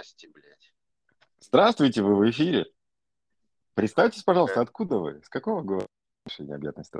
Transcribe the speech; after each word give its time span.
Здрасте, 0.00 0.28
блядь. 0.28 0.72
Здравствуйте, 1.40 2.02
вы 2.02 2.14
в 2.14 2.30
эфире. 2.30 2.66
Представьтесь, 3.74 4.22
пожалуйста, 4.22 4.60
откуда 4.60 4.98
вы? 4.98 5.22
С 5.22 5.28
какого 5.28 5.62
города? 5.62 5.86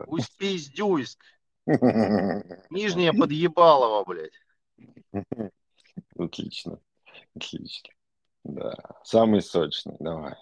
Усть-Пиздюйск. 0.06 1.22
Нижняя 1.66 3.12
подъебалова, 3.12 4.04
блядь. 4.04 4.32
Отлично. 6.18 6.80
Отлично. 7.36 7.90
Да. 8.44 8.74
Самый 9.04 9.42
сочный. 9.42 9.96
Давай. 10.00 10.34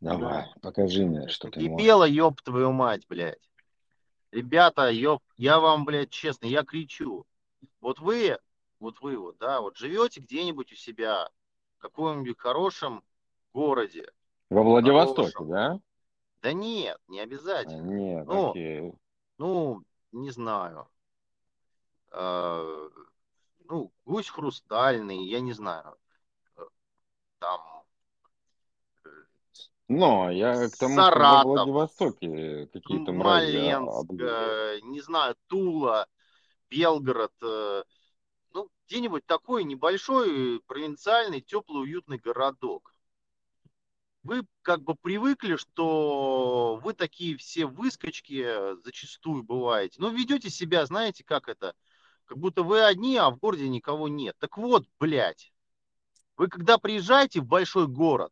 Давай. 0.00 0.46
Покажи 0.62 1.04
мне, 1.04 1.28
что 1.28 1.50
ты 1.50 1.60
можешь. 1.60 1.82
Ебела, 1.84 2.04
ёб 2.04 2.40
твою 2.42 2.72
мать, 2.72 3.04
блядь. 3.08 3.38
Ребята, 4.30 4.90
ёб, 4.90 5.22
я 5.36 5.58
вам, 5.58 5.84
блядь, 5.84 6.10
честно, 6.10 6.46
я 6.46 6.62
кричу. 6.62 7.24
Вот 7.80 7.98
вы, 7.98 8.38
вот 8.78 9.00
вы 9.00 9.16
вот, 9.16 9.38
да, 9.38 9.60
вот 9.60 9.76
живете 9.76 10.20
где-нибудь 10.20 10.72
у 10.72 10.76
себя, 10.76 11.28
в 11.78 11.82
каком-нибудь 11.82 12.38
хорошем 12.38 13.02
городе. 13.52 14.06
Во 14.50 14.62
Владивостоке, 14.62 15.32
Хорошем. 15.32 15.48
да? 15.50 15.80
Да 16.42 16.52
нет, 16.52 16.98
не 17.08 17.20
А, 17.20 17.24
обязательно. 17.24 17.82
Нет, 17.82 18.26
Ну, 18.26 18.50
окей. 18.50 18.92
Ну, 19.38 19.82
не 20.12 20.30
знаю. 20.30 20.88
Э, 22.10 22.88
Ну, 23.70 23.92
гусь 24.06 24.30
хрустальный, 24.30 25.26
я 25.26 25.40
не 25.40 25.52
знаю. 25.52 25.96
Э, 26.56 26.62
Там 27.38 27.60
э, 29.04 29.08
Но 29.88 30.30
я 30.30 30.68
к 30.68 30.76
тому, 30.76 30.94
что 30.94 31.00
во 31.00 31.10
Саратов, 31.10 31.44
Владивостоке 31.44 32.66
какие-то 32.72 33.12
мрази 33.12 33.56
э, 34.20 34.80
не 34.84 35.00
знаю, 35.00 35.36
Тула, 35.48 36.06
Белгород, 36.70 37.32
э, 37.42 37.84
ну, 38.52 38.70
где-нибудь 38.86 39.26
такой 39.26 39.64
небольшой, 39.64 40.60
провинциальный, 40.66 41.40
теплый, 41.40 41.82
уютный 41.82 42.18
городок. 42.18 42.94
Вы 44.28 44.46
как 44.60 44.82
бы 44.82 44.94
привыкли, 44.94 45.56
что 45.56 46.78
вы 46.84 46.92
такие 46.92 47.38
все 47.38 47.64
выскочки 47.64 48.42
э, 48.44 48.76
зачастую 48.84 49.42
бываете. 49.42 50.02
Но 50.02 50.10
ведете 50.10 50.50
себя, 50.50 50.84
знаете, 50.84 51.24
как 51.24 51.48
это? 51.48 51.74
Как 52.26 52.36
будто 52.36 52.62
вы 52.62 52.84
одни, 52.84 53.16
а 53.16 53.30
в 53.30 53.38
городе 53.38 53.70
никого 53.70 54.06
нет. 54.06 54.36
Так 54.38 54.58
вот, 54.58 54.84
блядь, 55.00 55.50
вы 56.36 56.48
когда 56.48 56.76
приезжаете 56.76 57.40
в 57.40 57.46
большой 57.46 57.86
город, 57.86 58.30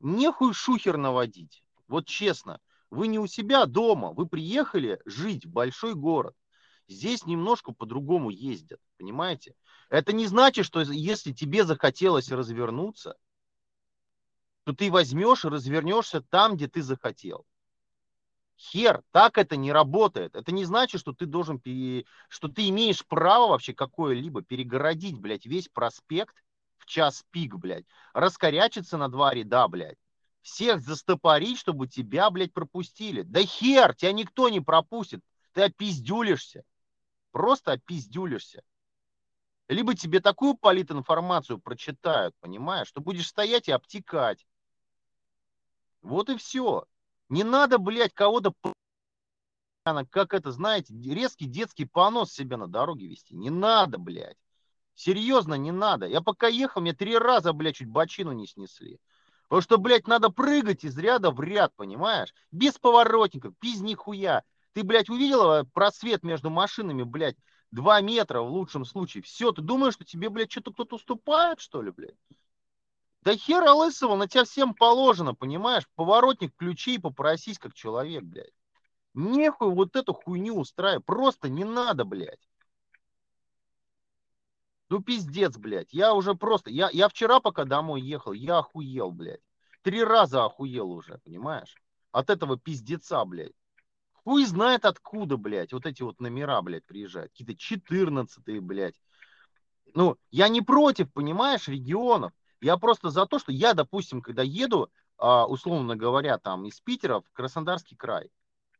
нехуй 0.00 0.52
шухер 0.52 0.96
наводить. 0.96 1.62
Вот 1.86 2.08
честно, 2.08 2.58
вы 2.90 3.06
не 3.06 3.20
у 3.20 3.28
себя 3.28 3.66
дома, 3.66 4.12
вы 4.12 4.26
приехали 4.26 5.00
жить 5.04 5.46
в 5.46 5.50
большой 5.50 5.94
город. 5.94 6.34
Здесь 6.88 7.24
немножко 7.24 7.70
по-другому 7.70 8.30
ездят, 8.30 8.80
понимаете? 8.98 9.54
Это 9.90 10.12
не 10.12 10.26
значит, 10.26 10.66
что 10.66 10.80
если 10.80 11.30
тебе 11.30 11.62
захотелось 11.62 12.32
развернуться, 12.32 13.14
то 14.64 14.72
ты 14.72 14.90
возьмешь 14.90 15.44
и 15.44 15.48
развернешься 15.48 16.20
там, 16.20 16.56
где 16.56 16.68
ты 16.68 16.82
захотел. 16.82 17.46
Хер, 18.56 19.02
так 19.10 19.36
это 19.36 19.56
не 19.56 19.72
работает. 19.72 20.36
Это 20.36 20.52
не 20.52 20.64
значит, 20.64 21.00
что 21.00 21.12
ты 21.12 21.26
должен, 21.26 21.60
что 22.28 22.48
ты 22.48 22.68
имеешь 22.68 23.04
право 23.06 23.48
вообще 23.48 23.74
какое-либо 23.74 24.42
перегородить, 24.42 25.18
блядь, 25.18 25.44
весь 25.44 25.68
проспект 25.68 26.34
в 26.76 26.86
час 26.86 27.24
пик, 27.30 27.56
блядь, 27.56 27.84
раскорячиться 28.12 28.96
на 28.96 29.08
два 29.08 29.34
ряда, 29.34 29.68
блядь, 29.68 29.98
всех 30.40 30.80
застопорить, 30.80 31.58
чтобы 31.58 31.88
тебя, 31.88 32.30
блядь, 32.30 32.52
пропустили. 32.52 33.22
Да 33.22 33.42
хер, 33.42 33.94
тебя 33.94 34.12
никто 34.12 34.48
не 34.48 34.60
пропустит. 34.60 35.20
Ты 35.52 35.62
опиздюлишься. 35.62 36.64
Просто 37.32 37.72
опиздюлишься. 37.72 38.62
Либо 39.68 39.94
тебе 39.94 40.20
такую 40.20 40.54
политинформацию 40.54 41.58
прочитают, 41.58 42.34
понимаешь, 42.40 42.88
что 42.88 43.00
будешь 43.00 43.28
стоять 43.28 43.68
и 43.68 43.72
обтекать. 43.72 44.46
Вот 46.04 46.28
и 46.28 46.36
все. 46.36 46.84
Не 47.30 47.44
надо, 47.44 47.78
блядь, 47.78 48.12
кого-то 48.12 48.52
как 50.10 50.32
это, 50.32 50.50
знаете, 50.50 50.94
резкий 50.94 51.46
детский 51.46 51.84
понос 51.84 52.32
себе 52.32 52.56
на 52.56 52.66
дороге 52.66 53.06
вести. 53.06 53.34
Не 53.34 53.50
надо, 53.50 53.98
блядь. 53.98 54.36
Серьезно, 54.94 55.54
не 55.54 55.72
надо. 55.72 56.06
Я 56.06 56.20
пока 56.20 56.46
ехал, 56.46 56.80
мне 56.80 56.92
три 56.92 57.18
раза, 57.18 57.52
блядь, 57.52 57.76
чуть 57.76 57.88
бочину 57.88 58.32
не 58.32 58.46
снесли. 58.46 58.98
Потому 59.44 59.62
что, 59.62 59.78
блядь, 59.78 60.06
надо 60.06 60.30
прыгать 60.30 60.84
из 60.84 60.96
ряда 60.96 61.30
в 61.30 61.40
ряд, 61.40 61.74
понимаешь? 61.74 62.34
Без 62.50 62.78
поворотников, 62.78 63.54
без 63.60 63.80
нихуя. 63.80 64.42
Ты, 64.72 64.84
блядь, 64.84 65.10
увидела 65.10 65.64
просвет 65.72 66.22
между 66.22 66.48
машинами, 66.50 67.02
блядь, 67.02 67.36
два 67.70 68.00
метра 68.00 68.40
в 68.40 68.50
лучшем 68.50 68.84
случае. 68.84 69.22
Все, 69.22 69.52
ты 69.52 69.60
думаешь, 69.60 69.94
что 69.94 70.04
тебе, 70.04 70.30
блядь, 70.30 70.50
что-то 70.50 70.72
кто-то 70.72 70.96
уступает, 70.96 71.60
что 71.60 71.82
ли, 71.82 71.90
блядь? 71.90 72.16
Да 73.24 73.34
хера 73.36 73.72
лысого, 73.72 74.16
на 74.16 74.28
тебя 74.28 74.44
всем 74.44 74.74
положено, 74.74 75.34
понимаешь? 75.34 75.88
Поворотник 75.94 76.52
включи 76.52 76.96
и 76.96 76.98
попросись 76.98 77.58
как 77.58 77.72
человек, 77.72 78.22
блядь. 78.22 78.52
Нехуй 79.14 79.72
вот 79.72 79.96
эту 79.96 80.12
хуйню 80.12 80.58
устраивать. 80.58 81.06
Просто 81.06 81.48
не 81.48 81.64
надо, 81.64 82.04
блядь. 82.04 82.46
Ну 84.90 85.00
пиздец, 85.00 85.56
блядь. 85.56 85.92
Я 85.94 86.12
уже 86.12 86.34
просто... 86.34 86.68
Я, 86.68 86.90
я 86.92 87.08
вчера, 87.08 87.40
пока 87.40 87.64
домой 87.64 88.02
ехал, 88.02 88.32
я 88.32 88.58
охуел, 88.58 89.10
блядь. 89.10 89.40
Три 89.80 90.04
раза 90.04 90.44
охуел 90.44 90.90
уже, 90.90 91.18
понимаешь? 91.24 91.76
От 92.12 92.28
этого 92.28 92.58
пиздеца, 92.58 93.24
блядь. 93.24 93.54
Хуй 94.12 94.44
знает 94.44 94.84
откуда, 94.84 95.38
блядь, 95.38 95.72
вот 95.72 95.86
эти 95.86 96.02
вот 96.02 96.20
номера, 96.20 96.60
блядь, 96.60 96.84
приезжают. 96.84 97.32
Какие-то 97.32 97.56
14 97.56 98.60
блядь. 98.60 99.00
Ну, 99.94 100.18
я 100.30 100.48
не 100.48 100.60
против, 100.60 101.10
понимаешь, 101.10 101.68
регионов. 101.68 102.32
Я 102.64 102.78
просто 102.78 103.10
за 103.10 103.26
то, 103.26 103.38
что 103.38 103.52
я, 103.52 103.74
допустим, 103.74 104.22
когда 104.22 104.42
еду, 104.42 104.90
а, 105.18 105.46
условно 105.46 105.96
говоря, 105.96 106.38
там 106.38 106.64
из 106.64 106.80
Питера 106.80 107.20
в 107.20 107.30
Краснодарский 107.34 107.94
край, 107.94 108.30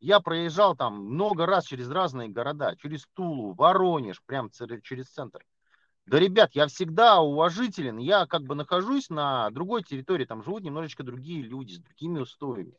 я 0.00 0.21
проезжал 0.21 0.75
там 0.75 1.05
много 1.05 1.45
раз 1.45 1.67
через 1.67 1.91
разные 1.91 2.31
города, 2.31 2.77
через 2.77 3.06
Тулу, 3.12 3.53
Воронеж, 3.53 4.22
прям 4.25 4.49
через 4.83 5.11
центр. 5.11 5.45
Да, 6.06 6.19
ребят, 6.19 6.53
я 6.55 6.67
всегда 6.67 7.21
уважителен, 7.21 7.99
я 7.99 8.25
как 8.25 8.45
бы 8.45 8.55
нахожусь 8.55 9.11
на 9.11 9.50
другой 9.50 9.83
территории, 9.83 10.25
там 10.25 10.43
живут 10.43 10.62
немножечко 10.62 11.03
другие 11.03 11.43
люди 11.43 11.75
с 11.75 11.78
другими 11.78 12.21
устоями. 12.21 12.72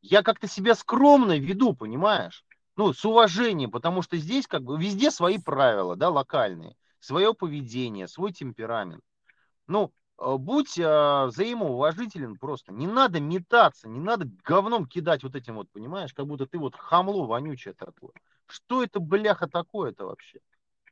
Я 0.00 0.22
как-то 0.22 0.48
себя 0.48 0.74
скромно 0.74 1.38
веду, 1.38 1.74
понимаешь? 1.74 2.46
Ну, 2.76 2.94
с 2.94 3.04
уважением, 3.04 3.70
потому 3.70 4.00
что 4.00 4.16
здесь 4.16 4.46
как 4.46 4.62
бы 4.62 4.80
везде 4.82 5.10
свои 5.10 5.36
правила, 5.36 5.96
да, 5.96 6.08
локальные, 6.08 6.78
свое 6.98 7.34
поведение, 7.34 8.08
свой 8.08 8.32
темперамент. 8.32 9.02
Ну, 9.66 9.92
будь 10.18 10.78
э, 10.78 11.26
взаимоуважителен 11.26 12.36
просто. 12.36 12.72
Не 12.72 12.86
надо 12.86 13.20
метаться, 13.20 13.88
не 13.88 14.00
надо 14.00 14.28
говном 14.44 14.86
кидать 14.86 15.22
вот 15.22 15.36
этим 15.36 15.54
вот, 15.54 15.70
понимаешь, 15.70 16.12
как 16.12 16.26
будто 16.26 16.46
ты 16.46 16.58
вот 16.58 16.74
хамло 16.74 17.26
вонючее 17.26 17.74
такое. 17.74 18.12
Что 18.46 18.82
это, 18.82 18.98
бляха, 18.98 19.46
такое-то 19.46 20.06
вообще? 20.06 20.40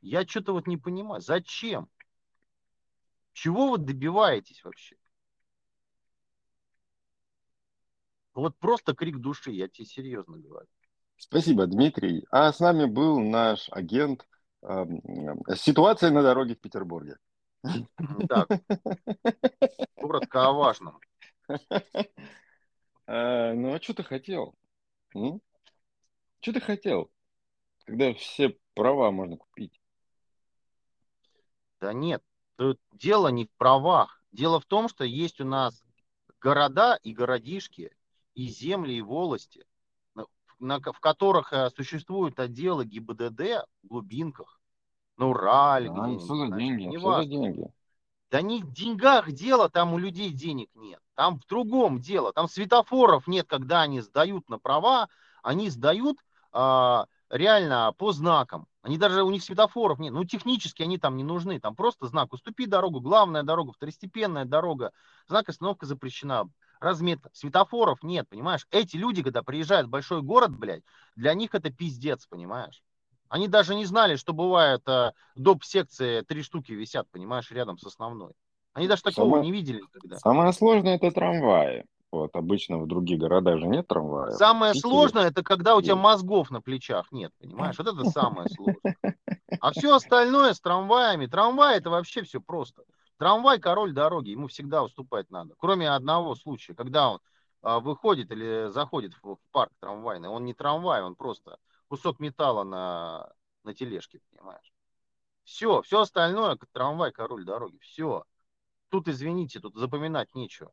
Я 0.01 0.25
что-то 0.25 0.53
вот 0.53 0.67
не 0.67 0.77
понимаю. 0.77 1.21
Зачем? 1.21 1.89
Чего 3.33 3.71
вы 3.71 3.77
добиваетесь 3.77 4.63
вообще? 4.63 4.95
Вот 8.33 8.55
просто 8.57 8.95
крик 8.95 9.17
души, 9.17 9.51
я 9.51 9.67
тебе 9.67 9.85
серьезно 9.85 10.37
говорю. 10.37 10.67
Спасибо, 11.17 11.65
Дмитрий. 11.65 12.25
А 12.31 12.53
с 12.53 12.59
нами 12.59 12.85
был 12.85 13.19
наш 13.19 13.67
агент 13.71 14.27
эм, 14.61 15.01
э, 15.47 15.55
ситуация 15.55 16.11
на 16.11 16.21
дороге 16.21 16.55
в 16.55 16.59
Петербурге. 16.59 17.17
Так, 18.27 18.49
коротко 19.95 20.47
о 20.47 20.53
важном. 20.53 20.99
Ну, 23.07 23.73
а 23.73 23.79
что 23.81 23.93
ты 23.93 24.03
хотел? 24.03 24.55
Что 25.13 26.53
ты 26.53 26.59
хотел? 26.59 27.09
Когда 27.85 28.13
все 28.13 28.57
права 28.73 29.11
можно 29.11 29.37
купить. 29.37 29.79
Да 31.79 31.93
нет, 31.93 32.23
тут 32.57 32.79
дело 32.91 33.29
не 33.29 33.45
в 33.45 33.51
правах. 33.57 34.21
Дело 34.31 34.59
в 34.59 34.65
том, 34.65 34.89
что 34.89 35.03
есть 35.03 35.39
у 35.39 35.45
нас 35.45 35.83
города 36.41 36.99
и 37.01 37.13
городишки, 37.13 37.95
и 38.33 38.47
земли, 38.47 38.93
и 38.93 39.01
волости, 39.01 39.65
на- 40.13 40.25
на- 40.59 40.79
в 40.79 40.99
которых 40.99 41.53
э, 41.53 41.69
существуют 41.71 42.39
отделы 42.39 42.85
ГИБДД 42.85 43.65
в 43.83 43.87
глубинках, 43.87 44.56
на 45.17 45.29
Урале 45.29 45.89
Да, 45.89 45.95
где-нибудь, 45.95 46.23
что 46.23 46.35
за 46.35 46.47
знаешь, 46.47 46.63
деньги? 46.63 46.81
Что 46.83 46.89
за 46.89 47.07
неважно. 47.07 47.25
деньги? 47.25 47.71
Да 48.29 48.41
не 48.41 48.61
в 48.61 48.71
деньгах 48.73 49.31
дело, 49.31 49.69
там 49.69 49.93
у 49.93 49.97
людей 49.97 50.31
денег 50.31 50.69
нет. 50.75 50.99
Там 51.15 51.39
в 51.39 51.47
другом 51.47 51.99
дело. 51.99 52.33
Там 52.33 52.47
светофоров 52.47 53.27
нет, 53.27 53.47
когда 53.47 53.81
они 53.81 54.01
сдают 54.01 54.49
на 54.49 54.59
права. 54.59 55.07
Они 55.43 55.69
сдают 55.69 56.17
а, 56.51 57.07
реально 57.29 57.93
по 57.97 58.11
знакам. 58.11 58.67
Они 58.81 58.97
даже, 58.97 59.23
у 59.23 59.31
них 59.31 59.43
светофоров 59.43 59.99
нет. 59.99 60.13
Ну, 60.13 60.23
технически 60.25 60.83
они 60.83 60.97
там 60.97 61.17
не 61.17 61.23
нужны. 61.23 61.59
Там 61.59 61.75
просто 61.75 62.07
знак 62.07 62.33
«Уступи 62.33 62.65
дорогу», 62.65 63.01
главная 63.01 63.43
дорога, 63.43 63.73
второстепенная 63.73 64.45
дорога, 64.45 64.91
знак 65.27 65.49
«Остановка 65.49 65.85
запрещена», 65.85 66.49
разметка. 66.79 67.29
Светофоров 67.33 68.03
нет, 68.03 68.27
понимаешь? 68.29 68.67
Эти 68.71 68.97
люди, 68.97 69.23
когда 69.23 69.43
приезжают 69.43 69.87
в 69.87 69.89
большой 69.91 70.21
город, 70.21 70.51
блядь, 70.51 70.83
для 71.15 71.33
них 71.33 71.55
это 71.55 71.69
пиздец, 71.69 72.25
понимаешь? 72.27 72.81
Они 73.29 73.47
даже 73.47 73.75
не 73.75 73.85
знали, 73.85 74.15
что 74.15 74.33
бывает 74.33 74.81
э, 74.87 75.11
доп. 75.35 75.63
секции 75.63 76.21
три 76.21 76.41
штуки 76.43 76.71
висят, 76.71 77.07
понимаешь, 77.11 77.51
рядом 77.51 77.77
с 77.77 77.85
основной. 77.85 78.33
Они 78.73 78.87
даже 78.87 79.01
такого 79.03 79.29
Самое, 79.29 79.43
не 79.43 79.51
видели 79.51 79.81
никогда. 79.81 80.17
самое 80.17 80.53
сложное 80.53 80.95
это 80.95 81.11
трамваи. 81.11 81.85
Вот 82.11 82.35
обычно 82.35 82.77
в 82.77 82.87
других 82.87 83.19
городах 83.19 83.59
же 83.59 83.67
нет 83.67 83.87
трамвая. 83.87 84.31
Самое 84.31 84.73
Питере 84.73 84.89
сложное, 84.89 85.27
это 85.27 85.43
когда 85.43 85.75
у 85.75 85.81
тебя 85.81 85.95
мозгов 85.95 86.51
на 86.51 86.61
плечах 86.61 87.11
нет, 87.11 87.31
понимаешь? 87.39 87.77
Вот 87.77 87.87
это 87.87 88.05
самое 88.05 88.47
сложное. 88.49 88.95
А 89.59 89.71
все 89.71 89.93
остальное 89.93 90.53
с 90.53 90.61
трамваями. 90.61 91.25
Трамвай 91.25 91.77
это 91.77 91.89
вообще 91.89 92.23
все 92.23 92.39
просто. 92.39 92.83
Трамвай 93.17 93.59
король 93.59 93.93
дороги, 93.93 94.29
ему 94.29 94.47
всегда 94.47 94.83
уступать 94.83 95.29
надо. 95.31 95.55
Кроме 95.57 95.89
одного 95.89 96.35
случая, 96.35 96.75
когда 96.75 97.09
он 97.11 97.19
а, 97.61 97.79
выходит 97.79 98.31
или 98.31 98.69
заходит 98.69 99.13
в 99.21 99.37
парк 99.51 99.71
трамвайный. 99.79 100.29
Он 100.29 100.45
не 100.45 100.53
трамвай, 100.53 101.01
он 101.01 101.15
просто 101.15 101.57
кусок 101.87 102.19
металла 102.19 102.63
на, 102.63 103.33
на 103.63 103.73
тележке, 103.73 104.21
понимаешь? 104.31 104.73
Все, 105.43 105.81
все 105.81 106.01
остальное, 106.01 106.57
как 106.57 106.69
трамвай 106.71 107.11
король 107.11 107.45
дороги. 107.45 107.77
Все. 107.79 108.25
Тут, 108.89 109.07
извините, 109.07 109.59
тут 109.59 109.75
запоминать 109.75 110.33
нечего. 110.35 110.71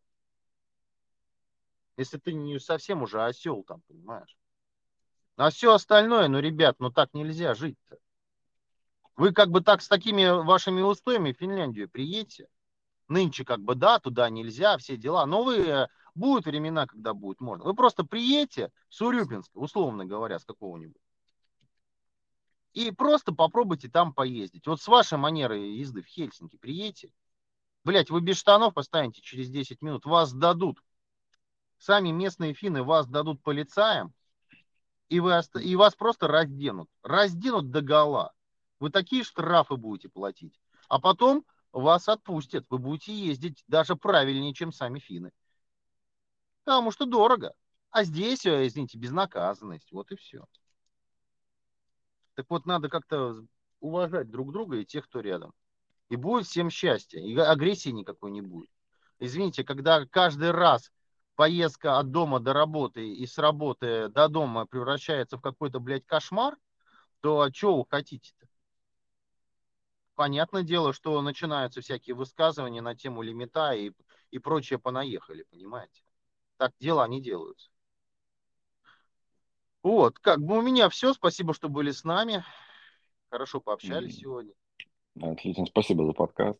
Если 1.96 2.18
ты 2.18 2.32
не 2.32 2.58
совсем 2.58 3.02
уже 3.02 3.22
осел 3.24 3.62
там, 3.62 3.82
понимаешь? 3.82 4.36
А 5.36 5.50
все 5.50 5.72
остальное, 5.72 6.28
ну, 6.28 6.40
ребят, 6.40 6.76
ну 6.78 6.90
так 6.90 7.12
нельзя 7.14 7.54
жить-то. 7.54 7.98
Вы 9.16 9.32
как 9.32 9.50
бы 9.50 9.60
так 9.60 9.80
с 9.80 9.88
такими 9.88 10.26
вашими 10.44 10.80
устоями 10.80 11.32
в 11.32 11.38
Финляндию 11.38 11.88
приедете. 11.88 12.48
Нынче 13.06 13.44
как 13.44 13.60
бы 13.60 13.74
да, 13.74 13.98
туда 13.98 14.28
нельзя, 14.30 14.76
все 14.78 14.96
дела. 14.96 15.26
Но 15.26 15.44
вы, 15.44 15.58
э, 15.58 15.88
будут 16.14 16.46
времена, 16.46 16.86
когда 16.86 17.14
будет 17.14 17.40
можно. 17.40 17.64
Вы 17.64 17.74
просто 17.74 18.04
приедете 18.04 18.72
с 18.88 19.00
Урюпинска, 19.02 19.56
условно 19.58 20.04
говоря, 20.04 20.38
с 20.38 20.44
какого-нибудь. 20.44 21.00
И 22.74 22.90
просто 22.90 23.32
попробуйте 23.32 23.88
там 23.88 24.12
поездить. 24.12 24.66
Вот 24.66 24.82
с 24.82 24.88
вашей 24.88 25.16
манерой 25.16 25.76
езды 25.76 26.02
в 26.02 26.06
Хельсинки 26.06 26.56
приедете. 26.56 27.12
Блять, 27.84 28.10
вы 28.10 28.20
без 28.20 28.36
штанов 28.36 28.74
постанете 28.74 29.22
через 29.22 29.48
10 29.48 29.80
минут. 29.80 30.04
Вас 30.04 30.32
дадут. 30.32 30.82
Сами 31.78 32.10
местные 32.10 32.52
финны 32.52 32.82
вас 32.82 33.06
дадут 33.06 33.42
полицаям. 33.42 34.12
И, 35.08 35.20
вы, 35.20 35.40
и 35.62 35.76
вас 35.76 35.94
просто 35.94 36.26
разденут. 36.26 36.90
Разденут 37.02 37.70
до 37.70 37.80
гола. 37.80 38.32
Вы 38.80 38.90
такие 38.90 39.22
штрафы 39.22 39.76
будете 39.76 40.08
платить. 40.08 40.60
А 40.88 40.98
потом 40.98 41.44
вас 41.72 42.08
отпустят. 42.08 42.66
Вы 42.70 42.78
будете 42.78 43.14
ездить 43.14 43.62
даже 43.68 43.94
правильнее, 43.94 44.52
чем 44.52 44.72
сами 44.72 44.98
финны. 44.98 45.30
Потому 46.64 46.90
что 46.90 47.06
дорого. 47.06 47.54
А 47.90 48.02
здесь, 48.02 48.46
э, 48.46 48.66
извините, 48.66 48.98
безнаказанность. 48.98 49.92
Вот 49.92 50.10
и 50.10 50.16
все. 50.16 50.44
Так 52.34 52.46
вот, 52.48 52.66
надо 52.66 52.88
как-то 52.88 53.44
уважать 53.80 54.30
друг 54.30 54.52
друга 54.52 54.78
и 54.78 54.84
тех, 54.84 55.06
кто 55.06 55.20
рядом. 55.20 55.52
И 56.08 56.16
будет 56.16 56.46
всем 56.46 56.70
счастье. 56.70 57.24
И 57.24 57.36
агрессии 57.36 57.90
никакой 57.90 58.30
не 58.30 58.40
будет. 58.40 58.70
Извините, 59.18 59.64
когда 59.64 60.04
каждый 60.06 60.50
раз 60.50 60.90
поездка 61.36 61.98
от 61.98 62.10
дома 62.10 62.40
до 62.40 62.52
работы 62.52 63.08
и 63.08 63.26
с 63.26 63.38
работы 63.38 64.08
до 64.08 64.28
дома 64.28 64.66
превращается 64.66 65.36
в 65.36 65.40
какой-то, 65.40 65.80
блядь, 65.80 66.06
кошмар, 66.06 66.56
то 67.20 67.48
что 67.52 67.78
вы 67.78 67.84
хотите-то? 67.88 68.46
Понятное 70.14 70.62
дело, 70.62 70.92
что 70.92 71.20
начинаются 71.22 71.80
всякие 71.80 72.14
высказывания 72.14 72.80
на 72.80 72.94
тему 72.94 73.22
лимита 73.22 73.72
и, 73.72 73.92
и 74.30 74.38
прочее 74.38 74.78
понаехали, 74.78 75.44
понимаете? 75.50 76.02
Так 76.56 76.72
дела 76.78 77.06
не 77.08 77.20
делаются. 77.20 77.70
Вот, 79.84 80.18
как 80.18 80.40
бы 80.40 80.58
у 80.58 80.62
меня 80.62 80.88
все. 80.88 81.12
Спасибо, 81.12 81.52
что 81.54 81.68
были 81.68 81.90
с 81.92 82.04
нами. 82.04 82.42
Хорошо 83.30 83.60
пообщались 83.60 84.14
М, 84.14 84.20
сегодня. 84.20 84.52
Отлично, 85.20 85.66
спасибо 85.66 86.06
за 86.06 86.12
подкаст. 86.12 86.58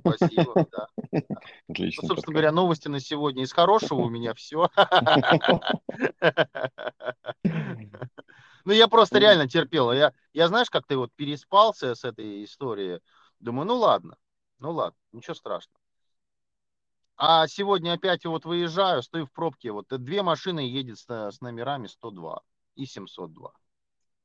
Спасибо, 0.00 0.66
да. 0.72 0.88
Ну, 1.12 1.74
Отличный 1.74 2.08
собственно 2.08 2.08
подкаст. 2.08 2.26
говоря, 2.26 2.52
новости 2.52 2.88
на 2.88 3.00
сегодня. 3.00 3.42
Из 3.44 3.52
хорошего 3.52 4.00
у 4.00 4.08
меня 4.08 4.34
все. 4.34 4.68
Ну, 8.66 8.72
я 8.72 8.88
просто 8.88 9.16
Ну, 9.16 9.20
реально 9.20 9.46
терпел. 9.46 9.92
Я, 9.92 10.14
я 10.32 10.48
знаешь, 10.48 10.70
как 10.70 10.86
ты 10.86 10.96
вот 10.96 11.12
переспался 11.14 11.94
с 11.94 12.02
этой 12.02 12.44
историей. 12.44 13.00
Думаю, 13.38 13.66
ну 13.66 13.76
ладно, 13.76 14.16
ну 14.58 14.70
ладно, 14.72 14.96
ничего 15.12 15.34
страшного. 15.34 15.78
А 17.18 17.46
сегодня 17.46 17.92
опять 17.92 18.24
вот 18.24 18.46
выезжаю, 18.46 19.02
стою 19.02 19.26
в 19.26 19.32
пробке. 19.32 19.70
Вот 19.70 19.88
две 19.90 20.22
машины 20.22 20.60
едет 20.60 20.98
с, 20.98 21.06
с 21.06 21.42
номерами 21.42 21.88
102 21.88 22.40
и 22.74 22.86
702. 22.86 23.52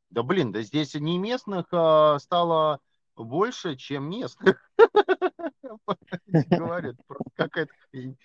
Да 0.09 0.23
блин, 0.23 0.51
да 0.51 0.61
здесь 0.61 0.95
не 0.95 1.17
местных 1.17 1.67
а, 1.71 2.17
стало 2.19 2.79
больше, 3.15 3.75
чем 3.75 4.09
местных. 4.09 4.71
Говорят, 6.27 6.95
какая-то 7.35 7.73
хрень. 7.91 8.17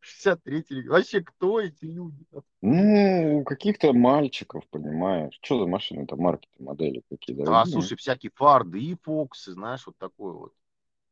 63 0.00 0.88
Вообще, 0.88 1.22
кто 1.22 1.60
эти 1.60 1.84
люди? 1.84 2.24
Ну, 2.60 3.38
у 3.38 3.44
каких-то 3.44 3.92
мальчиков, 3.92 4.64
понимаешь. 4.68 5.38
Что 5.42 5.58
за 5.58 5.66
машины-то, 5.66 6.16
марки-то, 6.16 6.62
модели 6.62 7.02
какие 7.08 7.42
А, 7.48 7.64
слушай, 7.66 7.96
всякие 7.96 8.30
фарды 8.34 8.80
и 8.80 8.96
фоксы, 9.02 9.52
знаешь, 9.52 9.86
вот 9.86 9.96
такой 9.98 10.32
вот. 10.32 10.52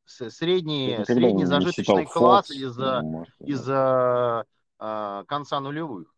Средний, 0.05 0.99
средний 1.05 1.45
зажиточный 1.45 2.05
класс 2.05 2.51
из-за 2.51 3.01
ну, 3.03 3.25
из-за 3.39 4.45
а, 4.79 5.25
конца 5.25 5.61
нулевых, 5.61 6.13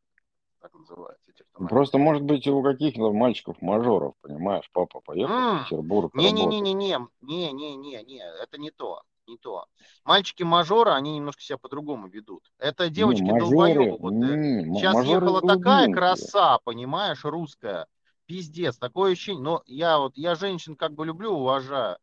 так 0.62 0.74
называется, 0.74 1.30
эти 1.30 1.42
автомобили. 1.42 1.70
Просто, 1.70 1.98
может 1.98 2.22
быть, 2.22 2.46
у 2.46 2.62
каких-то 2.62 3.12
мальчиков-мажоров, 3.12 4.14
понимаешь, 4.20 4.68
папа 4.72 5.00
поехал 5.00 5.42
в 5.42 5.48
М, 5.48 5.64
Петербург. 5.64 6.12
Не-не-не-не-не, 6.14 6.98
не-не-не-не, 7.22 8.18
это 8.42 8.58
не 8.58 8.70
то, 8.70 9.02
не 9.26 9.38
то. 9.38 9.66
Мальчики-мажоры, 10.04 10.90
они 10.92 11.16
немножко 11.16 11.42
себя 11.42 11.58
по-другому 11.58 12.08
ведут. 12.08 12.50
Это 12.58 12.88
Не, 12.96 13.20
девочки-долбоебы. 13.20 13.56
мажоры, 13.56 13.96
Вот, 13.98 14.14
э, 14.22 14.26
не, 14.26 14.34
м- 14.34 14.72
сейчас 14.72 15.02
ехала 15.04 15.42
такая 15.42 15.88
краса, 15.88 16.58
понимаешь, 16.64 17.24
русская. 17.24 17.86
Пиздец, 18.26 18.78
такое 18.78 19.12
ощущение. 19.12 19.42
Но 19.42 19.62
я 19.66 19.98
вот, 19.98 20.16
я 20.16 20.34
женщин 20.34 20.76
как 20.76 20.92
бы 20.94 21.06
люблю, 21.06 21.32
уважаю. 21.32 21.96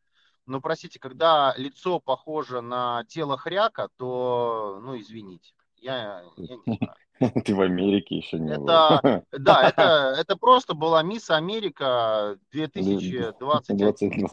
Но, 0.46 0.62
простите, 0.62 1.00
когда 1.00 1.54
лицо 1.58 2.00
похоже 2.00 2.62
на 2.62 3.04
тело 3.08 3.38
хряка, 3.38 3.90
то, 3.98 4.80
ну, 4.82 4.98
извините. 5.00 5.54
Я, 5.78 6.24
я 6.48 6.56
не 6.58 6.64
знаю. 6.82 6.98
Ты 7.46 7.56
в 7.56 7.62
Америке 7.62 8.18
еще 8.18 8.40
не 8.40 8.56
был. 8.56 8.64
Это, 8.64 9.24
да, 9.32 9.70
это, 9.70 10.16
это 10.20 10.38
просто 10.38 10.74
была 10.74 11.04
Мисс 11.04 11.30
Америка 11.30 12.38
2022. 12.52 13.62
22. 13.68 14.30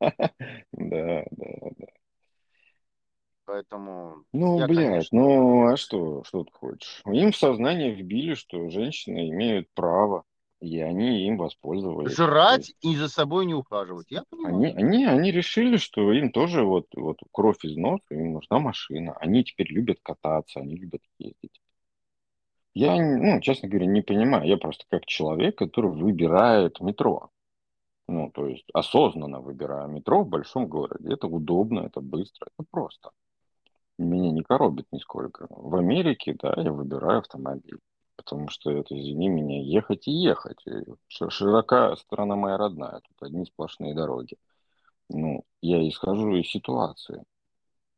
Да, 0.72 1.24
да, 1.30 1.46
да. 1.78 1.86
Поэтому 3.46 4.24
Ну, 4.32 4.58
я, 4.58 4.66
блядь, 4.66 4.86
конечно, 4.86 5.18
ну, 5.18 5.66
а 5.68 5.76
что, 5.76 6.24
что 6.24 6.44
ты 6.44 6.52
хочешь? 6.52 7.02
Им 7.06 7.30
в 7.30 7.36
сознание 7.36 7.92
вбили, 7.92 8.34
что 8.34 8.70
женщины 8.70 9.28
имеют 9.28 9.68
право, 9.74 10.24
и 10.60 10.80
они 10.80 11.26
им 11.26 11.36
воспользовались. 11.36 12.16
Жрать 12.16 12.72
и 12.80 12.96
за 12.96 13.08
собой 13.08 13.44
не 13.44 13.54
ухаживать. 13.54 14.06
Я 14.10 14.24
понимаю. 14.30 14.54
Они, 14.54 14.66
они, 14.72 15.04
они 15.04 15.30
решили, 15.30 15.76
что 15.76 16.10
им 16.12 16.32
тоже 16.32 16.64
вот, 16.64 16.86
вот 16.96 17.18
кровь 17.32 17.62
из 17.64 17.76
носа, 17.76 18.02
им 18.10 18.32
нужна 18.32 18.58
машина. 18.58 19.14
Они 19.20 19.44
теперь 19.44 19.70
любят 19.70 19.98
кататься, 20.02 20.60
они 20.60 20.76
любят 20.76 21.02
ездить. 21.18 21.60
Я, 22.74 22.96
ну, 22.96 23.40
честно 23.40 23.68
говоря, 23.68 23.86
не 23.86 24.02
понимаю. 24.02 24.46
Я 24.46 24.56
просто 24.56 24.84
как 24.90 25.06
человек, 25.06 25.56
который 25.58 25.90
выбирает 25.92 26.80
метро. 26.80 27.30
Ну, 28.08 28.30
то 28.32 28.46
есть 28.48 28.66
осознанно 28.74 29.40
выбираю 29.40 29.88
метро 29.90 30.24
в 30.24 30.28
большом 30.28 30.68
городе. 30.68 31.12
Это 31.14 31.28
удобно, 31.28 31.80
это 31.82 32.00
быстро, 32.00 32.48
это 32.58 32.66
просто. 32.70 33.10
Меня 33.98 34.30
не 34.32 34.42
коробит 34.42 34.86
нисколько. 34.92 35.46
В 35.50 35.76
Америке, 35.76 36.36
да, 36.42 36.54
я 36.58 36.72
выбираю 36.72 37.20
автомобиль. 37.20 37.78
Потому 38.16 38.48
что 38.48 38.70
это, 38.70 38.98
извини 38.98 39.28
меня, 39.28 39.62
ехать 39.62 40.08
и 40.08 40.12
ехать. 40.12 40.58
И 40.66 40.72
ш- 41.08 41.30
широка 41.30 41.96
страна 41.96 42.36
моя 42.36 42.56
родная. 42.58 43.00
Тут 43.00 43.22
одни 43.22 43.46
сплошные 43.46 43.94
дороги. 43.94 44.36
Ну, 45.10 45.44
я 45.62 45.86
исхожу 45.88 46.36
из 46.36 46.48
ситуации. 46.50 47.24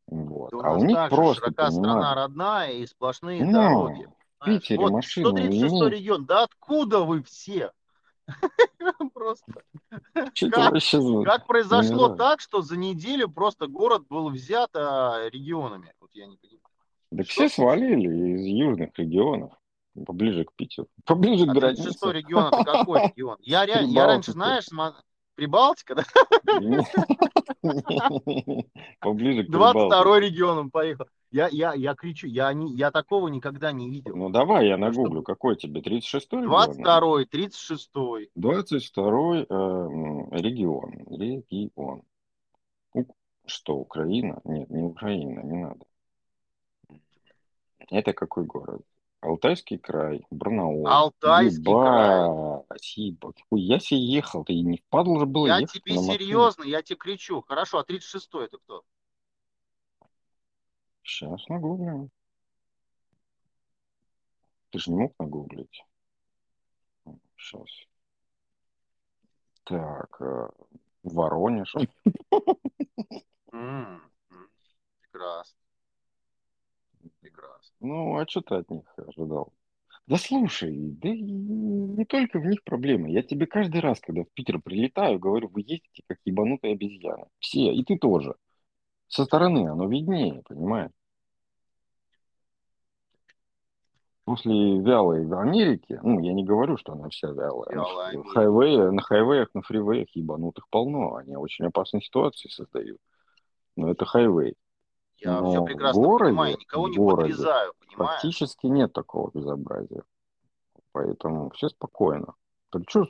Вот. 0.08 0.54
А 0.62 0.74
у 0.74 0.84
них 0.84 0.98
просто, 1.08 1.50
широка 1.50 1.70
страна 1.70 2.14
понимаешь, 2.14 2.16
родная 2.16 2.72
и 2.72 2.86
сплошные 2.86 3.46
дороги. 3.46 4.02
ну, 4.02 4.04
Знаешь, 4.04 4.15
Питере 4.44 4.80
вот 4.80 4.92
машину 4.92 5.30
136 5.30 5.72
иметь. 5.72 5.92
регион. 5.92 6.26
Да 6.26 6.44
откуда 6.44 7.00
вы 7.00 7.22
все? 7.22 7.72
Просто. 9.14 9.62
Как, 10.14 11.46
произошло 11.46 12.16
так, 12.16 12.40
что 12.40 12.60
за 12.60 12.76
неделю 12.76 13.28
просто 13.28 13.66
город 13.66 14.04
был 14.08 14.30
взят 14.30 14.70
а, 14.74 15.28
регионами? 15.30 15.92
Вот 16.00 16.10
я 16.12 16.26
не 16.26 16.36
понимаю. 16.36 16.60
Что 17.12 17.22
все 17.24 17.48
свалили 17.48 18.34
из 18.34 18.44
южных 18.44 18.90
регионов. 18.98 19.52
Поближе 20.04 20.44
к 20.44 20.52
Питеру. 20.52 20.88
Поближе 21.04 21.44
а 21.44 21.46
к 21.46 21.54
границе. 21.54 21.84
36 21.84 22.14
регион 22.14 22.52
это 22.52 22.64
какой 22.64 23.06
регион? 23.06 23.38
Я, 23.40 23.64
реально, 23.64 23.90
я 23.90 24.06
раньше, 24.06 24.32
знаешь, 24.32 24.66
Прибалтика, 25.36 25.94
да? 25.94 26.04
Поближе 29.00 29.44
к 29.44 29.50
22 29.50 30.20
регион 30.20 30.58
он 30.58 30.70
поехал. 30.70 31.06
Я, 31.30 31.48
я, 31.48 31.74
я 31.74 31.94
кричу, 31.94 32.26
я, 32.26 32.52
не, 32.52 32.72
я 32.74 32.90
такого 32.90 33.28
никогда 33.28 33.72
не 33.72 33.90
видел. 33.90 34.14
Ну 34.16 34.30
давай 34.30 34.68
я 34.68 34.76
нагуглю, 34.76 35.22
какой 35.22 35.56
тебе, 35.56 35.80
36-й 35.80 36.36
регион? 36.36 36.70
22-й, 36.82 37.24
36-й. 37.24 38.30
22-й 38.36 39.40
э, 39.42 40.40
регион, 40.40 40.92
регион. 41.10 42.02
Что, 43.46 43.76
Украина? 43.76 44.40
Нет, 44.44 44.70
не 44.70 44.82
Украина, 44.82 45.40
не 45.40 45.56
надо. 45.62 45.86
Это 47.90 48.12
какой 48.12 48.44
город? 48.44 48.82
Алтайский 49.20 49.78
край, 49.78 50.24
Барнаул. 50.30 50.86
Алтайский 50.86 51.60
Еба, 51.60 51.84
край. 51.84 52.62
Спасибо. 52.66 53.34
Я 53.52 53.78
себе 53.78 54.00
ехал, 54.00 54.44
ты 54.44 54.54
не 54.54 54.78
впадло 54.78 55.20
же 55.20 55.26
было 55.26 55.46
Я 55.46 55.62
тебе 55.62 55.96
серьезно, 55.96 56.64
я 56.64 56.82
тебе 56.82 56.96
кричу. 56.96 57.42
Хорошо, 57.42 57.78
а 57.78 57.84
36-й 57.84 58.44
это 58.44 58.58
кто? 58.58 58.82
Сейчас 61.06 61.48
нагуглим. 61.48 62.10
Ты 64.70 64.78
же 64.80 64.90
не 64.90 64.96
мог 64.98 65.14
нагуглить. 65.20 65.84
Сейчас. 67.36 67.68
Так, 69.64 70.20
э, 70.20 70.48
Воронеж. 71.04 71.74
Прекрасно. 75.00 75.58
Прекрасно. 77.20 77.76
Ну, 77.80 78.18
а 78.18 78.26
что 78.26 78.40
ты 78.40 78.56
от 78.56 78.70
них 78.70 78.84
ожидал? 78.98 79.52
Да 80.08 80.16
слушай, 80.16 80.72
да 80.72 81.08
не 81.08 82.04
только 82.04 82.40
в 82.40 82.46
них 82.46 82.64
проблемы. 82.64 83.10
Я 83.10 83.22
тебе 83.22 83.46
каждый 83.46 83.80
раз, 83.80 84.00
когда 84.00 84.22
в 84.22 84.30
Питер 84.34 84.60
прилетаю, 84.60 85.18
говорю, 85.18 85.48
вы 85.48 85.60
ездите 85.60 86.02
как 86.06 86.18
ебанутые 86.24 86.74
обезьяны. 86.74 87.26
Все, 87.38 87.72
и 87.72 87.84
ты 87.84 87.96
тоже. 87.96 88.34
Со 89.08 89.24
стороны 89.24 89.68
оно 89.68 89.88
виднее, 89.88 90.42
понимаешь? 90.48 90.90
После 94.24 94.80
вялой 94.80 95.24
в 95.24 95.34
Америке, 95.38 96.00
ну, 96.02 96.18
я 96.18 96.32
не 96.32 96.44
говорю, 96.44 96.76
что 96.76 96.94
она 96.94 97.08
вся 97.10 97.28
вялая. 97.28 97.72
вялая 97.72 98.22
хайвей, 98.34 98.90
на 98.90 99.00
хайвеях, 99.00 99.48
на 99.54 99.62
фривеях 99.62 100.08
ебанутых 100.16 100.68
полно. 100.68 101.14
Они 101.14 101.36
очень 101.36 101.66
опасные 101.66 102.02
ситуации 102.02 102.48
создают. 102.48 102.98
Но 103.76 103.88
это 103.88 104.04
хайвей. 104.04 104.56
Я 105.18 105.40
Но 105.40 105.50
все 105.50 105.64
прекрасно 105.64 106.02
городе, 106.02 106.30
понимаю, 106.30 106.56
никого 106.58 106.88
не 106.88 106.96
городе 106.96 107.22
подрезаю, 107.22 107.72
понимаешь? 107.78 108.20
Практически 108.20 108.66
нет 108.66 108.92
такого 108.92 109.30
безобразия. 109.32 110.02
Поэтому 110.90 111.50
все 111.50 111.68
спокойно. 111.68 112.34
Плюс, 112.70 113.08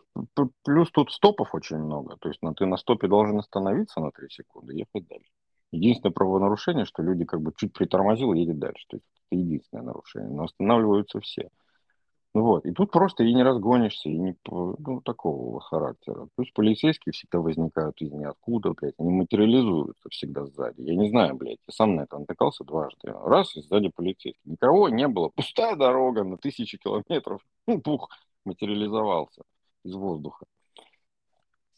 плюс 0.62 0.90
тут 0.90 1.10
стопов 1.10 1.54
очень 1.54 1.78
много. 1.78 2.16
То 2.18 2.28
есть 2.28 2.42
ну, 2.42 2.52
ты 2.54 2.66
на 2.66 2.76
стопе 2.76 3.08
должен 3.08 3.38
остановиться 3.38 4.00
на 4.00 4.10
3 4.10 4.28
секунды 4.28 4.74
и 4.74 4.78
ехать 4.80 5.08
дальше. 5.08 5.30
Единственное 5.72 6.12
правонарушение, 6.12 6.84
что 6.84 7.02
люди 7.02 7.24
как 7.24 7.40
бы 7.40 7.52
чуть 7.56 7.72
притормозил 7.72 8.32
едет 8.32 8.58
дальше. 8.58 8.86
То 8.88 8.96
есть 8.96 9.06
это 9.14 9.40
единственное 9.40 9.84
нарушение. 9.84 10.30
Но 10.30 10.44
останавливаются 10.44 11.20
все. 11.20 11.50
Ну 12.36 12.42
вот. 12.42 12.66
И 12.66 12.72
тут 12.72 12.90
просто 12.90 13.24
и 13.24 13.32
не 13.32 13.42
разгонишься, 13.42 14.10
и 14.10 14.18
не 14.18 14.36
ну, 14.46 15.00
такого 15.02 15.58
характера. 15.60 16.28
Плюс 16.36 16.50
полицейские 16.52 17.14
всегда 17.14 17.40
возникают 17.40 18.00
из 18.02 18.12
ниоткуда, 18.12 18.74
блядь, 18.74 18.94
они 18.98 19.10
материализуются 19.10 20.10
всегда 20.10 20.44
сзади. 20.44 20.82
Я 20.82 20.96
не 20.96 21.08
знаю, 21.08 21.34
блядь, 21.34 21.60
я 21.66 21.72
сам 21.72 21.96
на 21.96 22.02
это 22.02 22.18
натыкался 22.18 22.62
дважды. 22.64 23.10
Раз, 23.10 23.56
и 23.56 23.62
сзади 23.62 23.88
полицейский. 23.88 24.38
Никого 24.44 24.90
не 24.90 25.08
было. 25.08 25.30
Пустая 25.30 25.76
дорога 25.76 26.24
на 26.24 26.36
тысячи 26.36 26.76
километров. 26.76 27.40
Пух, 27.84 28.10
материализовался 28.44 29.40
из 29.82 29.94
воздуха. 29.94 30.44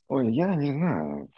Ой, 0.09 0.35
я 0.35 0.57
не 0.57 0.73
знаю. 0.73 1.29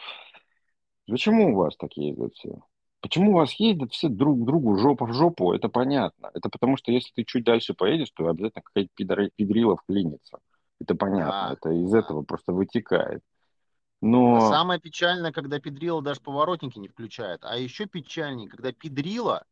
Почему 1.11 1.53
у 1.53 1.57
вас 1.57 1.77
так 1.77 1.97
ездят 1.97 2.35
все? 2.35 2.61
Почему 3.01 3.33
у 3.33 3.35
вас 3.35 3.53
ездят 3.55 3.93
все 3.93 4.09
друг 4.09 4.43
к 4.43 4.45
другу 4.45 4.77
жопа 4.77 5.07
в 5.07 5.13
жопу? 5.13 5.53
Это 5.53 5.69
понятно. 5.69 6.31
Это 6.35 6.49
потому 6.49 6.77
что 6.77 6.93
если 6.93 7.13
ты 7.15 7.25
чуть 7.25 7.45
дальше 7.45 7.75
поедешь, 7.75 8.11
то 8.11 8.29
обязательно 8.29 8.63
какая-то 8.63 8.91
пидор... 8.95 9.31
педрила 9.37 9.77
вклинится. 9.77 10.39
Это 10.81 10.95
понятно. 10.95 11.31
Да, 11.31 11.53
это 11.55 11.71
из 11.71 11.93
этого 11.95 12.23
просто 12.23 12.53
вытекает. 12.53 13.23
Но... 14.03 14.49
Самое 14.51 14.81
печальное, 14.81 15.33
когда 15.33 15.61
педрила 15.61 16.03
даже 16.03 16.21
поворотники 16.21 16.79
не 16.79 16.89
включает. 16.89 17.41
А 17.43 17.57
еще 17.57 17.87
печальнее, 17.87 18.49
когда 18.49 18.73
педрила, 18.73 19.45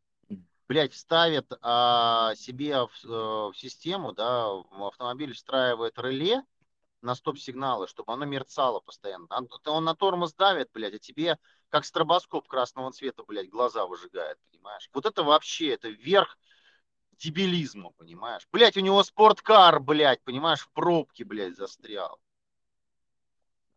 блядь, 0.69 0.93
вставит 0.93 1.53
а, 1.61 2.35
себе 2.35 2.87
в, 2.87 3.05
э, 3.05 3.09
в 3.09 3.53
систему, 3.55 4.13
да, 4.13 4.49
в 4.49 4.87
автомобиль 4.87 5.35
встраивает 5.35 5.99
реле, 5.99 6.43
на 7.01 7.15
стоп-сигналы, 7.15 7.87
чтобы 7.87 8.13
оно 8.13 8.25
мерцало 8.25 8.81
постоянно. 8.81 9.27
Он 9.67 9.85
на 9.85 9.95
тормоз 9.95 10.35
давит, 10.35 10.71
блядь, 10.73 10.95
а 10.95 10.99
тебе 10.99 11.39
как 11.69 11.85
стробоскоп 11.85 12.49
красного 12.49 12.91
цвета, 12.93 13.23
блядь, 13.27 13.49
глаза 13.49 13.87
выжигает, 13.87 14.39
понимаешь? 14.51 14.89
Вот 14.93 15.07
это 15.07 15.23
вообще, 15.23 15.69
это 15.69 15.89
верх 15.89 16.39
дебилизма, 17.13 17.91
понимаешь? 17.97 18.49
Блядь, 18.53 18.77
у 18.77 18.81
него 18.81 19.03
спорткар, 19.03 19.81
блядь, 19.81 20.23
понимаешь, 20.23 20.61
в 20.61 20.73
пробке, 20.73 21.25
блядь, 21.25 21.57
застрял. 21.57 22.19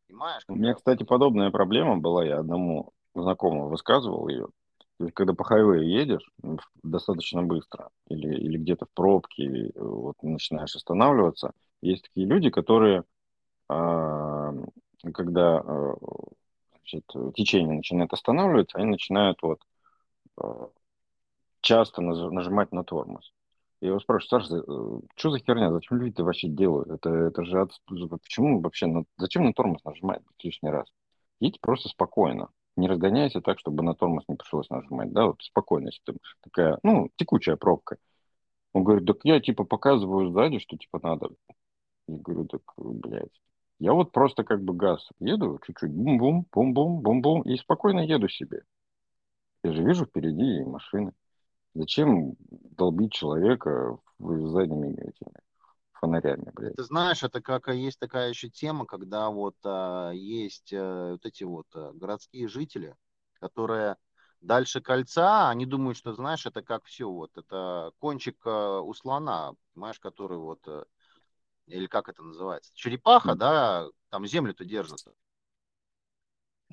Понимаешь? 0.07 0.43
У 0.47 0.55
меня, 0.55 0.73
кстати, 0.73 1.03
подобная 1.03 1.51
проблема 1.51 1.97
была, 1.97 2.25
я 2.25 2.39
одному 2.39 2.93
знакомому 3.13 3.69
высказывал 3.69 4.27
ее. 4.27 4.47
Когда 5.15 5.33
по 5.33 5.43
хайвею 5.43 5.87
едешь 5.87 6.29
достаточно 6.83 7.41
быстро, 7.41 7.89
или, 8.07 8.35
или 8.35 8.57
где-то 8.57 8.85
в 8.85 8.91
пробке, 8.93 9.43
или 9.43 9.71
вот 9.75 10.15
начинаешь 10.21 10.75
останавливаться, 10.75 11.53
есть 11.81 12.03
такие 12.03 12.27
люди, 12.27 12.49
которые, 12.49 13.03
а, 13.69 14.53
когда 15.13 15.59
а, 15.59 15.95
значит, 16.71 17.05
течение 17.35 17.77
начинает 17.77 18.13
останавливаться, 18.13 18.77
они 18.77 18.87
начинают 18.87 19.41
вот 19.41 19.61
а, 20.37 20.69
часто 21.61 22.01
нажимать 22.01 22.71
на 22.71 22.83
тормоз. 22.83 23.31
Я 23.81 23.89
его 23.89 23.99
спрашиваю, 23.99 24.41
Саша, 24.41 24.57
э, 24.57 24.99
что 25.15 25.31
за 25.31 25.39
херня, 25.39 25.71
зачем 25.71 25.97
люди 25.97 26.11
это 26.11 26.23
вообще 26.23 26.47
делают? 26.47 26.89
Это, 26.89 27.09
это 27.09 27.43
же 27.43 27.61
от... 27.61 27.71
почему 28.21 28.61
вообще, 28.61 28.87
зачем 29.17 29.43
на 29.43 29.53
тормоз 29.53 29.83
нажимать 29.83 30.21
лишний 30.43 30.69
раз? 30.69 30.87
Едьте 31.39 31.59
просто 31.59 31.89
спокойно, 31.89 32.49
не 32.75 32.87
разгоняйся 32.87 33.41
так, 33.41 33.57
чтобы 33.57 33.81
на 33.81 33.95
тормоз 33.95 34.23
не 34.27 34.35
пришлось 34.35 34.69
нажимать, 34.69 35.11
да, 35.11 35.25
вот 35.25 35.41
спокойность, 35.41 36.03
такая, 36.41 36.77
ну, 36.83 37.09
текучая 37.15 37.55
пробка. 37.55 37.97
Он 38.73 38.83
говорит, 38.83 39.07
так 39.07 39.17
я 39.23 39.39
типа 39.39 39.63
показываю 39.63 40.31
сзади, 40.31 40.59
что 40.59 40.77
типа 40.77 40.99
надо 41.01 41.29
я 42.11 42.17
говорю, 42.17 42.45
так, 42.45 42.61
блядь. 42.77 43.41
Я 43.79 43.93
вот 43.93 44.11
просто 44.11 44.43
как 44.43 44.61
бы 44.63 44.73
газ 44.73 45.09
еду, 45.19 45.59
чуть-чуть 45.65 45.91
бум-бум, 45.91 46.45
бум-бум, 46.51 47.01
бум-бум, 47.01 47.41
и 47.41 47.57
спокойно 47.57 48.01
еду 48.01 48.27
себе. 48.27 48.63
Я 49.63 49.73
же 49.73 49.83
вижу 49.83 50.05
впереди 50.05 50.63
машины. 50.63 51.13
Зачем 51.73 52.35
долбить 52.49 53.13
человека 53.13 53.97
задними 54.19 54.93
этими 54.93 55.33
фонарями, 55.93 56.51
блядь? 56.53 56.75
Ты 56.75 56.83
знаешь, 56.83 57.23
это 57.23 57.41
как 57.41 57.69
есть 57.69 57.99
такая 57.99 58.29
еще 58.29 58.49
тема, 58.49 58.85
когда 58.85 59.29
вот 59.29 59.55
а, 59.63 60.11
есть 60.11 60.73
а, 60.73 61.13
вот 61.13 61.25
эти 61.25 61.43
вот 61.43 61.67
а, 61.73 61.91
городские 61.93 62.47
жители, 62.47 62.95
которые 63.39 63.95
дальше 64.41 64.81
кольца, 64.81 65.49
они 65.49 65.65
думают, 65.65 65.97
что, 65.97 66.13
знаешь, 66.13 66.45
это 66.45 66.61
как 66.61 66.83
все, 66.85 67.09
вот, 67.09 67.37
это 67.37 67.91
кончик 67.99 68.37
а, 68.45 68.81
у 68.81 68.93
слона, 68.93 69.53
понимаешь, 69.73 69.99
который 69.99 70.37
вот 70.37 70.67
или 71.71 71.87
как 71.87 72.09
это 72.09 72.21
называется, 72.21 72.71
черепаха, 72.75 73.35
да, 73.35 73.87
там 74.09 74.25
землю-то 74.25 74.65
держит. 74.65 75.03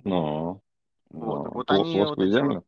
Ну, 0.05 0.63
вот, 1.11 1.45
ну, 1.45 1.51
вот 1.51 1.71
они 1.71 2.01
вот 2.03 2.19
эти 2.19 2.41
вот, 2.41 2.65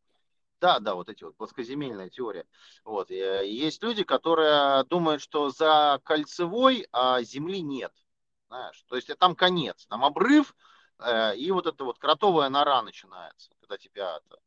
да, 0.61 0.79
да, 0.79 0.93
вот 0.93 1.09
эти 1.09 1.23
вот 1.23 1.35
плоскоземельная 1.37 2.09
теория. 2.09 2.45
Вот. 2.83 3.09
Э, 3.09 3.41
есть 3.47 3.81
люди, 3.81 4.03
которые 4.03 4.83
думают, 4.83 5.21
что 5.21 5.49
за 5.49 5.99
кольцевой 6.03 6.87
а 6.91 7.21
земли 7.23 7.61
нет. 7.61 7.91
Знаешь? 8.47 8.83
То 8.87 8.95
есть 8.95 9.09
э, 9.09 9.15
там 9.15 9.35
конец, 9.35 9.87
там 9.87 10.05
обрыв, 10.05 10.55
э, 10.99 11.35
и 11.35 11.49
вот 11.51 11.65
эта 11.65 11.83
вот 11.83 11.97
кротовая 11.97 12.49
нора 12.49 12.83
начинается, 12.83 13.51
когда 13.59 13.77
тебя 13.79 14.17
это 14.17 14.39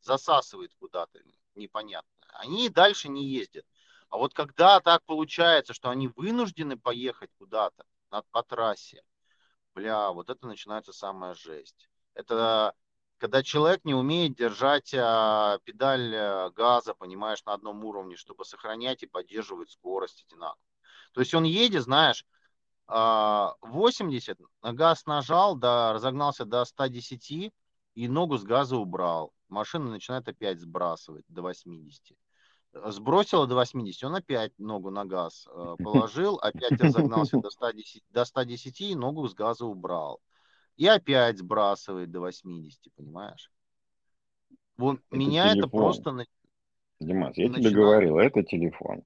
засасывает 0.00 0.72
куда-то 0.80 1.20
непонятно. 1.54 2.08
Они 2.32 2.70
дальше 2.70 3.10
не 3.10 3.26
ездят. 3.26 3.66
А 4.10 4.18
вот 4.18 4.34
когда 4.34 4.80
так 4.80 5.04
получается, 5.04 5.72
что 5.72 5.88
они 5.88 6.08
вынуждены 6.08 6.76
поехать 6.76 7.30
куда-то 7.38 7.84
по 8.32 8.42
трассе, 8.42 9.02
бля, 9.74 10.10
вот 10.10 10.30
это 10.30 10.46
начинается 10.46 10.92
самая 10.92 11.34
жесть. 11.34 11.88
Это 12.14 12.74
когда 13.18 13.42
человек 13.42 13.84
не 13.84 13.94
умеет 13.94 14.34
держать 14.34 14.92
а, 14.94 15.58
педаль 15.64 16.14
а, 16.16 16.50
газа, 16.50 16.94
понимаешь, 16.94 17.44
на 17.44 17.52
одном 17.52 17.84
уровне, 17.84 18.16
чтобы 18.16 18.44
сохранять 18.44 19.02
и 19.02 19.06
поддерживать 19.06 19.70
скорость 19.70 20.24
одинаково. 20.26 20.58
То 21.12 21.20
есть 21.20 21.34
он 21.34 21.44
едет, 21.44 21.82
знаешь, 21.82 22.24
80, 22.88 24.38
а, 24.62 24.72
газ 24.72 25.06
нажал, 25.06 25.54
да, 25.54 25.92
разогнался 25.92 26.44
до 26.44 26.64
110 26.64 27.52
и 27.94 28.08
ногу 28.08 28.38
с 28.38 28.42
газа 28.42 28.76
убрал. 28.76 29.32
Машина 29.48 29.90
начинает 29.90 30.26
опять 30.26 30.58
сбрасывать 30.58 31.24
до 31.28 31.42
80. 31.42 32.16
Сбросила 32.72 33.46
до 33.46 33.56
80, 33.56 34.04
он 34.04 34.14
опять 34.14 34.56
ногу 34.58 34.90
на 34.90 35.04
газ 35.04 35.48
э, 35.52 35.76
положил, 35.82 36.36
опять 36.36 36.80
разогнался 36.80 37.38
до 37.38 37.50
110, 37.50 38.02
до 38.10 38.24
110 38.24 38.80
и 38.80 38.94
ногу 38.94 39.26
с 39.28 39.34
газа 39.34 39.66
убрал. 39.66 40.20
И 40.76 40.86
опять 40.86 41.38
сбрасывает 41.38 42.10
до 42.10 42.20
80, 42.20 42.80
понимаешь? 42.96 43.50
Вот 44.76 45.00
Это 45.10 45.16
меня 45.18 45.46
это 45.46 45.54
телефон. 45.54 45.70
просто 45.70 46.26
Димас, 47.00 47.36
я 47.36 47.46
тебе 47.46 47.56
начинает... 47.56 47.76
говорил, 47.76 48.18
это 48.18 48.42
телефон. 48.42 49.02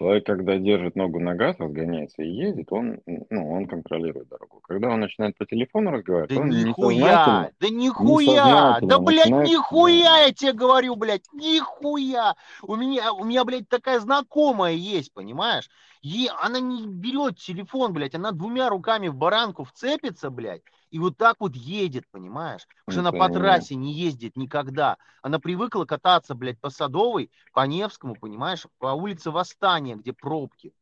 Человек, 0.00 0.24
когда 0.24 0.56
держит 0.56 0.96
ногу 0.96 1.20
на 1.20 1.34
газ, 1.34 1.56
разгоняется 1.58 2.22
и 2.22 2.30
едет, 2.30 2.68
он, 2.72 3.00
ну, 3.04 3.52
он 3.52 3.66
контролирует 3.66 4.28
дорогу. 4.28 4.62
Когда 4.66 4.88
он 4.88 5.00
начинает 5.00 5.36
по 5.36 5.44
телефону 5.44 5.90
разговаривать, 5.90 6.30
Да 6.34 6.40
он 6.40 6.48
нихуя, 6.48 7.50
да 7.60 7.68
нихуя, 7.68 8.78
да, 8.80 8.98
блядь, 8.98 9.26
начинает- 9.26 9.50
нихуя, 9.50 10.18
я 10.24 10.32
тебе 10.32 10.54
говорю, 10.54 10.96
блядь, 10.96 11.30
нихуя. 11.34 12.34
У 12.62 12.76
меня, 12.76 13.12
у 13.12 13.24
меня, 13.24 13.44
блядь, 13.44 13.68
такая 13.68 14.00
знакомая 14.00 14.72
есть, 14.72 15.12
понимаешь? 15.12 15.68
И 16.00 16.30
она 16.40 16.60
не 16.60 16.86
берет 16.86 17.36
телефон, 17.36 17.92
блядь, 17.92 18.14
она 18.14 18.32
двумя 18.32 18.70
руками 18.70 19.08
в 19.08 19.16
баранку 19.16 19.64
вцепится, 19.64 20.30
блядь, 20.30 20.62
и 20.90 20.98
вот 20.98 21.16
так 21.16 21.36
вот 21.40 21.54
едет, 21.54 22.04
понимаешь? 22.10 22.66
Уже 22.86 23.00
она 23.00 23.12
по 23.12 23.28
трассе 23.28 23.76
не 23.76 23.92
ездит 23.92 24.36
никогда. 24.36 24.98
Она 25.22 25.38
привыкла 25.38 25.84
кататься, 25.84 26.34
блядь, 26.34 26.60
по 26.60 26.70
Садовой, 26.70 27.30
по 27.52 27.66
Невскому, 27.66 28.16
понимаешь, 28.16 28.66
по 28.78 28.88
улице 28.88 29.30
Восстания, 29.30 29.94
где 29.94 30.12
пробки. 30.12 30.74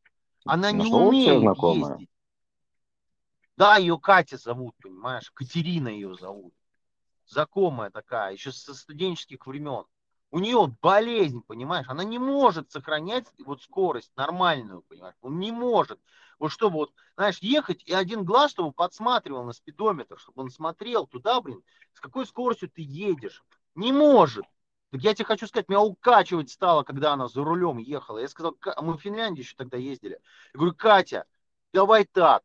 Она 0.45 0.71
не 0.71 0.79
Нашла 0.79 0.99
общая 0.99 1.37
умеет 1.37 1.57
ездить. 1.57 2.09
Да, 3.55 3.75
ее 3.77 3.99
Катя 3.99 4.37
зовут, 4.37 4.75
понимаешь, 4.81 5.31
Катерина 5.31 5.89
ее 5.89 6.15
зовут. 6.15 6.53
Знакомая 7.27 7.91
такая, 7.91 8.33
еще 8.33 8.51
со 8.51 8.73
студенческих 8.73 9.45
времен. 9.45 9.83
У 10.31 10.39
нее 10.39 10.75
болезнь, 10.81 11.41
понимаешь, 11.45 11.87
она 11.89 12.03
не 12.03 12.19
может 12.19 12.71
сохранять 12.71 13.25
вот 13.45 13.61
скорость 13.61 14.11
нормальную, 14.15 14.83
понимаешь, 14.83 15.15
он 15.21 15.39
не 15.39 15.51
может. 15.51 15.99
Вот 16.39 16.51
чтобы 16.51 16.75
вот, 16.77 16.93
знаешь, 17.15 17.37
ехать 17.39 17.83
и 17.83 17.93
один 17.93 18.23
глаз, 18.23 18.51
чтобы 18.51 18.71
подсматривал 18.71 19.43
на 19.43 19.53
спидометр, 19.53 20.17
чтобы 20.17 20.43
он 20.43 20.49
смотрел 20.49 21.05
туда, 21.05 21.41
блин, 21.41 21.61
с 21.93 21.99
какой 21.99 22.25
скоростью 22.25 22.69
ты 22.69 22.81
едешь. 22.81 23.43
Не 23.75 23.91
может. 23.91 24.45
Так 24.91 25.01
я 25.01 25.13
тебе 25.13 25.25
хочу 25.25 25.45
сказать, 25.45 25.69
меня 25.69 25.81
укачивать 25.81 26.49
стало, 26.49 26.83
когда 26.83 27.13
она 27.13 27.27
за 27.27 27.43
рулем 27.43 27.77
ехала. 27.77 28.17
Я 28.19 28.27
сказал, 28.27 28.53
«Ка- 28.53 28.75
мы 28.81 28.97
в 28.97 29.01
Финляндии 29.01 29.41
еще 29.41 29.55
тогда 29.55 29.77
ездили. 29.77 30.19
Я 30.53 30.57
говорю, 30.57 30.73
Катя, 30.75 31.25
давай 31.73 32.05
так, 32.05 32.41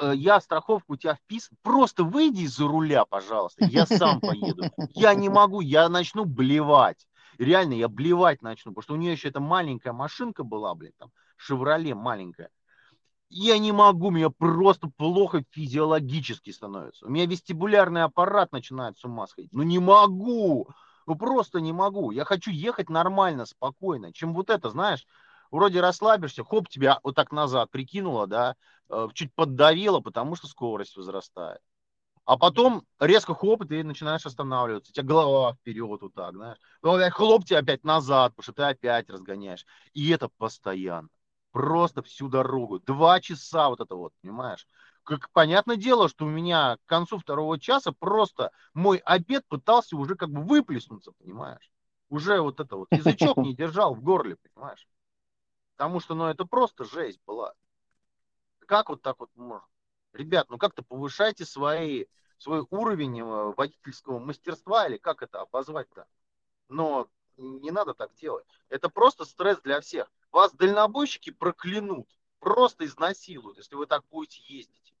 э, 0.00 0.12
я 0.14 0.40
страховку 0.40 0.92
у 0.92 0.96
тебя 0.96 1.14
вписан, 1.16 1.56
просто 1.62 2.04
выйди 2.04 2.42
из-за 2.42 2.68
руля, 2.68 3.04
пожалуйста, 3.04 3.64
я 3.64 3.86
сам 3.86 4.20
поеду. 4.20 4.62
Я 4.94 5.14
не 5.14 5.28
могу, 5.28 5.60
я 5.60 5.88
начну 5.88 6.24
блевать. 6.24 7.06
Реально, 7.38 7.72
я 7.74 7.88
блевать 7.88 8.42
начну, 8.42 8.72
потому 8.72 8.82
что 8.82 8.94
у 8.94 8.98
нее 8.98 9.12
еще 9.12 9.28
эта 9.28 9.40
маленькая 9.40 9.92
машинка 9.92 10.44
была, 10.44 10.74
блин, 10.74 10.92
там, 10.98 11.10
Шевроле 11.36 11.94
маленькая. 11.94 12.50
Я 13.34 13.56
не 13.58 13.72
могу, 13.72 14.10
мне 14.10 14.28
просто 14.28 14.88
плохо 14.88 15.42
физиологически 15.52 16.50
становится. 16.50 17.06
У 17.06 17.08
меня 17.08 17.24
вестибулярный 17.24 18.02
аппарат 18.02 18.52
начинает 18.52 18.98
с 18.98 19.04
ума 19.06 19.26
сходить. 19.26 19.54
Ну 19.54 19.62
не 19.62 19.78
могу, 19.78 20.68
ну 21.06 21.14
просто 21.14 21.62
не 21.62 21.72
могу. 21.72 22.10
Я 22.10 22.26
хочу 22.26 22.50
ехать 22.50 22.90
нормально, 22.90 23.46
спокойно. 23.46 24.12
Чем 24.12 24.34
вот 24.34 24.50
это, 24.50 24.68
знаешь, 24.68 25.06
вроде 25.50 25.80
расслабишься, 25.80 26.44
хоп, 26.44 26.68
тебя 26.68 27.00
вот 27.02 27.14
так 27.14 27.32
назад 27.32 27.70
прикинуло, 27.70 28.26
да, 28.26 28.54
э, 28.90 29.08
чуть 29.14 29.34
поддавило, 29.34 30.00
потому 30.00 30.36
что 30.36 30.46
скорость 30.46 30.98
возрастает. 30.98 31.60
А 32.26 32.36
потом 32.36 32.84
резко 33.00 33.34
хоп, 33.34 33.64
и 33.64 33.68
ты 33.68 33.82
начинаешь 33.82 34.26
останавливаться. 34.26 34.90
У 34.90 34.92
тебя 34.92 35.06
голова 35.06 35.54
вперед 35.54 36.02
вот 36.02 36.12
так, 36.12 36.34
знаешь. 36.34 36.58
Потом 36.82 37.10
хлоп, 37.10 37.46
тебя 37.46 37.60
опять 37.60 37.82
назад, 37.82 38.32
потому 38.36 38.42
что 38.42 38.52
ты 38.52 38.62
опять 38.64 39.08
разгоняешь. 39.08 39.64
И 39.94 40.10
это 40.10 40.28
постоянно. 40.28 41.08
Просто 41.52 42.02
всю 42.02 42.28
дорогу. 42.28 42.80
Два 42.80 43.20
часа 43.20 43.68
вот 43.68 43.80
это 43.80 43.94
вот, 43.94 44.12
понимаешь? 44.22 44.66
Как 45.04 45.30
понятное 45.30 45.76
дело, 45.76 46.08
что 46.08 46.24
у 46.24 46.28
меня 46.28 46.76
к 46.76 46.88
концу 46.88 47.18
второго 47.18 47.60
часа 47.60 47.92
просто 47.92 48.52
мой 48.72 48.98
обед 48.98 49.46
пытался 49.48 49.96
уже 49.96 50.14
как 50.14 50.30
бы 50.30 50.42
выплеснуться, 50.42 51.12
понимаешь? 51.12 51.70
Уже 52.08 52.40
вот 52.40 52.60
это 52.60 52.76
вот 52.76 52.88
язычок 52.90 53.36
не 53.38 53.54
держал 53.56 53.94
в 53.94 54.02
горле, 54.02 54.36
понимаешь? 54.36 54.88
Потому 55.76 56.00
что, 56.00 56.14
ну, 56.14 56.26
это 56.26 56.46
просто 56.46 56.84
жесть 56.84 57.20
была. 57.26 57.54
Как 58.66 58.88
вот 58.88 59.02
так 59.02 59.18
вот 59.20 59.30
можно? 59.34 59.66
Ребят, 60.12 60.48
ну 60.50 60.58
как-то 60.58 60.82
повышайте 60.82 61.44
свои, 61.44 62.06
свой 62.38 62.66
уровень 62.70 63.20
э, 63.20 63.54
водительского 63.56 64.18
мастерства, 64.18 64.86
или 64.86 64.96
как 64.96 65.22
это 65.22 65.40
обозвать-то? 65.40 66.06
Но 66.68 67.08
не 67.36 67.70
надо 67.70 67.94
так 67.94 68.14
делать. 68.14 68.46
Это 68.68 68.88
просто 68.88 69.24
стресс 69.24 69.60
для 69.62 69.80
всех. 69.80 70.10
Вас 70.32 70.52
дальнобойщики 70.54 71.30
проклянут, 71.30 72.08
просто 72.40 72.86
изнасилуют, 72.86 73.58
если 73.58 73.74
вы 73.74 73.86
так 73.86 74.02
будете 74.10 74.42
ездить. 74.42 74.94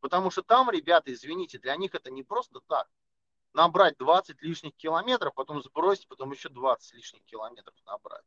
Потому 0.00 0.30
что 0.30 0.42
там, 0.42 0.70
ребята, 0.70 1.12
извините, 1.12 1.58
для 1.58 1.76
них 1.76 1.94
это 1.94 2.10
не 2.10 2.22
просто 2.22 2.60
так. 2.60 2.88
Набрать 3.52 3.98
20 3.98 4.40
лишних 4.42 4.76
километров, 4.76 5.34
потом 5.34 5.60
сбросить, 5.60 6.06
потом 6.06 6.30
еще 6.30 6.48
20 6.48 6.94
лишних 6.94 7.24
километров 7.24 7.74
набрать. 7.84 8.24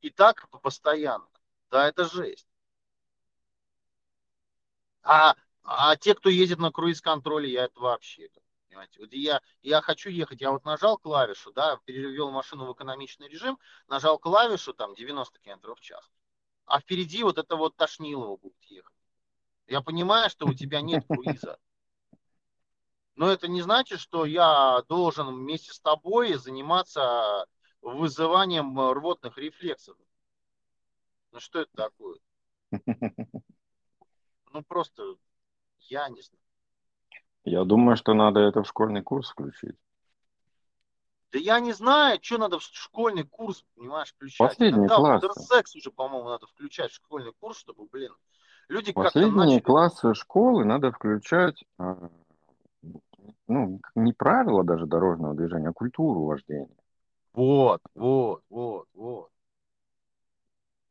И 0.00 0.10
так 0.10 0.48
постоянно. 0.62 1.28
Да, 1.70 1.88
это 1.88 2.04
жесть. 2.04 2.46
А, 5.02 5.34
а 5.64 5.96
те, 5.96 6.14
кто 6.14 6.28
ездит 6.28 6.58
на 6.58 6.70
круиз-контроле, 6.70 7.50
я 7.50 7.64
это 7.64 7.80
вообще, 7.80 8.28
понимаете. 8.72 9.00
Вот 9.00 9.12
я, 9.12 9.42
я 9.62 9.82
хочу 9.82 10.08
ехать, 10.08 10.40
я 10.40 10.50
вот 10.50 10.64
нажал 10.64 10.96
клавишу, 10.96 11.52
да, 11.52 11.78
перевел 11.84 12.30
машину 12.30 12.64
в 12.64 12.72
экономичный 12.72 13.28
режим, 13.28 13.58
нажал 13.86 14.18
клавишу, 14.18 14.72
там, 14.72 14.94
90 14.94 15.38
км 15.40 15.74
в 15.74 15.80
час, 15.80 16.10
а 16.64 16.80
впереди 16.80 17.22
вот 17.22 17.36
это 17.36 17.56
вот 17.56 17.76
Тошнилово 17.76 18.38
будет 18.38 18.62
ехать. 18.64 18.96
Я 19.66 19.82
понимаю, 19.82 20.30
что 20.30 20.46
у 20.46 20.54
тебя 20.54 20.80
нет 20.80 21.04
круиза. 21.06 21.58
Но 23.14 23.30
это 23.30 23.46
не 23.46 23.60
значит, 23.60 24.00
что 24.00 24.24
я 24.24 24.82
должен 24.88 25.26
вместе 25.26 25.72
с 25.72 25.80
тобой 25.80 26.34
заниматься 26.34 27.46
вызыванием 27.82 28.78
рвотных 28.92 29.36
рефлексов. 29.36 29.98
Ну 31.30 31.40
что 31.40 31.60
это 31.60 31.70
такое? 31.74 32.18
Ну 34.54 34.62
просто, 34.62 35.16
я 35.78 36.10
не 36.10 36.20
знаю. 36.20 36.41
Я 37.44 37.64
думаю, 37.64 37.96
что 37.96 38.14
надо 38.14 38.40
это 38.40 38.62
в 38.62 38.68
школьный 38.68 39.02
курс 39.02 39.30
включить. 39.30 39.76
Да 41.32 41.38
я 41.38 41.60
не 41.60 41.72
знаю, 41.72 42.18
что 42.20 42.38
надо 42.38 42.58
в 42.58 42.62
школьный 42.62 43.24
курс, 43.24 43.64
понимаешь, 43.74 44.12
включать. 44.12 44.50
Последний 44.50 44.86
Иногда 44.86 45.18
класс. 45.18 45.46
секс 45.46 45.74
уже, 45.74 45.90
по-моему, 45.90 46.28
надо 46.28 46.46
включать 46.46 46.90
в 46.90 46.96
школьный 46.96 47.32
курс, 47.40 47.58
чтобы, 47.58 47.86
блин, 47.90 48.12
люди 48.68 48.92
как-то 48.92 49.12
Последние 49.12 49.46
начали... 49.46 49.60
классы 49.60 50.14
школы 50.14 50.64
надо 50.66 50.92
включать, 50.92 51.64
а, 51.78 52.10
ну, 53.48 53.80
не 53.94 54.12
правила 54.12 54.62
даже 54.62 54.86
дорожного 54.86 55.34
движения, 55.34 55.70
а 55.70 55.72
культуру 55.72 56.24
вождения. 56.24 56.68
Вот, 57.32 57.80
вот, 57.94 58.42
вот, 58.50 58.86
вот. 58.92 59.31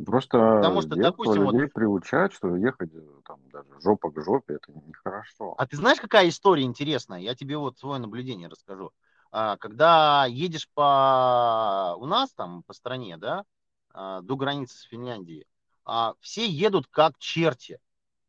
Просто 0.05 0.37
Потому 0.61 0.81
что, 0.81 0.95
допустим, 0.95 1.45
вот- 1.45 1.53
людей 1.53 1.67
приучать, 1.67 2.33
что 2.33 2.55
ехать 2.55 2.93
э, 2.93 3.21
там 3.25 3.39
даже 3.51 3.79
жопа 3.81 4.11
к 4.11 4.21
жопе, 4.23 4.55
это 4.55 4.71
нехорошо. 4.71 5.55
А 5.57 5.65
ты 5.67 5.77
знаешь, 5.77 5.99
какая 5.99 6.29
история 6.29 6.63
интересная? 6.63 7.19
Я 7.19 7.35
тебе 7.35 7.57
вот 7.57 7.77
свое 7.77 7.99
наблюдение 7.99 8.47
расскажу. 8.47 8.91
А, 9.31 9.57
Когда 9.57 10.25
едешь 10.25 10.69
по 10.73 11.95
у 11.97 12.05
нас 12.05 12.31
там 12.33 12.63
по 12.63 12.73
стране, 12.73 13.17
да, 13.17 13.45
а, 13.93 14.21
до 14.21 14.35
границы 14.35 14.77
с 14.77 14.83
Финляндией, 14.83 15.45
а, 15.85 16.13
все 16.19 16.45
едут 16.45 16.87
как 16.87 17.17
черти. 17.17 17.79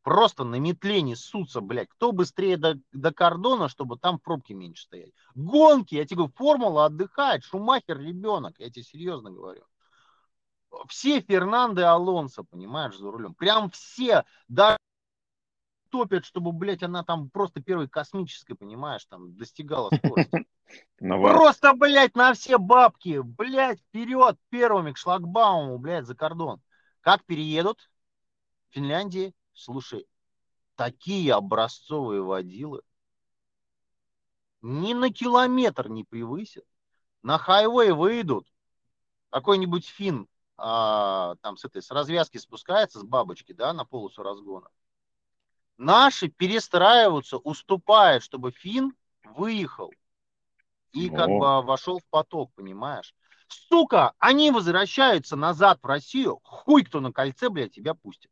Просто 0.03 0.43
на 0.45 0.57
метле 0.57 1.01
несутся, 1.01 1.61
блядь. 1.61 1.89
Кто 1.89 2.11
быстрее 2.13 2.57
до, 2.57 2.77
до 2.93 3.13
кордона, 3.13 3.69
чтобы 3.69 3.97
там 3.97 4.19
пробки 4.19 4.53
меньше 4.53 4.85
стоять. 4.85 5.13
Гонки, 5.35 5.95
я 5.95 6.05
тебе 6.05 6.17
говорю, 6.17 6.33
формула 6.37 6.87
отдыхает, 6.87 7.45
Шумахер 7.45 8.01
ребенок, 8.01 8.59
я 8.59 8.69
тебе 8.69 8.83
серьезно 8.83 9.31
говорю. 9.31 9.63
Все 10.89 11.21
Фернандо 11.21 11.81
и 11.83 11.85
Алонсо, 11.85 12.45
понимаешь, 12.45 12.97
за 12.97 13.11
рулем. 13.11 13.35
Прям 13.35 13.71
все, 13.71 14.25
даже 14.49 14.79
топят, 15.91 16.25
чтобы, 16.25 16.53
блядь, 16.53 16.83
она 16.83 17.05
там 17.05 17.29
просто 17.29 17.63
первой 17.63 17.89
космической, 17.89 18.55
понимаешь, 18.55 19.05
там 19.05 19.37
достигала 19.37 19.91
скорости. 19.95 20.47
Просто, 20.97 21.75
блядь, 21.75 22.17
на 22.17 22.33
все 22.33 22.57
бабки, 22.57 23.21
блядь, 23.23 23.81
вперед 23.81 24.39
первыми 24.49 24.93
к 24.93 24.97
шлагбауму, 24.97 25.77
блядь, 25.77 26.07
за 26.07 26.15
кордон. 26.15 26.63
Как 27.03 27.23
переедут 27.25 27.91
в 28.71 28.75
Финляндии? 28.75 29.35
Слушай, 29.53 30.07
такие 30.77 31.35
образцовые 31.35 32.23
водилы 32.23 32.81
ни 34.63 34.95
на 34.95 35.13
километр 35.13 35.89
не 35.89 36.05
превысят. 36.05 36.65
На 37.23 37.37
хайвей 37.37 37.91
выйдут. 37.91 38.47
Какой-нибудь 39.31 39.87
фин 39.87 40.29
а, 40.57 41.37
там 41.43 41.57
с 41.57 41.65
этой 41.65 41.83
с 41.83 41.91
развязки 41.91 42.39
спускается 42.39 43.01
с 43.01 43.03
бабочки, 43.03 43.53
да, 43.53 43.73
на 43.73 43.85
полосу 43.85 44.23
разгона. 44.23 44.69
Наши 45.79 46.29
перестраиваются, 46.29 47.39
уступают, 47.39 48.23
чтобы 48.23 48.53
фин 48.53 48.95
выехал 49.25 49.93
и 50.93 51.09
как 51.09 51.29
О. 51.29 51.39
бы 51.39 51.67
вошел 51.67 51.99
в 51.99 52.05
поток, 52.11 52.53
понимаешь? 52.55 53.15
Сука, 53.49 54.15
они 54.19 54.51
возвращаются 54.51 55.37
назад 55.37 55.79
в 55.83 55.87
Россию, 55.87 56.41
хуй 56.43 56.85
кто 56.85 57.01
на 57.01 57.13
кольце, 57.13 57.49
блядь, 57.49 57.75
тебя 57.75 57.95
пустит. 57.95 58.31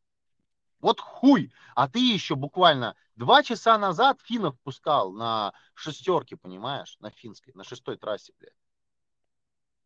Вот 0.81 1.01
хуй. 1.01 1.53
А 1.75 1.89
ты 1.89 1.99
еще 1.99 2.37
буквально 2.37 2.97
два 3.17 3.43
часа 3.43 3.77
назад 3.79 4.19
финнов 4.23 4.59
пускал 4.61 5.13
на 5.13 5.53
шестерке, 5.75 6.37
понимаешь, 6.37 6.97
на 7.01 7.11
финской, 7.11 7.53
на 7.55 7.65
шестой 7.65 7.97
трассе, 7.97 8.33
блядь. 8.39 8.55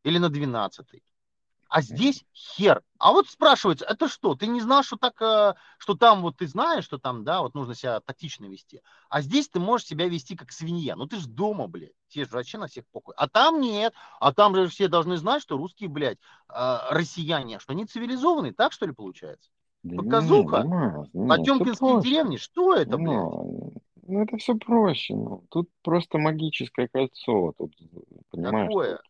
Или 0.05 0.19
на 0.19 0.29
двенадцатой. 0.29 1.03
А 1.75 1.83
здесь 1.83 2.25
хер. 2.33 2.85
А 2.99 3.11
вот 3.11 3.29
спрашивается, 3.29 3.85
это 3.85 4.07
что? 4.07 4.37
Ты 4.37 4.47
не 4.47 4.61
знал, 4.61 4.85
что 4.85 4.97
так, 4.97 5.21
э, 5.21 5.55
что 5.79 5.95
там 5.97 6.23
вот 6.23 6.37
ты 6.37 6.47
знаешь, 6.47 6.85
что 6.85 6.99
там, 6.99 7.25
да, 7.25 7.43
вот 7.43 7.57
нужно 7.57 7.75
себя 7.75 7.99
тактично 7.99 8.45
вести. 8.45 8.81
А 9.09 9.23
здесь 9.23 9.49
ты 9.49 9.59
можешь 9.59 9.89
себя 9.89 10.07
вести 10.07 10.37
как 10.37 10.53
свинья. 10.53 10.95
Ну 10.95 11.07
ты 11.07 11.17
же 11.17 11.27
дома, 11.29 11.67
блядь. 11.67 11.91
Тебе 12.07 12.27
же 12.27 12.31
вообще 12.31 12.59
на 12.59 12.69
всех 12.69 12.85
похуй. 12.93 13.13
А 13.17 13.27
там 13.29 13.61
нет. 13.61 13.93
А 14.21 14.33
там 14.33 14.55
же 14.55 14.69
все 14.69 14.87
должны 14.87 15.17
знать, 15.17 15.43
что 15.43 15.57
русские, 15.57 15.89
блядь, 15.89 16.19
э, 16.49 16.77
россияне, 16.91 17.59
что 17.59 17.73
они 17.73 17.87
цивилизованные. 17.87 18.53
Так 18.53 18.71
что 18.71 18.87
ли 18.87 18.93
получается? 18.93 19.51
Да 19.83 19.97
Показуха. 19.97 20.63
Потемкинские 21.13 22.03
деревни. 22.03 22.37
Что 22.37 22.77
это, 22.77 22.97
блядь? 22.97 23.09
Ну, 23.09 23.73
ну, 24.07 24.23
это 24.23 24.37
все 24.37 24.55
проще. 24.55 25.17
Ну. 25.17 25.43
Тут 25.51 25.69
просто 25.83 26.19
магическое 26.19 26.87
кольцо. 26.87 27.53
Тут, 27.59 27.73
понимаешь, 28.31 28.69
Какое? 28.69 28.93
тут- 28.93 29.07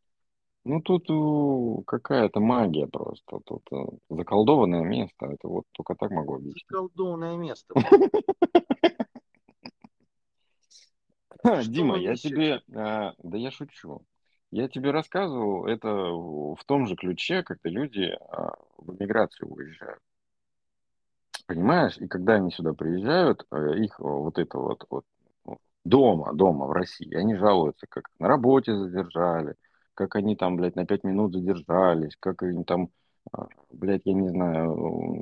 ну 0.65 0.81
тут 0.81 1.11
у, 1.11 1.83
какая-то 1.87 2.41
магия 2.41 2.87
просто. 2.87 3.41
Тут 3.45 3.63
э, 3.73 3.85
заколдованное 4.11 4.83
место. 4.83 5.27
Это 5.27 5.49
вот 5.49 5.65
только 5.73 5.95
так 5.95 6.11
могу 6.11 6.37
объяснить. 6.37 6.65
Заколдованное 6.69 7.37
место. 7.37 7.75
Что 11.45 11.63
Дима, 11.71 11.95
вы 11.95 12.01
я 12.01 12.13
несете? 12.13 12.29
тебе, 12.31 12.63
а, 12.75 13.13
да 13.23 13.37
я 13.37 13.51
шучу. 13.51 14.03
Я 14.51 14.69
тебе 14.69 14.93
рассказывал 14.93 15.67
это 15.67 15.89
в 15.89 16.45
в 16.55 16.65
том 16.65 16.87
же 16.87 16.97
ключе, 16.97 17.43
когда 17.43 17.69
люди 17.69 18.17
а, 18.31 18.55
в 18.79 18.95
эмиграцию 18.95 19.53
уезжают. 19.53 20.01
Понимаешь? 21.47 21.99
И 21.99 22.09
когда 22.09 22.35
они 22.35 22.51
сюда 22.51 22.73
приезжают, 22.73 23.45
э, 23.51 23.77
их 23.79 24.01
э, 24.01 24.03
вот 24.03 24.39
это 24.39 24.59
вот, 24.59 24.87
вот 24.89 25.05
ну, 25.45 25.59
дома, 25.85 26.33
дома 26.33 26.67
в 26.67 26.73
России, 26.73 27.15
они 27.15 27.35
жалуются, 27.35 27.87
как 27.89 28.09
на 28.19 28.29
работе 28.29 28.75
задержали, 28.75 29.55
как 29.95 30.17
они 30.17 30.37
там, 30.37 30.57
блядь, 30.57 30.77
на 30.77 30.87
пять 30.87 31.05
минут 31.05 31.33
задержались, 31.33 32.17
как 32.21 32.43
они 32.43 32.65
там, 32.65 32.91
а, 33.33 33.47
блядь, 33.71 34.03
я 34.05 34.13
не 34.13 34.29
знаю, 34.29 34.75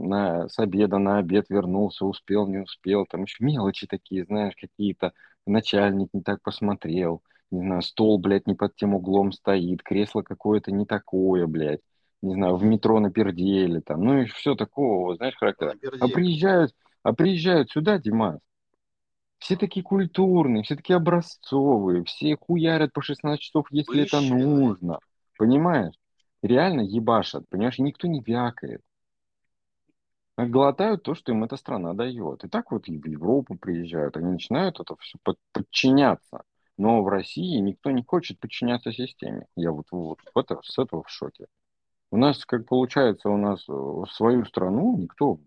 на, 0.06 0.48
с 0.48 0.58
обеда 0.58 0.98
на 0.98 1.18
обед 1.18 1.46
вернулся, 1.48 2.04
успел, 2.04 2.46
не 2.46 2.58
успел, 2.58 3.06
там 3.06 3.22
еще 3.22 3.44
мелочи 3.44 3.86
такие, 3.86 4.24
знаешь, 4.24 4.54
какие-то, 4.60 5.12
начальник 5.46 6.08
не 6.12 6.22
так 6.22 6.42
посмотрел, 6.42 7.22
не 7.50 7.60
знаю, 7.60 7.82
стол, 7.82 8.18
блядь, 8.18 8.46
не 8.46 8.54
под 8.54 8.74
тем 8.76 8.94
углом 8.94 9.32
стоит, 9.32 9.82
кресло 9.82 10.22
какое-то 10.22 10.72
не 10.72 10.86
такое, 10.86 11.46
блядь, 11.46 11.80
не 12.22 12.34
знаю, 12.34 12.56
в 12.56 12.64
метро 12.64 13.00
напердели 13.00 13.80
там, 13.80 14.04
ну 14.04 14.22
и 14.22 14.24
все 14.26 14.54
такого, 14.54 15.16
знаешь, 15.16 15.34
характера. 15.36 15.74
А 16.00 16.08
приезжают, 16.08 16.74
а 17.02 17.12
приезжают 17.12 17.70
сюда, 17.70 17.98
Димас, 17.98 18.38
все 19.42 19.56
такие 19.56 19.82
культурные, 19.82 20.62
все 20.62 20.76
такие 20.76 20.96
образцовые, 20.96 22.04
все 22.04 22.36
хуярят 22.36 22.92
по 22.92 23.02
16 23.02 23.40
часов, 23.40 23.66
если 23.70 24.02
это 24.02 24.18
Вышленные. 24.18 24.46
нужно. 24.46 24.98
Понимаешь? 25.36 25.94
Реально 26.42 26.82
ебашат, 26.82 27.48
понимаешь, 27.48 27.78
и 27.80 27.82
никто 27.82 28.06
не 28.06 28.20
вякает. 28.20 28.82
А 30.36 30.46
глотают 30.46 31.02
то, 31.02 31.16
что 31.16 31.32
им 31.32 31.42
эта 31.42 31.56
страна 31.56 31.92
дает. 31.92 32.44
И 32.44 32.48
так 32.48 32.70
вот 32.70 32.86
и 32.86 32.96
в 32.96 33.04
Европу 33.04 33.56
приезжают, 33.56 34.16
они 34.16 34.30
начинают 34.30 34.78
это 34.78 34.94
все 35.00 35.18
подчиняться. 35.52 36.44
Но 36.78 37.02
в 37.02 37.08
России 37.08 37.58
никто 37.58 37.90
не 37.90 38.04
хочет 38.04 38.38
подчиняться 38.38 38.92
системе. 38.92 39.46
Я 39.56 39.72
вот, 39.72 39.86
вот 39.90 40.20
в 40.32 40.38
это, 40.38 40.60
с 40.62 40.78
этого 40.78 41.02
в 41.02 41.10
шоке. 41.10 41.46
У 42.12 42.16
нас, 42.16 42.44
как 42.44 42.66
получается, 42.66 43.28
у 43.28 43.36
нас 43.36 43.68
э, 43.68 44.04
свою 44.12 44.44
страну 44.44 44.96
никто 44.98 45.40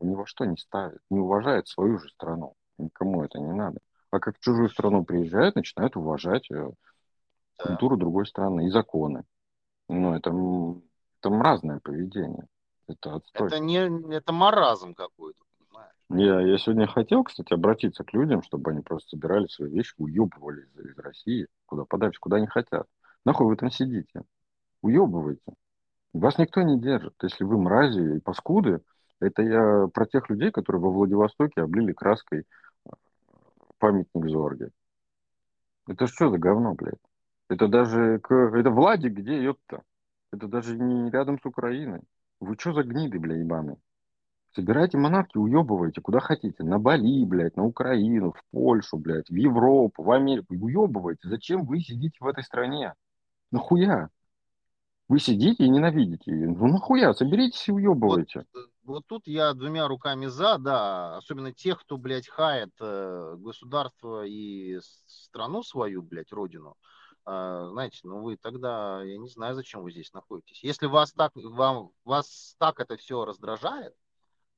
ни 0.00 0.14
во 0.14 0.24
что 0.26 0.46
не 0.46 0.56
ставит, 0.56 1.00
не 1.10 1.20
уважает 1.20 1.68
свою 1.68 1.98
же 1.98 2.08
страну. 2.08 2.54
Никому 2.78 3.24
это 3.24 3.38
не 3.38 3.52
надо. 3.52 3.78
А 4.10 4.20
как 4.20 4.36
в 4.36 4.40
чужую 4.40 4.68
страну 4.68 5.04
приезжают, 5.04 5.56
начинают 5.56 5.96
уважать 5.96 6.50
э, 6.50 6.70
Да. 7.58 7.64
культуру 7.66 7.96
другой 7.96 8.26
страны 8.26 8.66
и 8.66 8.70
законы. 8.70 9.24
Ну, 9.88 10.14
это, 10.14 10.30
там 11.20 11.42
разное 11.42 11.80
поведение. 11.80 12.46
Это 12.86 13.16
отстой. 13.16 13.48
Это 13.48 13.58
не, 13.58 14.14
это 14.14 14.32
маразм 14.32 14.94
какой-то, 14.94 15.42
понимаешь? 15.58 15.94
Я, 16.10 16.40
я 16.40 16.58
сегодня 16.58 16.86
хотел, 16.86 17.24
кстати, 17.24 17.52
обратиться 17.52 18.04
к 18.04 18.12
людям, 18.12 18.42
чтобы 18.42 18.70
они 18.70 18.82
просто 18.82 19.10
собирали 19.10 19.46
свои 19.46 19.70
вещи, 19.70 19.94
уебывали 19.98 20.62
из, 20.62 20.90
из 20.92 20.98
России, 20.98 21.48
куда 21.66 21.84
подальше, 21.84 22.20
куда 22.20 22.36
они 22.36 22.46
хотят. 22.46 22.86
Нахуй 23.24 23.46
вы 23.46 23.56
там 23.56 23.70
сидите? 23.70 24.22
Уебывайте. 24.82 25.54
Вас 26.12 26.38
никто 26.38 26.62
не 26.62 26.78
держит. 26.78 27.14
Если 27.22 27.44
вы 27.44 27.58
мрази 27.58 28.16
и 28.16 28.20
паскуды, 28.20 28.80
это 29.20 29.42
я 29.42 29.88
про 29.92 30.06
тех 30.06 30.28
людей, 30.28 30.50
которые 30.50 30.82
во 30.82 30.90
Владивостоке 30.90 31.62
облили 31.62 31.92
краской 31.92 32.44
памятник 33.84 34.30
Зорге. 34.30 34.70
Это 35.86 36.06
что 36.06 36.30
за 36.30 36.38
говно, 36.38 36.74
блядь? 36.74 37.04
Это 37.50 37.68
даже. 37.68 38.18
Это 38.26 38.70
Владик 38.70 39.12
где, 39.12 39.42
ёпта? 39.44 39.82
Это 40.32 40.48
даже 40.48 40.78
не 40.78 41.10
рядом 41.10 41.38
с 41.38 41.44
Украиной. 41.44 42.00
Вы 42.40 42.56
что 42.58 42.72
за 42.72 42.82
гниды, 42.82 43.18
бля, 43.18 43.36
ебаные? 43.36 43.76
Собирайте 44.54 44.96
манатки, 44.96 45.36
уебывайте 45.36 46.00
куда 46.00 46.20
хотите. 46.20 46.64
На 46.64 46.78
Бали, 46.78 47.26
блядь, 47.26 47.56
на 47.56 47.64
Украину, 47.64 48.32
в 48.32 48.42
Польшу, 48.52 48.96
блядь, 48.96 49.28
в 49.28 49.34
Европу, 49.34 50.02
в 50.02 50.10
Америку. 50.10 50.54
Уебывайте. 50.54 51.28
Зачем 51.28 51.66
вы 51.66 51.80
сидите 51.80 52.16
в 52.20 52.26
этой 52.26 52.42
стране? 52.42 52.94
Нахуя? 53.50 54.08
Вы 55.08 55.18
сидите 55.18 55.64
и 55.64 55.68
ненавидите 55.68 56.30
ее. 56.30 56.48
Ну 56.48 56.68
нахуя? 56.68 57.12
Соберитесь 57.12 57.68
и 57.68 57.72
уебывайте. 57.72 58.46
вот 58.54 58.70
тут 59.06 59.26
я 59.26 59.54
двумя 59.54 59.88
руками 59.88 60.26
за, 60.26 60.58
да, 60.58 61.16
особенно 61.16 61.52
тех, 61.52 61.80
кто, 61.80 61.96
блядь, 61.96 62.28
хает 62.28 62.70
э, 62.80 63.34
государство 63.38 64.24
и 64.24 64.78
страну 65.06 65.62
свою, 65.62 66.02
блядь, 66.02 66.32
родину. 66.32 66.76
А, 67.24 67.68
знаете, 67.68 68.00
ну 68.02 68.20
вы 68.20 68.36
тогда, 68.36 69.02
я 69.02 69.16
не 69.16 69.28
знаю, 69.28 69.54
зачем 69.54 69.82
вы 69.82 69.90
здесь 69.90 70.12
находитесь. 70.12 70.62
Если 70.62 70.86
вас 70.86 71.12
так, 71.12 71.32
вам, 71.34 71.90
вас 72.04 72.54
так 72.58 72.80
это 72.80 72.96
все 72.96 73.24
раздражает, 73.24 73.94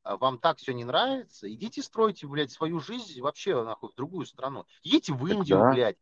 а 0.02 0.16
вам 0.16 0.38
так 0.38 0.58
все 0.58 0.74
не 0.74 0.84
нравится, 0.84 1.52
идите 1.52 1.82
стройте, 1.82 2.26
блядь, 2.26 2.50
свою 2.50 2.80
жизнь 2.80 3.20
вообще, 3.20 3.62
нахуй, 3.62 3.90
в 3.90 3.94
другую 3.94 4.26
страну. 4.26 4.66
Едете 4.82 5.12
в 5.12 5.24
Индию, 5.26 5.58
да. 5.58 5.70
блядь, 5.72 5.98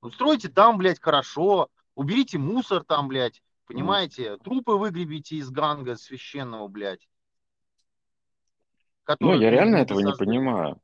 устройте 0.00 0.48
там, 0.48 0.78
блядь, 0.78 1.00
хорошо, 1.00 1.68
уберите 1.94 2.38
мусор 2.38 2.82
там, 2.82 3.06
блядь, 3.06 3.42
понимаете, 3.66 4.36
трупы 4.38 4.72
выгребите 4.72 5.36
из 5.36 5.50
ганга 5.50 5.96
священного, 5.96 6.66
блядь, 6.66 7.08
Ну, 9.08 9.14
который 9.14 9.40
я 9.40 9.50
реально 9.50 9.76
этого 9.76 9.98
не 9.98 10.06
создателем. 10.06 10.28
понимаю. 10.28 10.80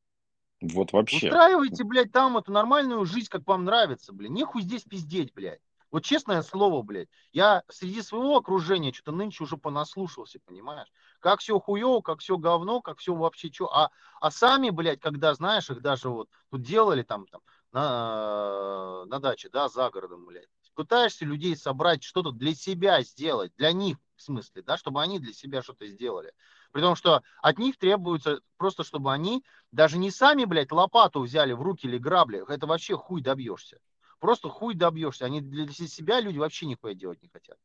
Вот 0.60 0.92
вообще. 0.92 1.26
Устраивайте, 1.26 1.84
блядь, 1.84 2.12
там 2.12 2.36
эту 2.36 2.52
нормальную 2.52 3.04
жизнь, 3.04 3.28
как 3.28 3.46
вам 3.46 3.64
нравится, 3.64 4.12
блядь. 4.12 4.30
Нехуй 4.30 4.62
здесь 4.62 4.84
пиздеть, 4.84 5.34
блядь. 5.34 5.60
Вот 5.90 6.04
честное 6.04 6.40
слово, 6.40 6.82
блядь, 6.82 7.08
я 7.32 7.64
среди 7.68 8.00
своего 8.00 8.38
окружения 8.38 8.92
что-то 8.94 9.12
нынче 9.12 9.44
уже 9.44 9.58
понаслушался, 9.58 10.38
понимаешь? 10.46 10.88
Как 11.20 11.40
все 11.40 11.60
хуево, 11.60 12.00
как 12.00 12.20
все 12.20 12.38
говно, 12.38 12.80
как 12.80 12.98
все 12.98 13.14
вообще 13.14 13.52
что. 13.52 13.66
А, 13.66 13.90
а 14.20 14.30
сами, 14.30 14.70
блядь, 14.70 15.00
когда, 15.00 15.34
знаешь, 15.34 15.68
их 15.68 15.82
даже 15.82 16.08
вот 16.08 16.30
тут 16.50 16.62
делали 16.62 17.02
там, 17.02 17.26
там 17.26 17.42
на, 17.72 19.04
на 19.04 19.18
даче, 19.18 19.50
да, 19.50 19.68
за 19.68 19.90
городом, 19.90 20.24
блядь. 20.24 20.48
Пытаешься 20.74 21.26
людей 21.26 21.54
собрать, 21.54 22.02
что-то 22.02 22.30
для 22.30 22.54
себя 22.54 23.02
сделать, 23.02 23.52
для 23.58 23.72
них, 23.72 23.98
в 24.16 24.22
смысле, 24.22 24.62
да, 24.62 24.78
чтобы 24.78 25.02
они 25.02 25.18
для 25.18 25.34
себя 25.34 25.62
что-то 25.62 25.86
сделали. 25.86 26.32
При 26.72 26.80
том, 26.80 26.96
что 26.96 27.22
от 27.42 27.58
них 27.58 27.76
требуется 27.76 28.40
просто, 28.56 28.82
чтобы 28.82 29.12
они 29.12 29.44
даже 29.70 29.98
не 29.98 30.10
сами, 30.10 30.44
блядь, 30.44 30.72
лопату 30.72 31.20
взяли 31.20 31.52
в 31.52 31.60
руки 31.60 31.86
или 31.86 31.98
грабли. 31.98 32.42
Это 32.48 32.66
вообще 32.66 32.96
хуй 32.96 33.20
добьешься. 33.20 33.78
Просто 34.18 34.48
хуй 34.48 34.74
добьешься. 34.74 35.26
Они 35.26 35.42
для 35.42 35.68
себя 35.68 36.20
люди 36.20 36.38
вообще 36.38 36.66
нихуя 36.66 36.94
делать 36.94 37.22
не 37.22 37.28
хотят. 37.28 37.58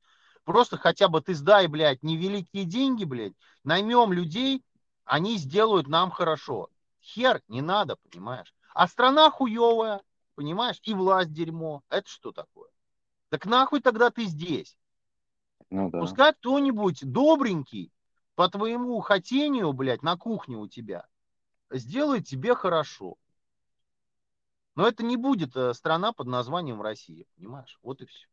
Просто 0.43 0.77
хотя 0.77 1.07
бы 1.07 1.21
ты 1.21 1.35
сдай, 1.35 1.67
блядь, 1.67 2.03
невеликие 2.03 2.65
деньги, 2.65 3.05
блядь, 3.05 3.33
наймем 3.63 4.11
людей, 4.11 4.63
они 5.05 5.37
сделают 5.37 5.87
нам 5.87 6.11
хорошо. 6.11 6.69
Хер 7.01 7.41
не 7.47 7.61
надо, 7.61 7.95
понимаешь? 7.95 8.53
А 8.73 8.87
страна 8.87 9.31
хуевая, 9.31 10.01
понимаешь? 10.35 10.79
И 10.83 10.93
власть 10.93 11.31
дерьмо. 11.31 11.81
Это 11.89 12.09
что 12.09 12.33
такое? 12.33 12.69
Так 13.29 13.45
нахуй 13.45 13.81
тогда 13.81 14.09
ты 14.09 14.25
здесь? 14.25 14.77
Ну 15.69 15.89
да. 15.89 15.99
Пускай 15.99 16.33
кто-нибудь 16.33 16.99
добренький 17.03 17.91
по 18.37 18.47
твоему 18.49 18.99
хотению, 18.99 19.73
блядь, 19.73 20.03
на 20.03 20.15
кухне 20.15 20.57
у 20.57 20.67
тебя 20.67 21.07
сделает 21.71 22.27
тебе 22.27 22.53
хорошо. 22.53 23.15
Но 24.75 24.87
это 24.87 25.03
не 25.03 25.17
будет 25.17 25.57
э, 25.57 25.73
страна 25.73 26.13
под 26.13 26.27
названием 26.27 26.79
Россия, 26.79 27.25
понимаешь? 27.35 27.79
Вот 27.81 27.99
и 28.03 28.05
все. 28.05 28.27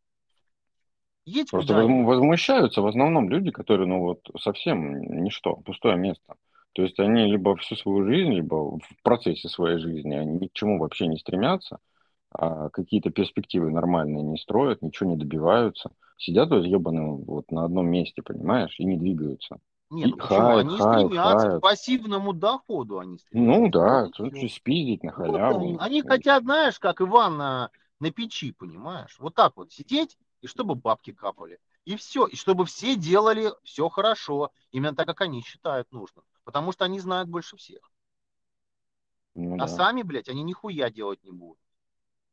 Едь 1.24 1.50
Просто 1.50 1.72
куда-нибудь. 1.72 2.06
возмущаются 2.06 2.82
в 2.82 2.86
основном 2.86 3.30
люди, 3.30 3.50
которые, 3.50 3.88
ну 3.88 4.00
вот, 4.00 4.20
совсем 4.38 5.22
ничто, 5.24 5.56
пустое 5.56 5.96
место. 5.96 6.34
То 6.74 6.82
есть 6.82 7.00
они 7.00 7.24
либо 7.24 7.56
всю 7.56 7.74
свою 7.74 8.04
жизнь, 8.04 8.32
либо 8.32 8.78
в 8.78 9.02
процессе 9.02 9.48
своей 9.48 9.78
жизни 9.78 10.14
они 10.14 10.34
ни 10.34 10.48
к 10.48 10.52
чему 10.52 10.78
вообще 10.78 11.06
не 11.06 11.16
стремятся, 11.16 11.78
а 12.30 12.68
какие-то 12.68 13.08
перспективы 13.08 13.70
нормальные 13.70 14.22
не 14.22 14.36
строят, 14.36 14.82
ничего 14.82 15.08
не 15.08 15.16
добиваются. 15.16 15.92
Сидят 16.18 16.50
вот 16.50 16.66
ебаные 16.66 17.10
вот 17.10 17.50
на 17.50 17.64
одном 17.64 17.86
месте, 17.86 18.20
понимаешь, 18.20 18.78
и 18.78 18.84
не 18.84 18.98
двигаются. 18.98 19.60
Нет, 19.90 20.10
И 20.10 20.12
ну 20.12 20.18
почему? 20.18 20.56
Они 20.56 20.78
хают, 20.78 20.78
стремятся 20.82 21.48
к 21.48 21.56
хают. 21.56 21.60
пассивному 21.60 22.32
доходу, 22.32 22.98
они 22.98 23.18
Ну 23.32 23.68
стремятся. 23.68 23.68
да, 23.68 24.08
Вот 24.16 24.16
и 24.22 24.30
тут 24.30 24.34
же 24.34 24.48
спиздить 24.48 25.02
на 25.04 25.12
Вот 25.22 25.42
халяву. 25.42 25.44
они, 25.46 25.76
они 25.78 26.02
Ну, 26.02 26.22
хотят, 26.22 26.44
знаешь, 26.44 26.78
как 26.78 27.00
Иван 27.00 27.36
на, 27.36 27.70
на 28.00 28.10
печи, 28.10 28.52
понимаешь? 28.52 29.16
Вот 29.18 29.34
так 29.34 29.56
вот 29.56 29.72
сидеть, 29.72 30.18
и 30.42 30.46
чтобы 30.46 30.74
бабки 30.74 31.12
капали. 31.12 31.60
И 31.84 31.96
все. 31.96 32.26
И 32.26 32.36
чтобы 32.36 32.66
все 32.66 32.96
делали 32.96 33.52
все 33.64 33.88
хорошо. 33.88 34.52
Именно 34.72 34.96
так, 34.96 35.06
как 35.06 35.20
они 35.22 35.42
считают 35.42 35.90
нужным. 35.92 36.24
Потому 36.44 36.72
что 36.72 36.84
они 36.84 37.00
знают 37.00 37.28
больше 37.28 37.56
всех. 37.56 37.90
ну 39.34 39.56
А 39.56 39.66
да. 39.66 39.76
сами, 39.76 40.02
блядь, 40.02 40.28
они 40.28 40.44
нихуя 40.44 40.90
делать 40.90 41.24
не 41.24 41.32
будут. 41.32 41.58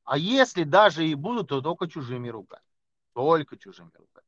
А 0.05 0.17
если 0.17 0.63
даже 0.63 1.07
и 1.07 1.15
будут, 1.15 1.49
то 1.49 1.61
только 1.61 1.87
чужими 1.89 2.29
руками. 2.29 2.63
Только 3.13 3.57
чужими 3.57 3.91
руками. 3.95 4.27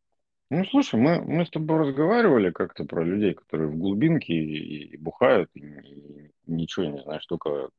Ну, 0.49 0.63
слушай, 0.65 0.99
мы, 0.99 1.21
мы 1.21 1.45
с 1.45 1.49
тобой 1.49 1.79
разговаривали 1.79 2.51
как-то 2.51 2.86
про 2.86 3.03
людей, 3.03 3.34
которые 3.34 3.69
в 3.69 3.77
глубинке 3.77 4.34
и, 4.34 4.93
и 4.93 4.97
бухают, 4.97 5.49
и, 5.56 5.60
и 5.62 6.32
ничего 6.45 6.86
не 6.86 7.01
знаешь, 7.01 7.25
только, 7.25 7.69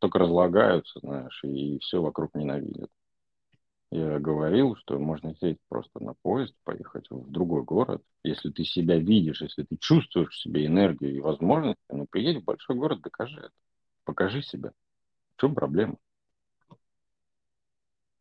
только 0.00 0.18
разлагаются, 0.18 1.00
знаешь, 1.00 1.40
и 1.44 1.78
все 1.80 2.02
вокруг 2.02 2.34
ненавидят. 2.34 2.90
Я 3.90 4.18
говорил, 4.18 4.76
что 4.76 4.98
можно 4.98 5.34
сесть 5.36 5.60
просто 5.68 6.02
на 6.02 6.14
поезд, 6.22 6.54
поехать 6.64 7.06
в 7.10 7.30
другой 7.30 7.62
город. 7.62 8.02
Если 8.24 8.50
ты 8.50 8.64
себя 8.64 8.98
видишь, 8.98 9.42
если 9.42 9.62
ты 9.62 9.76
чувствуешь 9.78 10.34
в 10.34 10.40
себе 10.42 10.66
энергию 10.66 11.14
и 11.14 11.20
возможности, 11.20 11.82
ну, 11.88 12.06
приедь 12.10 12.42
в 12.42 12.44
большой 12.44 12.76
город, 12.76 13.00
докажи 13.00 13.38
это. 13.38 13.52
Покажи 14.04 14.42
себя. 14.42 14.72
В 15.36 15.40
чем 15.40 15.54
проблема? 15.54 15.96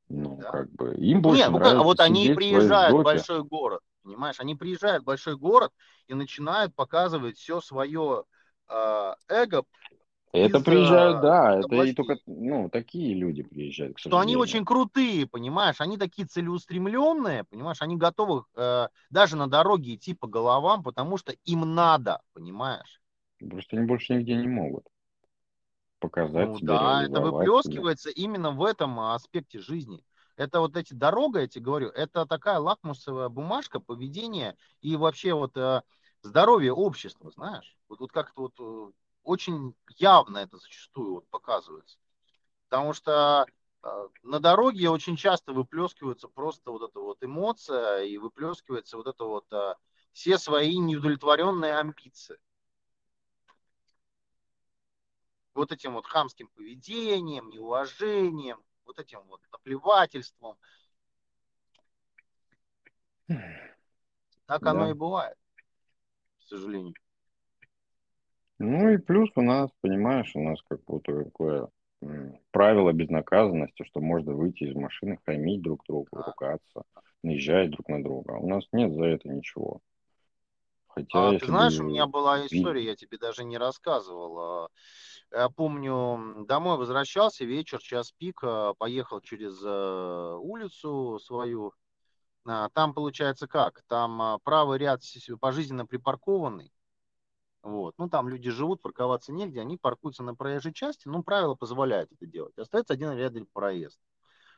Ну, 0.10 0.38
Да. 0.38 0.52
как 0.52 0.72
бы, 0.72 0.96
им 0.96 1.22
больше 1.22 1.46
Не, 1.46 1.50
ну 1.50 1.60
как, 1.60 1.80
а 1.80 1.84
вот 1.84 2.00
они 2.00 2.30
приезжают 2.30 2.98
в 2.98 3.04
большой 3.04 3.44
город, 3.44 3.82
понимаешь? 4.04 4.40
Они 4.40 4.56
приезжают 4.56 5.04
в 5.04 5.06
большой 5.06 5.36
город 5.36 5.72
и 6.08 6.14
начинают 6.14 6.76
показывать 6.76 7.38
все 7.38 7.60
свое 7.62 8.24
э, 8.70 9.14
эго, 9.30 9.64
Это 10.32 10.60
из, 10.60 10.64
приезжают, 10.64 11.22
да, 11.22 11.60
это 11.60 11.76
и 11.76 11.94
только, 11.94 12.18
ну, 12.28 12.70
такие 12.70 13.16
люди 13.16 13.42
приезжают, 13.42 13.98
что 13.98 14.20
они 14.20 14.36
очень 14.36 14.66
крутые, 14.66 15.26
понимаешь? 15.26 15.80
Они 15.80 15.98
такие 15.98 16.28
целеустремленные, 16.28 17.46
понимаешь? 17.46 17.82
Они 17.82 17.96
готовы 17.96 18.44
э, 18.56 18.88
даже 19.10 19.38
на 19.38 19.48
дороге 19.48 19.96
идти 19.96 20.14
по 20.14 20.28
головам, 20.28 20.84
потому 20.84 21.18
что 21.18 21.34
им 21.46 21.74
надо, 21.74 22.22
понимаешь? 22.34 23.02
Просто 23.40 23.78
они 23.78 23.86
больше 23.88 24.14
нигде 24.14 24.36
не 24.36 24.48
могут 24.48 24.86
показать 26.10 26.50
Ну 26.50 26.58
себя, 26.58 26.68
да, 26.80 27.04
это 27.04 27.20
реализовать 27.20 27.24
себя. 27.24 27.50
выплескивается 27.50 28.10
именно 28.10 28.52
в 28.52 28.64
этом 28.64 29.00
аспекте 29.00 29.60
жизни. 29.60 30.04
Это 30.38 30.60
вот 30.60 30.76
эти 30.76 30.94
дорога, 30.94 31.42
я 31.42 31.48
тебе 31.48 31.64
говорю, 31.64 31.90
это 31.90 32.26
такая 32.26 32.60
лакмусовая 32.60 33.30
бумажка 33.30 33.80
поведения 33.80 34.58
и 34.82 34.96
вообще 34.98 35.34
вот 35.34 35.56
э, 35.56 35.82
здоровье 36.22 36.74
общества, 36.74 37.32
знаешь? 37.32 37.78
Вот, 37.88 38.00
вот 38.02 38.12
как-то 38.12 38.42
вот 38.42 38.54
э, 38.60 38.92
очень 39.24 39.76
явно 39.98 40.40
это 40.40 40.58
зачастую 40.58 41.16
вот 41.16 41.28
показывается. 41.30 41.98
Потому 42.70 42.94
что 42.94 43.46
э, 43.84 44.08
на 44.24 44.40
дороге 44.40 44.90
очень 44.90 45.16
часто 45.16 45.54
выплескивается 45.54 46.28
просто 46.28 46.72
вот 46.72 46.90
эта 46.90 47.00
вот 47.00 47.24
эмоция 47.24 48.04
и 48.04 48.18
выплескивается 48.18 48.98
вот 48.98 49.08
это 49.08 49.24
вот 49.24 49.46
э, 49.54 49.76
все 50.12 50.38
свои 50.38 50.78
неудовлетворенные 50.78 51.76
амбиции. 51.76 52.38
Вот 55.56 55.72
этим 55.72 55.94
вот 55.94 56.06
хамским 56.06 56.50
поведением, 56.50 57.50
неуважением, 57.50 58.62
вот 58.86 59.00
этим 59.00 59.22
вот 59.28 59.42
наплевательством. 59.52 60.58
Так 64.46 64.66
оно 64.68 64.84
Да. 64.86 64.90
и 64.92 64.94
бывает, 64.94 65.38
к 66.40 66.44
сожалению. 66.44 66.94
Ну 68.60 68.90
и 68.90 68.98
плюс 68.98 69.30
у 69.36 69.42
нас, 69.42 69.70
понимаешь, 69.82 70.32
у 70.36 70.42
нас 70.42 70.62
как 70.70 70.80
вот 70.88 71.04
такое 71.04 71.70
правило 72.52 72.92
безнаказанности, 72.94 73.84
что 73.84 74.00
можно 74.00 74.34
выйти 74.34 74.66
из 74.66 74.76
машины, 74.76 75.20
хамить 75.26 75.62
друг 75.62 75.84
другу, 75.88 76.08
Да. 76.12 76.24
ругаться, 76.24 76.84
наезжать 77.24 77.72
друг 77.72 77.88
на 77.90 78.04
друга. 78.04 78.36
А 78.36 78.40
у 78.40 78.48
нас 78.48 78.66
нет 78.72 78.94
за 78.94 79.06
это 79.06 79.28
ничего. 79.30 79.82
Хотя, 80.88 81.20
А 81.20 81.34
ты 81.34 81.48
знаешь, 81.48 81.80
у 81.80 81.84
бы 81.84 81.90
меня 81.90 82.06
была 82.08 82.46
история, 82.46 82.84
я 82.86 82.96
тебе 82.96 83.18
даже 83.18 83.44
не 83.44 83.58
рассказывал. 83.58 84.70
Я 85.36 85.50
помню, 85.50 86.46
домой 86.48 86.78
возвращался, 86.78 87.44
вечер, 87.44 87.80
час 87.80 88.14
пик, 88.14 88.40
а, 88.42 88.74
поехал 88.74 89.20
через 89.20 89.62
э, 89.62 90.36
улицу 90.40 91.20
свою. 91.20 91.74
А, 92.46 92.70
Там 92.70 92.94
получается 92.94 93.46
как? 93.46 93.84
Там 93.88 94.22
а, 94.22 94.40
правый 94.40 94.80
ряд 94.80 95.02
пожизненно 95.42 95.86
припаркованный. 95.86 96.72
Вот. 97.64 97.96
Ну, 97.98 98.08
там 98.08 98.30
люди 98.30 98.50
живут, 98.50 98.82
парковаться 98.82 99.34
негде, 99.34 99.60
они 99.60 99.76
паркуются 99.76 100.24
на 100.24 100.36
проезжей 100.36 100.72
части, 100.72 101.10
ну, 101.10 101.22
правила 101.22 101.56
позволяют 101.56 102.14
это 102.14 102.26
делать. 102.26 102.58
Остается 102.58 102.94
один 102.94 103.12
ряд 103.12 103.34
для 103.34 103.44
проезд. 103.52 104.00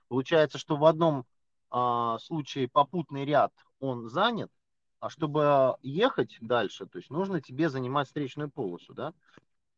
Получается, 0.10 0.60
что 0.60 0.78
в 0.78 0.86
одном 0.86 1.26
а, 1.72 2.20
случае 2.20 2.70
попутный 2.70 3.26
ряд, 3.26 3.52
он 3.80 4.10
занят, 4.10 4.52
а 5.00 5.10
чтобы 5.10 5.76
ехать 5.82 6.38
дальше, 6.40 6.86
то 6.86 7.00
есть 7.00 7.10
нужно 7.10 7.42
тебе 7.42 7.68
занимать 7.68 8.06
встречную 8.06 8.52
полосу, 8.52 8.94
да? 8.94 9.16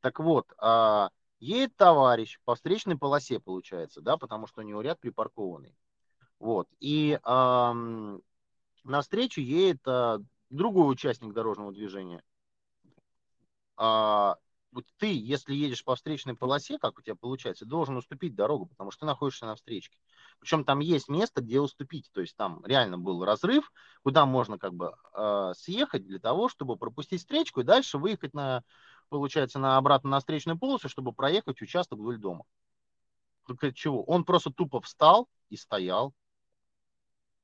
Так 0.02 0.20
вот, 0.20 0.52
а, 0.58 1.10
едет 1.40 1.76
товарищ 1.76 2.40
по 2.46 2.56
встречной 2.56 2.98
полосе, 2.98 3.40
получается, 3.40 4.02
да, 4.02 4.18
потому 4.18 4.48
что 4.48 4.62
у 4.62 4.64
него 4.64 4.82
ряд 4.82 5.00
припаркованный. 5.00 5.76
Вот. 6.40 6.68
И 6.80 7.20
ам, 7.24 8.22
навстречу 8.84 9.42
едет 9.42 9.82
а, 9.86 10.20
другой 10.50 10.92
участник 10.92 11.34
дорожного 11.34 11.74
движения. 11.74 12.24
А, 13.76 14.38
вот 14.72 14.86
ты, 14.98 15.12
если 15.12 15.56
едешь 15.56 15.84
по 15.84 15.96
встречной 15.96 16.36
полосе, 16.36 16.78
как 16.78 16.98
у 16.98 17.02
тебя 17.02 17.16
получается, 17.16 17.66
должен 17.66 17.98
уступить 17.98 18.36
дорогу, 18.36 18.68
потому 18.68 18.92
что 18.92 19.02
ты 19.02 19.06
находишься 19.08 19.46
на 19.46 19.56
встречке. 19.56 19.98
Причем 20.40 20.64
там 20.64 20.80
есть 20.80 21.10
место, 21.10 21.42
где 21.42 21.60
уступить. 21.60 22.10
То 22.14 22.22
есть 22.22 22.36
там 22.36 22.64
реально 22.66 22.98
был 22.98 23.26
разрыв, 23.26 23.72
куда 24.04 24.26
можно 24.26 24.60
как 24.60 24.74
бы 24.74 24.94
э, 25.14 25.54
съехать 25.56 26.06
для 26.06 26.20
того, 26.20 26.50
чтобы 26.50 26.78
пропустить 26.78 27.22
встречку 27.22 27.62
и 27.62 27.66
дальше 27.66 27.98
выехать 27.98 28.34
на, 28.34 28.64
получается, 29.10 29.60
на 29.60 29.78
обратно 29.78 30.10
на 30.10 30.20
встречную 30.20 30.58
полосу, 30.58 30.90
чтобы 30.90 31.14
проехать 31.14 31.62
участок 31.62 32.00
вдоль 32.00 32.18
дома. 32.18 32.46
Только 33.48 33.74
чего? 33.74 34.04
Он 34.04 34.24
просто 34.24 34.52
тупо 34.52 34.80
встал 34.82 35.28
и 35.50 35.58
стоял. 35.58 36.14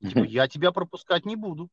Типа, 0.00 0.24
я 0.24 0.48
тебя 0.48 0.72
пропускать 0.72 1.26
не 1.26 1.36
буду. 1.36 1.70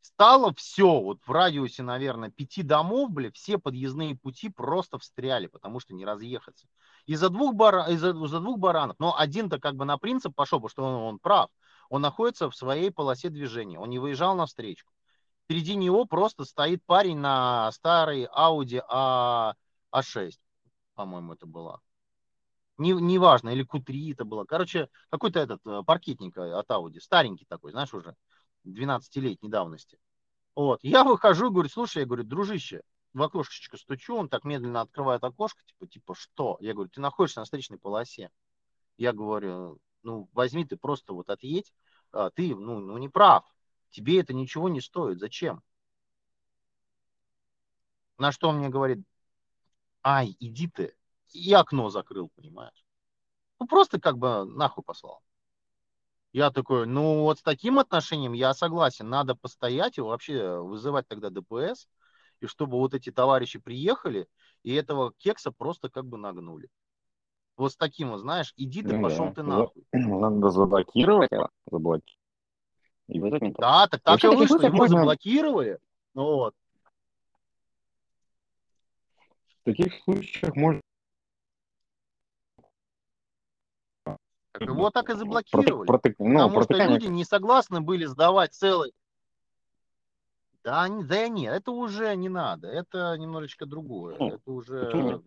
Стало 0.00 0.54
все, 0.54 1.00
вот 1.00 1.18
в 1.26 1.30
радиусе, 1.30 1.82
наверное, 1.82 2.30
пяти 2.30 2.62
домов, 2.62 3.10
бля, 3.10 3.30
все 3.32 3.58
подъездные 3.58 4.16
пути 4.16 4.48
просто 4.48 4.98
встряли, 4.98 5.46
потому 5.46 5.80
что 5.80 5.94
не 5.94 6.06
разъехаться. 6.06 6.66
Из-за 7.06 7.28
двух, 7.28 7.54
бара, 7.54 7.86
из-за, 7.90 8.10
из-за 8.10 8.40
двух 8.40 8.58
баранов. 8.58 8.96
Но 8.98 9.16
один-то 9.18 9.58
как 9.58 9.76
бы 9.76 9.84
на 9.84 9.98
принцип 9.98 10.34
пошел, 10.34 10.58
потому 10.60 10.70
что 10.70 10.84
он, 10.84 10.94
он 11.14 11.18
прав. 11.18 11.50
Он 11.90 12.00
находится 12.00 12.50
в 12.50 12.56
своей 12.56 12.90
полосе 12.90 13.28
движения. 13.28 13.78
Он 13.78 13.90
не 13.90 13.98
выезжал 13.98 14.34
на 14.34 14.46
встречку. 14.46 14.92
Впереди 15.50 15.74
него 15.74 16.04
просто 16.04 16.44
стоит 16.44 16.80
парень 16.84 17.18
на 17.18 17.72
старой 17.72 18.26
Audi 18.26 18.80
A, 18.88 19.54
A6, 19.92 20.38
по-моему, 20.94 21.32
это 21.32 21.44
была. 21.44 21.80
Не, 22.78 22.92
неважно, 22.92 23.48
или 23.48 23.66
Q3 23.66 24.12
это 24.12 24.24
было. 24.24 24.44
Короче, 24.44 24.88
какой-то 25.08 25.40
этот 25.40 25.60
э, 25.66 25.82
паркетник 25.84 26.38
от 26.38 26.70
Audi, 26.70 27.00
старенький 27.00 27.46
такой, 27.46 27.72
знаешь, 27.72 27.92
уже 27.92 28.14
12-летней 28.64 29.48
давности. 29.48 29.98
Вот. 30.54 30.78
Я 30.84 31.02
выхожу, 31.02 31.50
говорю, 31.50 31.68
слушай, 31.68 31.98
я 31.98 32.06
говорю, 32.06 32.22
дружище, 32.22 32.82
в 33.12 33.20
окошечко 33.20 33.76
стучу, 33.76 34.14
он 34.14 34.28
так 34.28 34.44
медленно 34.44 34.82
открывает 34.82 35.24
окошко, 35.24 35.64
типа, 35.64 35.88
типа, 35.88 36.14
что? 36.14 36.58
Я 36.60 36.74
говорю, 36.74 36.90
ты 36.90 37.00
находишься 37.00 37.40
на 37.40 37.44
встречной 37.44 37.78
полосе. 37.78 38.30
Я 38.98 39.12
говорю, 39.12 39.80
ну, 40.04 40.28
возьми 40.32 40.64
ты 40.64 40.76
просто 40.76 41.12
вот 41.12 41.28
отъедь, 41.28 41.74
а, 42.12 42.30
ты, 42.30 42.54
ну, 42.54 42.78
ну, 42.78 42.98
не 42.98 43.08
прав, 43.08 43.44
тебе 43.90 44.20
это 44.20 44.34
ничего 44.34 44.68
не 44.68 44.80
стоит, 44.80 45.18
зачем? 45.18 45.62
На 48.18 48.32
что 48.32 48.48
он 48.48 48.58
мне 48.58 48.68
говорит, 48.68 48.98
ай, 50.02 50.36
иди 50.40 50.68
ты, 50.68 50.94
и 51.32 51.52
окно 51.52 51.90
закрыл, 51.90 52.30
понимаешь? 52.36 52.84
Ну, 53.58 53.66
просто 53.66 54.00
как 54.00 54.18
бы 54.18 54.44
нахуй 54.44 54.84
послал. 54.84 55.22
Я 56.32 56.50
такой, 56.50 56.86
ну 56.86 57.22
вот 57.22 57.40
с 57.40 57.42
таким 57.42 57.78
отношением 57.78 58.34
я 58.34 58.54
согласен, 58.54 59.08
надо 59.08 59.34
постоять 59.34 59.98
и 59.98 60.00
вообще 60.00 60.60
вызывать 60.60 61.08
тогда 61.08 61.28
ДПС, 61.28 61.88
и 62.40 62.46
чтобы 62.46 62.78
вот 62.78 62.94
эти 62.94 63.10
товарищи 63.10 63.58
приехали, 63.58 64.28
и 64.62 64.72
этого 64.74 65.12
кекса 65.18 65.50
просто 65.50 65.88
как 65.88 66.06
бы 66.06 66.18
нагнули. 66.18 66.68
Вот 67.56 67.72
с 67.72 67.76
таким 67.76 68.10
вот, 68.10 68.18
знаешь, 68.20 68.54
иди 68.56 68.82
ты, 68.82 68.90
Ну 68.90 69.02
пошел 69.02 69.26
да. 69.26 69.32
ты 69.34 69.42
нахуй. 69.42 69.84
Надо 69.92 70.50
заблокировать 70.50 71.32
его, 71.32 71.50
заблокировать. 71.66 72.19
И 73.10 73.18
вызвать 73.18 73.42
ментов. 73.42 73.60
Да, 73.60 73.88
так 73.88 74.00
так 74.02 74.12
Вообще 74.12 74.32
и 74.32 74.36
в 74.36 74.38
вышло, 74.38 74.60
его 74.60 74.76
можно- 74.76 74.98
заблокировали. 74.98 75.78
Ну 76.14 76.24
вот. 76.36 76.54
В 79.60 79.64
таких 79.64 79.92
случаях 80.04 80.54
можно 80.56 80.80
Так 84.52 84.62
его 84.62 84.90
так 84.90 85.10
и 85.10 85.14
заблокировали. 85.14 85.88
протек- 85.88 86.14
ну, 86.18 86.34
Потому 86.34 86.50
что 86.50 86.66
протекание 86.66 86.98
люди 86.98 87.06
не 87.08 87.24
согласны 87.24 87.80
были 87.80 88.04
сдавать 88.06 88.52
целый... 88.54 88.92
Да, 90.62 90.86
да 90.88 91.28
нет, 91.28 91.54
это 91.54 91.70
уже 91.72 92.14
не 92.16 92.28
надо. 92.28 92.68
Это 92.68 93.16
немножечко 93.16 93.64
другое. 93.66 94.16
Ну, 94.18 94.26
Это 94.28 94.36
это 94.36 94.50
уже... 94.50 94.90
уже- 94.96 95.22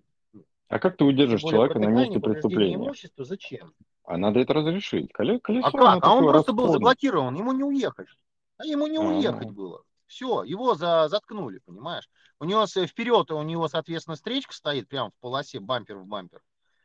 А 0.70 0.80
как 0.80 0.98
ты 0.98 1.04
удержишь 1.04 1.42
более 1.42 1.58
человека 1.58 1.80
на 1.80 1.90
месте 1.90 2.20
преступления? 2.20 2.76
имущества 2.76 3.26
зачем? 3.26 3.74
А 4.06 4.18
надо 4.18 4.40
это 4.40 4.54
разрешить. 4.54 5.12
Коле- 5.14 5.40
Колесо, 5.40 5.68
А 5.68 5.72
как? 5.72 6.04
А 6.04 6.14
он 6.14 6.24
просто 6.28 6.54
был 6.54 6.70
заблокирован, 6.70 7.36
ему 7.36 7.52
не 7.54 7.64
уехать. 7.64 8.08
А 8.58 8.66
ему 8.66 8.88
не 8.88 8.98
А, 8.98 9.02
уехать 9.02 9.52
было. 9.52 9.84
Все, 10.08 10.44
его 10.44 10.76
за, 10.76 11.08
заткнули, 11.08 11.60
понимаешь? 11.66 12.10
У 12.40 12.46
него 12.46 12.66
вперед, 12.66 13.32
у 13.32 13.42
него, 13.42 13.68
соответственно, 13.68 14.16
встречка 14.16 14.54
стоит 14.54 14.88
прямо 14.88 15.10
в 15.10 15.14
полосе, 15.22 15.60
бампер 15.60 15.98
в 15.98 16.06
бампер. 16.06 16.42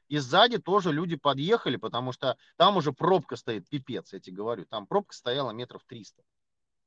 И 0.08 0.16
сзади 0.18 0.58
тоже 0.58 0.92
люди 0.92 1.16
подъехали, 1.16 1.76
потому 1.76 2.12
что 2.12 2.36
там 2.56 2.76
уже 2.78 2.92
пробка 2.92 3.36
стоит, 3.36 3.68
пипец, 3.68 4.12
я 4.12 4.20
тебе 4.20 4.36
говорю. 4.36 4.64
Там 4.64 4.86
пробка 4.86 5.14
стояла 5.14 5.50
метров 5.50 5.82
300. 5.86 6.22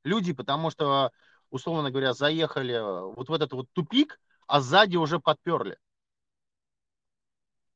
Люди, 0.04 0.32
потому 0.32 0.70
что, 0.70 1.12
условно 1.50 1.90
говоря, 1.90 2.12
заехали 2.14 2.80
вот 3.14 3.28
в 3.28 3.32
этот 3.32 3.52
вот 3.52 3.66
тупик, 3.72 4.18
а 4.48 4.60
сзади 4.60 4.96
уже 4.96 5.20
подперли. 5.20 5.78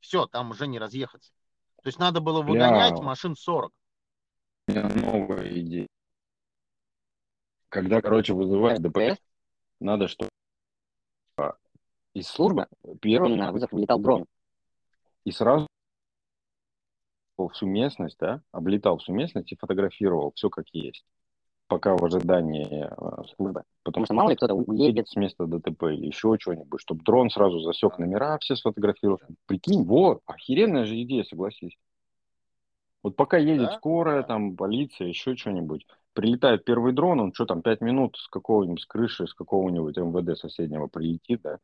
Все, 0.06 0.26
там 0.26 0.52
уже 0.52 0.68
не 0.68 0.78
разъехаться. 0.78 1.32
То 1.82 1.88
есть 1.88 1.98
надо 1.98 2.20
было 2.20 2.40
выгонять 2.40 2.94
Бля. 2.94 3.02
машин 3.02 3.34
40. 3.34 3.72
У 4.68 4.70
меня 4.70 4.88
новая 4.88 5.48
идея. 5.60 5.88
Когда, 7.68 8.00
короче, 8.00 8.32
вызываешь 8.32 8.78
ДПС, 8.78 9.20
надо, 9.80 10.06
чтобы 10.06 10.30
из 12.14 12.28
службы 12.28 12.68
первым 13.02 13.36
на 13.36 13.50
вызов 13.50 13.72
вылетал 13.72 13.98
дрон. 13.98 14.26
И 15.24 15.32
сразу 15.32 15.66
всю 17.52 17.66
местность, 17.66 18.16
да, 18.20 18.42
облетал 18.52 18.98
всю 18.98 19.12
местность 19.12 19.50
и 19.50 19.56
фотографировал 19.56 20.30
все 20.36 20.50
как 20.50 20.66
есть, 20.68 21.04
пока 21.68 21.96
в 21.96 22.04
ожидании 22.04 22.84
э, 22.84 23.24
службы. 23.36 23.62
Потому 23.82 24.06
что 24.06 24.14
мало 24.14 24.30
ли 24.30 24.36
кто-то 24.36 24.54
уедет 24.54 25.08
с 25.08 25.16
места 25.16 25.46
ДТП 25.46 25.84
или 25.84 26.06
еще 26.06 26.36
что-нибудь, 26.38 26.80
чтобы 26.80 27.02
дрон 27.02 27.30
сразу 27.30 27.60
засек 27.60 27.98
номера, 27.98 28.38
все 28.38 28.56
сфотографировал. 28.56 29.20
Прикинь, 29.46 29.84
вот, 29.84 30.20
охеренная 30.26 30.84
же 30.84 31.00
идея, 31.02 31.24
согласись. 31.24 31.76
Вот 33.02 33.14
пока 33.14 33.36
едет 33.36 33.68
Да, 33.68 33.76
скорая, 33.76 34.22
там, 34.22 34.56
полиция, 34.56 35.08
еще 35.08 35.36
что-нибудь, 35.36 35.86
прилетает 36.12 36.64
первый 36.64 36.92
дрон, 36.92 37.20
он 37.20 37.32
что 37.32 37.46
там, 37.46 37.62
пять 37.62 37.80
минут 37.80 38.16
с 38.16 38.26
какого-нибудь, 38.28 38.82
с 38.82 38.86
крыши, 38.86 39.26
с 39.26 39.34
какого-нибудь 39.34 39.96
МВД 39.96 40.36
соседнего 40.36 40.88
прилетит, 40.88 41.42
да, 41.42 41.58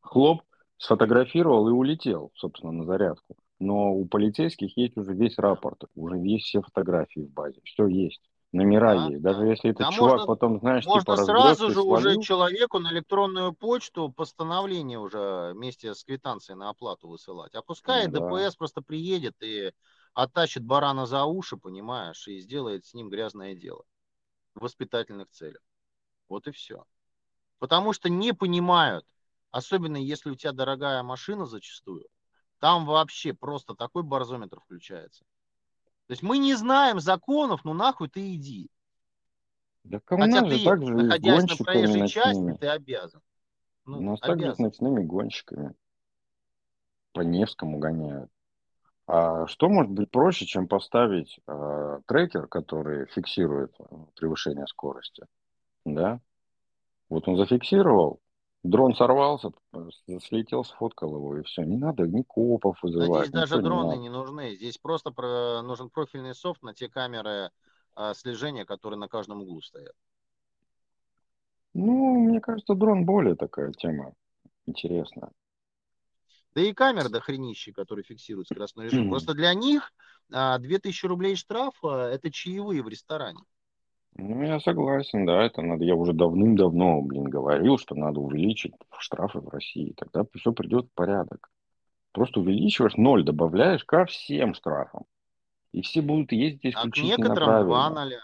хлоп, 0.00 0.42
сфотографировал 0.78 1.68
и 1.68 1.72
улетел, 1.72 2.30
собственно, 2.34 2.72
на 2.72 2.84
зарядку. 2.84 3.36
Но 3.58 3.92
у 3.92 4.06
полицейских 4.06 4.74
есть 4.78 4.96
уже 4.96 5.12
весь 5.12 5.36
рапорт, 5.36 5.84
уже 5.94 6.16
есть 6.16 6.46
все 6.46 6.62
фотографии 6.62 7.20
в 7.20 7.30
базе, 7.30 7.60
все 7.64 7.86
есть, 7.86 8.22
номера 8.52 8.94
Да, 8.94 9.08
есть. 9.08 9.22
Даже 9.22 9.40
да. 9.40 9.46
если 9.46 9.70
этот 9.70 9.86
Да, 9.86 9.90
чувак 9.92 10.10
можно- 10.12 10.26
потом, 10.26 10.60
знаешь, 10.60 10.84
Можно 10.84 11.00
типа 11.00 11.16
сразу 11.24 11.70
же 11.70 11.80
уже 11.80 12.02
свалил, 12.02 12.22
человеку 12.22 12.78
на 12.78 12.90
электронную 12.92 13.52
почту 13.52 14.10
постановление 14.10 14.98
уже 14.98 15.52
вместе 15.54 15.94
с 15.94 16.04
квитанцией 16.04 16.56
на 16.56 16.70
оплату 16.70 17.08
высылать. 17.08 17.54
А 17.54 17.62
пускай 17.62 18.08
да. 18.08 18.20
ДПС 18.20 18.56
просто 18.56 18.82
приедет 18.82 19.34
и 19.40 19.72
оттащит 20.14 20.64
барана 20.64 21.06
за 21.06 21.24
уши, 21.24 21.56
понимаешь, 21.56 22.26
и 22.28 22.40
сделает 22.40 22.84
с 22.84 22.94
ним 22.94 23.08
грязное 23.08 23.54
дело 23.54 23.84
в 24.54 24.62
воспитательных 24.62 25.30
целях. 25.30 25.62
Вот 26.28 26.46
и 26.48 26.50
все. 26.50 26.84
Потому 27.58 27.92
что 27.92 28.08
не 28.08 28.32
понимают, 28.32 29.04
особенно 29.50 29.96
если 29.96 30.30
у 30.30 30.34
тебя 30.34 30.52
дорогая 30.52 31.02
машина 31.02 31.46
зачастую, 31.46 32.06
там 32.58 32.84
вообще 32.84 33.32
просто 33.32 33.74
такой 33.74 34.02
барзометр 34.02 34.60
включается. 34.60 35.24
То 36.10 36.14
есть 36.14 36.24
мы 36.24 36.38
не 36.38 36.54
знаем 36.54 36.98
законов, 36.98 37.60
ну 37.62 37.72
нахуй 37.72 38.08
ты 38.08 38.34
иди. 38.34 38.68
да 39.84 39.98
у 40.10 40.16
Хотя 40.16 40.42
ты, 40.42 40.64
так 40.64 40.84
же 40.84 40.92
находясь 40.92 41.48
на 41.48 41.64
проезжей 41.64 42.08
части, 42.08 42.56
ты 42.58 42.66
обязан. 42.66 43.20
Ну, 43.84 44.00
нас 44.00 44.18
так 44.18 44.40
же 44.40 44.40
с 44.40 44.44
обязан. 44.46 44.64
ночными 44.64 45.04
гонщиками. 45.04 45.72
По 47.12 47.20
Невскому 47.20 47.78
гоняют. 47.78 48.28
А 49.06 49.46
что 49.46 49.68
может 49.68 49.92
быть 49.92 50.10
проще, 50.10 50.46
чем 50.46 50.66
поставить 50.66 51.38
э, 51.46 52.00
трекер, 52.08 52.48
который 52.48 53.06
фиксирует 53.06 53.72
э, 53.78 53.84
превышение 54.16 54.66
скорости? 54.66 55.24
Да? 55.84 56.18
Вот 57.08 57.28
он 57.28 57.36
зафиксировал, 57.36 58.18
дрон 58.62 58.94
сорвался, 58.94 59.50
слетел, 60.22 60.64
сфоткал 60.64 61.14
его, 61.16 61.38
и 61.38 61.42
все. 61.42 61.62
Не 61.62 61.76
надо 61.76 62.06
ни 62.06 62.22
копов 62.22 62.82
вызывать, 62.82 63.28
здесь 63.28 63.30
даже 63.30 63.56
не 63.56 63.62
дроны 63.62 63.86
надо. 63.86 63.96
не 63.98 64.08
нужны. 64.08 64.56
Здесь 64.56 64.78
просто 64.78 65.10
про- 65.10 65.62
нужен 65.62 65.90
профильный 65.90 66.34
софт 66.34 66.62
на 66.62 66.74
те 66.74 66.88
камеры 66.88 67.50
а, 67.94 68.14
слежения, 68.14 68.64
которые 68.64 68.98
на 68.98 69.08
каждом 69.08 69.42
углу 69.42 69.60
стоят. 69.62 69.94
Ну, 71.74 72.18
мне 72.20 72.40
кажется, 72.40 72.74
дрон 72.74 73.04
более 73.04 73.36
такая 73.36 73.72
тема 73.72 74.12
интересная. 74.66 75.30
Да 76.54 76.60
и 76.60 76.72
камеры 76.72 77.08
дохренищи, 77.08 77.70
которые 77.72 78.04
фиксируют 78.04 78.48
скоростной 78.48 78.86
режим. 78.86 79.08
Просто 79.08 79.34
для 79.34 79.54
них 79.54 79.92
а, 80.32 80.58
2000 80.58 81.06
рублей 81.06 81.36
штрафа– 81.36 82.10
это 82.12 82.30
чаевые 82.30 82.82
в 82.82 82.88
ресторане. 82.88 83.40
Ну, 84.16 84.42
я 84.42 84.60
согласен, 84.60 85.24
да, 85.24 85.42
это 85.42 85.62
надо. 85.62 85.84
Я 85.84 85.94
уже 85.94 86.12
давным-давно, 86.12 87.00
блин, 87.02 87.24
говорил, 87.24 87.78
что 87.78 87.94
надо 87.94 88.20
увеличить 88.20 88.74
штрафы 88.98 89.40
в 89.40 89.48
России. 89.48 89.94
Тогда 89.96 90.24
все 90.34 90.52
придет 90.52 90.86
в 90.86 90.94
порядок. 90.94 91.50
Просто 92.12 92.40
увеличиваешь, 92.40 92.96
ноль 92.96 93.24
добавляешь 93.24 93.84
ко 93.84 94.04
всем 94.04 94.54
штрафам. 94.54 95.04
И 95.72 95.82
все 95.82 96.02
будут 96.02 96.32
ездить 96.32 96.74
А 96.74 96.82
к 96.82 96.86
исключительно 96.86 97.28
некоторым 97.28 97.66
два 97.66 97.88
правильно. 97.88 97.90
ноля. 97.90 98.20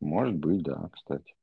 Может 0.00 0.34
быть, 0.36 0.62
да, 0.62 0.90
кстати. 0.92 1.34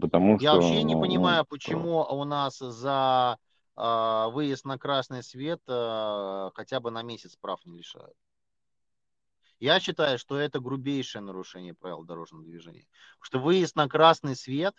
Потому 0.00 0.38
Я 0.38 0.50
что, 0.50 0.60
вообще 0.60 0.82
не 0.82 0.94
ну, 0.94 1.00
понимаю, 1.00 1.40
ну, 1.40 1.46
почему 1.46 2.04
у 2.04 2.24
нас 2.24 2.58
за 2.58 3.38
а, 3.76 4.28
выезд 4.30 4.64
на 4.64 4.78
красный 4.78 5.22
свет 5.22 5.60
а, 5.68 6.50
хотя 6.54 6.80
бы 6.80 6.90
на 6.90 7.02
месяц 7.02 7.36
прав 7.36 7.64
не 7.64 7.78
лишают. 7.78 8.14
Я 9.60 9.80
считаю, 9.80 10.18
что 10.18 10.36
это 10.36 10.60
грубейшее 10.60 11.22
нарушение 11.22 11.74
правил 11.74 12.04
дорожного 12.04 12.44
движения. 12.44 12.86
Потому 13.18 13.24
что 13.24 13.38
выезд 13.40 13.76
на 13.76 13.88
красный 13.88 14.36
свет 14.36 14.74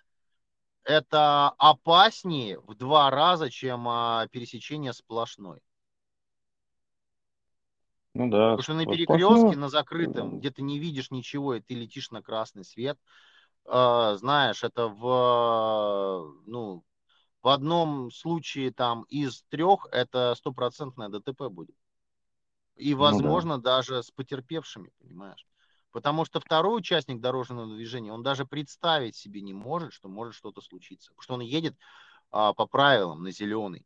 это 0.84 1.50
опаснее 1.58 2.60
в 2.62 2.76
два 2.76 3.10
раза, 3.10 3.50
чем 3.50 3.88
а, 3.88 4.28
пересечение 4.28 4.94
сплошной. 4.94 5.62
ну 8.14 8.30
да, 8.30 8.56
Потому 8.56 8.62
что 8.62 8.74
на 8.74 8.86
перекрестке, 8.86 9.58
на 9.58 9.70
закрытом, 9.70 10.40
где 10.40 10.52
ты 10.52 10.62
не 10.62 10.80
видишь 10.80 11.12
ничего, 11.12 11.56
и 11.56 11.62
ты 11.62 11.76
летишь 11.76 12.12
на 12.12 12.22
красный 12.22 12.64
свет, 12.64 12.98
э, 13.66 14.16
знаешь, 14.18 14.64
это 14.64 14.88
в, 14.88 16.34
ну, 16.46 16.84
в 17.42 17.48
одном 17.48 18.12
случае 18.12 18.72
там 18.72 19.04
из 19.04 19.44
трех 19.50 19.88
это 19.92 20.34
стопроцентное 20.36 21.10
ДТП 21.10 21.44
будет. 21.50 21.76
И, 22.80 22.94
Ну 22.94 23.00
да. 23.00 23.12
возможно, 23.12 23.62
даже 23.62 24.02
с 24.02 24.10
потерпевшими, 24.10 24.90
понимаешь? 25.00 25.46
Потому 25.92 26.24
что 26.24 26.40
второй 26.40 26.78
участник 26.78 27.20
дорожного 27.20 27.68
движения, 27.76 28.14
он 28.14 28.24
даже 28.24 28.46
представить 28.46 29.16
себе 29.16 29.42
не 29.42 29.54
может, 29.54 29.92
что 29.92 30.08
может 30.08 30.34
что-то 30.34 30.62
случиться. 30.62 31.10
Потому 31.12 31.22
что 31.22 31.34
он 31.34 31.42
едет 31.42 31.76
а, 32.32 32.54
по 32.54 32.68
правилам 32.68 33.24
на 33.24 33.32
зеленый. 33.32 33.86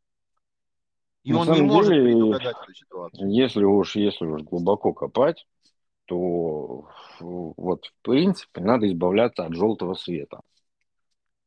И 1.24 1.32
На 1.32 1.40
он 1.40 1.46
не 1.48 1.54
самом 1.54 1.66
может 1.66 1.92
деле, 1.92 2.04
предугадать 2.04 2.56
эту 2.62 2.74
ситуацию. 2.74 3.30
Если 3.30 3.64
уж, 3.64 3.96
если 3.96 4.26
уж 4.26 4.42
глубоко 4.42 4.92
копать, 4.92 5.46
то 6.04 6.86
вот 7.20 7.86
в 7.86 8.02
принципе 8.02 8.60
надо 8.60 8.86
избавляться 8.86 9.44
от 9.44 9.54
желтого 9.54 9.94
света. 9.94 10.40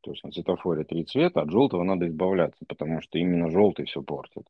То 0.02 0.12
есть 0.12 0.24
на 0.24 0.32
светофоре 0.32 0.84
три 0.84 1.06
цвета, 1.06 1.42
от 1.42 1.52
желтого 1.52 1.84
надо 1.84 2.08
избавляться, 2.08 2.66
потому 2.68 3.02
что 3.02 3.20
именно 3.20 3.52
желтый 3.52 3.86
все 3.86 4.02
портит. 4.02 4.48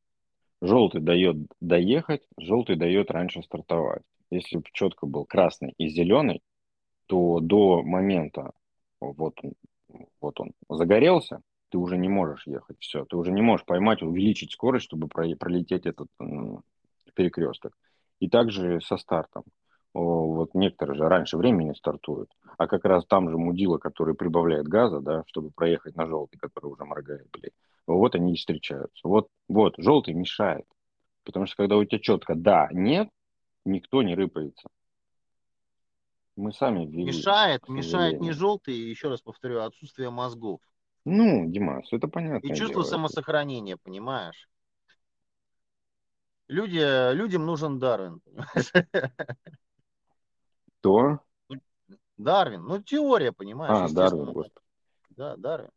Желтый 0.61 1.01
дает 1.01 1.37
доехать, 1.61 2.23
желтый 2.37 2.75
дает 2.75 3.11
раньше 3.11 3.43
стартовать. 3.43 4.01
Если 4.31 4.57
бы 4.57 4.63
четко 4.73 5.05
был 5.05 5.25
красный 5.25 5.73
и 5.77 5.87
зеленый, 5.87 6.41
то 7.05 7.39
до 7.39 7.83
момента 7.83 8.51
вот, 8.99 9.39
он- 9.43 9.53
вот 10.19 10.39
он 10.39 10.53
загорелся, 10.69 11.41
ты 11.69 11.77
уже 11.77 11.97
не 11.97 12.09
можешь 12.09 12.47
ехать. 12.47 12.77
Все, 12.79 13.05
ты 13.05 13.17
уже 13.17 13.31
не 13.31 13.41
можешь 13.41 13.65
поймать, 13.65 14.01
увеличить 14.01 14.51
скорость, 14.51 14.85
чтобы 14.85 15.07
про- 15.07 15.35
пролететь 15.35 15.85
этот 15.85 16.07
перекресток. 17.13 17.77
И 18.19 18.29
также 18.29 18.81
со 18.81 18.97
стартом. 18.97 19.43
О, 19.97 20.27
Вот 20.35 20.53
некоторые 20.53 20.95
же 20.95 21.09
раньше 21.09 21.37
времени 21.37 21.73
стартуют, 21.73 22.29
а 22.59 22.67
как 22.67 22.85
раз 22.85 23.03
там 23.07 23.31
же 23.31 23.37
мудила, 23.37 23.79
который 23.79 24.13
прибавляет 24.13 24.67
газа, 24.67 24.99
да, 24.99 25.23
чтобы 25.25 25.49
проехать 25.49 25.95
на 25.95 26.05
желтый, 26.05 26.37
который 26.37 26.67
уже 26.67 26.85
моргает, 26.85 27.27
блин. 27.31 27.49
Вот 27.87 28.13
они 28.13 28.33
и 28.33 28.37
встречаются. 28.37 29.07
Вот, 29.07 29.27
вот, 29.47 29.73
желтый 29.79 30.13
мешает. 30.13 30.65
Потому 31.23 31.47
что 31.47 31.55
когда 31.55 31.77
у 31.77 31.83
тебя 31.83 31.97
четко 31.97 32.35
да, 32.35 32.69
нет, 32.71 33.09
никто 33.65 34.03
не 34.03 34.13
рыпается. 34.13 34.67
Мы 36.35 36.53
сами 36.53 36.85
ввели. 36.85 37.05
Мешает, 37.05 37.67
мешает 37.67 38.21
не 38.21 38.33
желтый, 38.33 38.75
еще 38.75 39.09
раз 39.09 39.21
повторю, 39.21 39.61
отсутствие 39.61 40.11
мозгов. 40.11 40.59
Ну, 41.05 41.49
Димас, 41.49 41.91
это 41.91 42.05
И 42.05 42.09
понятное 42.11 42.55
чувство 42.55 42.83
дело. 42.83 42.91
самосохранения, 42.91 43.77
понимаешь? 43.77 44.47
Люди, 46.49 47.13
людям 47.13 47.47
нужен 47.47 47.79
Дарвин. 47.79 48.21
То? 50.81 51.19
Дарвин. 52.17 52.63
Ну, 52.63 52.81
теория, 52.81 53.31
понимаешь, 53.31 53.91
А, 53.91 53.93
Дарвин, 53.93 54.31
господи. 54.33 54.65
Да, 55.11 55.35
Дарвин. 55.37 55.69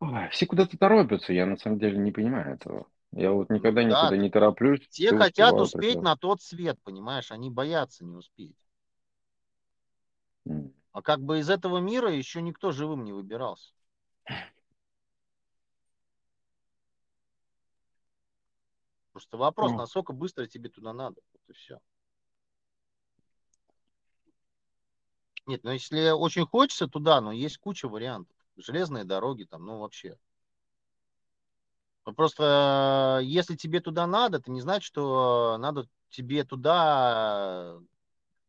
Ой, 0.00 0.28
все 0.30 0.46
куда-то 0.46 0.76
торопятся, 0.78 1.32
я 1.32 1.46
на 1.46 1.56
самом 1.56 1.78
деле 1.78 1.98
не 1.98 2.10
понимаю 2.10 2.54
этого. 2.54 2.86
Я 3.12 3.32
вот 3.32 3.50
никогда 3.50 3.82
Ну, 3.82 3.88
никуда 3.88 4.10
да, 4.10 4.16
не 4.16 4.30
тороплюсь, 4.30 4.86
все 4.88 5.16
хотят 5.16 5.54
успеть 5.54 5.80
прекрасно. 5.80 6.02
на 6.02 6.16
тот 6.16 6.40
свет, 6.40 6.78
понимаешь? 6.82 7.30
Они 7.32 7.50
боятся 7.50 8.04
не 8.04 8.16
успеть. 8.16 8.56
М. 10.46 10.72
А 10.92 11.02
как 11.02 11.20
бы 11.20 11.38
из 11.40 11.50
этого 11.50 11.78
мира 11.78 12.10
еще 12.10 12.40
никто 12.40 12.72
живым 12.72 13.04
не 13.04 13.12
выбирался. 13.12 13.72
Просто 19.12 19.36
вопрос, 19.36 19.72
Ну. 19.72 19.78
насколько 19.78 20.12
быстро 20.12 20.46
тебе 20.46 20.70
туда 20.70 20.92
надо. 20.92 21.20
Вот 21.32 21.42
и 21.48 21.52
все. 21.52 21.78
Нет, 25.46 25.64
ну 25.64 25.70
если 25.72 26.10
очень 26.10 26.46
хочется 26.46 26.86
туда, 26.86 27.20
но 27.20 27.32
есть 27.32 27.58
куча 27.58 27.88
вариантов. 27.88 28.36
Железные 28.56 29.04
дороги 29.04 29.44
там, 29.44 29.64
ну 29.64 29.78
вообще. 29.78 30.18
Ну, 32.06 32.14
Просто 32.14 33.20
э, 33.22 33.24
если 33.24 33.56
тебе 33.56 33.80
туда 33.80 34.06
надо, 34.06 34.38
это 34.38 34.50
не 34.50 34.60
значит, 34.60 34.84
что 34.84 35.56
надо 35.58 35.86
тебе 36.10 36.44
туда, 36.44 37.76
э, 37.76 37.80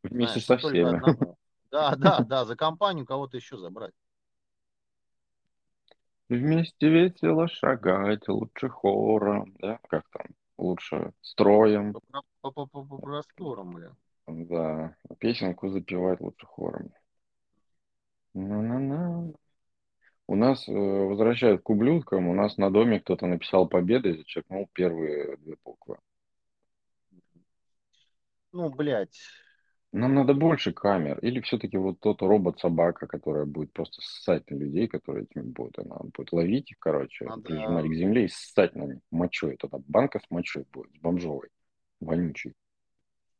Вместе 0.02 0.40
знаешь, 0.40 0.46
со 0.46 0.56
всеми. 0.58 0.96
одному. 0.96 1.36
Да, 1.70 1.96
да, 1.96 2.20
да, 2.20 2.44
за 2.44 2.54
компанию 2.54 3.06
кого-то 3.06 3.38
еще 3.38 3.56
забрать. 3.56 3.94
Вместе 6.28 6.88
весело 6.88 7.48
шагать, 7.48 8.28
лучше 8.28 8.68
хором, 8.68 9.54
да, 9.58 9.78
как 9.88 10.04
там, 10.10 10.26
лучше 10.58 11.12
строем, 11.22 11.92
По, 11.92 12.00
по, 12.42 12.50
по, 12.52 12.66
по- 12.66 12.84
по 12.84 12.98
просторам, 12.98 13.74
бля. 13.74 13.92
Да, 14.26 14.96
песенку 15.18 15.68
запевать 15.68 16.20
лучше 16.20 16.46
хором. 16.46 16.92
На-на-на. 18.34 19.32
У 20.26 20.36
нас, 20.36 20.68
э, 20.68 20.72
возвращаясь 20.72 21.60
к 21.60 21.68
ублюдкам, 21.68 22.28
у 22.28 22.34
нас 22.34 22.56
на 22.56 22.70
доме 22.70 23.00
кто-то 23.00 23.26
написал 23.26 23.68
победа 23.68 24.08
и 24.08 24.16
зачеркнул 24.16 24.68
первые 24.72 25.36
две 25.38 25.56
буквы. 25.64 25.98
Ну, 28.52 28.70
блядь. 28.70 29.18
Нам 29.92 30.14
надо 30.14 30.32
больше 30.32 30.72
камер. 30.72 31.18
Или 31.18 31.40
все-таки 31.42 31.76
вот 31.76 32.00
тот 32.00 32.22
робот-собака, 32.22 33.06
которая 33.06 33.44
будет 33.44 33.74
просто 33.74 34.00
ссать 34.00 34.50
на 34.50 34.54
людей, 34.54 34.88
которые 34.88 35.24
этими 35.24 35.42
будут. 35.42 35.78
Она 35.78 35.96
будет 35.96 36.32
ловить 36.32 36.70
их, 36.70 36.78
короче, 36.78 37.26
Надо- 37.26 37.42
прижимать 37.42 37.86
к 37.86 37.94
земле 37.94 38.24
и 38.24 38.28
ссать 38.28 38.74
на 38.74 38.84
них 38.84 39.00
мочой. 39.10 39.54
Это 39.54 39.68
банка 39.86 40.18
с 40.18 40.30
мочой 40.30 40.64
будет, 40.72 40.94
с 40.94 40.98
бомжовой, 40.98 41.48
вонючей. 42.00 42.54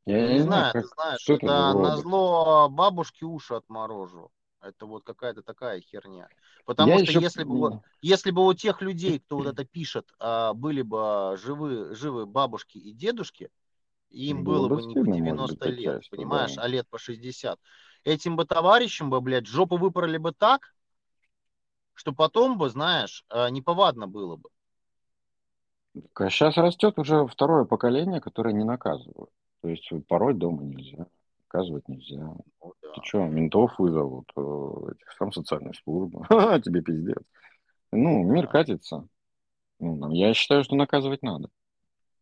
Я, 0.05 0.27
Не, 0.27 0.35
не 0.35 0.41
знаю, 0.41 0.73
как, 0.73 0.83
ты 0.83 0.89
знаешь, 0.89 1.21
что 1.21 1.35
это, 1.35 1.73
робот. 1.73 1.91
назло 1.91 2.69
бабушке 2.69 3.25
уши 3.25 3.55
отморожу. 3.55 4.31
Это 4.61 4.87
вот 4.87 5.05
какая-то 5.05 5.43
такая 5.43 5.81
херня. 5.81 6.29
Потому 6.65 6.91
Я 6.91 6.99
что 6.99 7.13
еще- 7.13 7.21
если 7.21 7.45
бы, 7.45 7.59
вот- 7.59 7.83
если 8.01 8.31
бы 8.31 8.47
у 8.47 8.55
тех 8.55 8.81
людей, 8.81 9.19
кто 9.19 9.37
вот 9.39 9.47
это 9.47 9.65
пишет, 9.65 10.09
а, 10.19 10.55
были 10.55 10.83
бы 10.83 11.37
живы, 11.43 11.95
живы 11.95 12.27
бабушки 12.27 12.79
и 12.79 12.93
дедушки, 12.93 13.51
им 14.11 14.45
Было 14.45 14.69
было, 14.69 14.77
бы 14.77 14.83
не 14.83 14.95
по 14.95 15.01
стыдно, 15.01 15.13
может 15.13 15.25
90 15.25 15.69
быть, 15.69 15.79
лет, 15.79 16.11
понимаешь, 16.11 16.55
да. 16.57 16.63
а 16.63 16.69
лет 16.69 16.89
по 16.89 16.99
60. 16.99 17.59
Этим 18.05 18.37
бы 18.37 18.45
товарищам 18.45 19.11
бы, 19.11 19.21
блядь, 19.21 19.47
жопу 19.47 19.77
выпороли 19.77 20.19
бы 20.19 20.33
так, 20.33 20.75
что 21.95 22.13
потом 22.13 22.59
бы, 22.59 22.69
знаешь, 22.69 23.25
а, 23.29 23.49
неповадно 23.51 24.07
было 24.09 24.37
бы. 24.37 24.49
Сейчас 26.31 26.57
растет 26.57 26.99
уже 26.99 27.27
второе 27.27 27.65
поколение, 27.65 28.21
которое 28.21 28.55
не 28.55 28.65
наказывают. 28.65 29.31
То 29.63 29.69
есть 29.69 29.89
порой 30.09 30.35
дома 30.35 30.65
нельзя, 30.65 31.07
наказывать 31.45 31.89
нельзя. 31.89 32.19
Ну, 32.21 32.75
да. 32.83 32.89
Ты 32.95 33.01
что, 33.05 33.25
ментов 33.27 33.79
вызовут, 33.79 34.29
этих 34.31 35.13
сам 35.17 35.33
социальной 35.33 35.75
службы. 35.75 36.25
Ха-ха, 36.29 36.61
Тебе 36.61 36.83
пиздец. 36.83 37.23
Ну, 37.93 38.25
мир 38.25 38.49
катится. 38.49 39.07
Ну, 39.79 40.13
я 40.13 40.35
считаю, 40.35 40.65
что 40.65 40.75
наказывать 40.75 41.23
надо. 41.23 41.49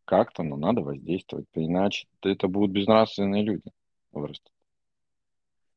Как-то, 0.05 0.43
но 0.43 0.57
надо 0.57 0.83
воздействовать. 0.83 1.47
Иначе 1.55 2.09
это 2.23 2.47
будут 2.47 2.73
безнравственные 2.73 3.43
люди 3.43 3.71
вырастут. 4.13 4.53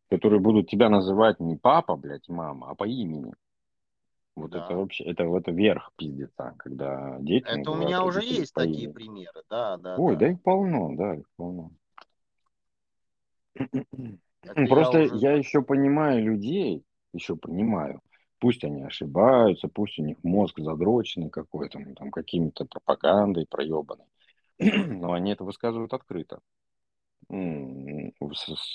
Которые 0.09 0.41
будут 0.41 0.69
тебя 0.69 0.89
называть 0.89 1.39
не 1.39 1.55
папа, 1.55 1.95
блядь, 1.95 2.27
мама, 2.27 2.71
а 2.71 2.75
по 2.75 2.85
имени. 2.85 3.33
Вот 4.35 4.51
Да. 4.51 4.59
это 4.59 4.75
вообще, 4.75 5.03
это 5.03 5.25
вот 5.25 5.47
верх 5.47 5.91
пиздеца, 5.95 6.55
когда 6.57 7.17
дети 7.19 7.45
Это 7.45 7.71
у 7.71 7.75
меня 7.75 8.03
уже 8.03 8.23
есть 8.23 8.53
по 8.53 8.61
такие 8.61 8.89
примеры, 8.89 9.43
да, 9.49 9.77
да, 9.77 9.97
Ой, 9.99 10.15
да. 10.15 10.19
да 10.19 10.31
их 10.31 10.41
полно, 10.41 10.95
да, 10.95 11.15
их 11.15 11.25
полно. 11.35 11.71
Это 13.55 14.61
я 14.61 14.69
Просто 14.69 14.99
уже 14.99 15.15
я 15.17 15.33
еще 15.33 15.61
понимаю 15.61 16.23
людей, 16.23 16.83
еще 17.13 17.35
понимаю. 17.35 18.01
Пусть 18.39 18.63
они 18.65 18.83
ошибаются, 18.83 19.67
пусть 19.69 19.99
у 19.99 20.03
них 20.03 20.17
мозг 20.23 20.59
задроченный 20.59 21.29
какой-то, 21.29 21.79
ну, 21.79 21.95
там 21.95 22.11
какими-то 22.11 22.65
пропагандой 22.65 23.45
проебанной. 23.49 24.05
Но 24.59 25.13
они 25.13 25.31
это 25.31 25.43
высказывают 25.43 25.93
открыто. 25.93 26.39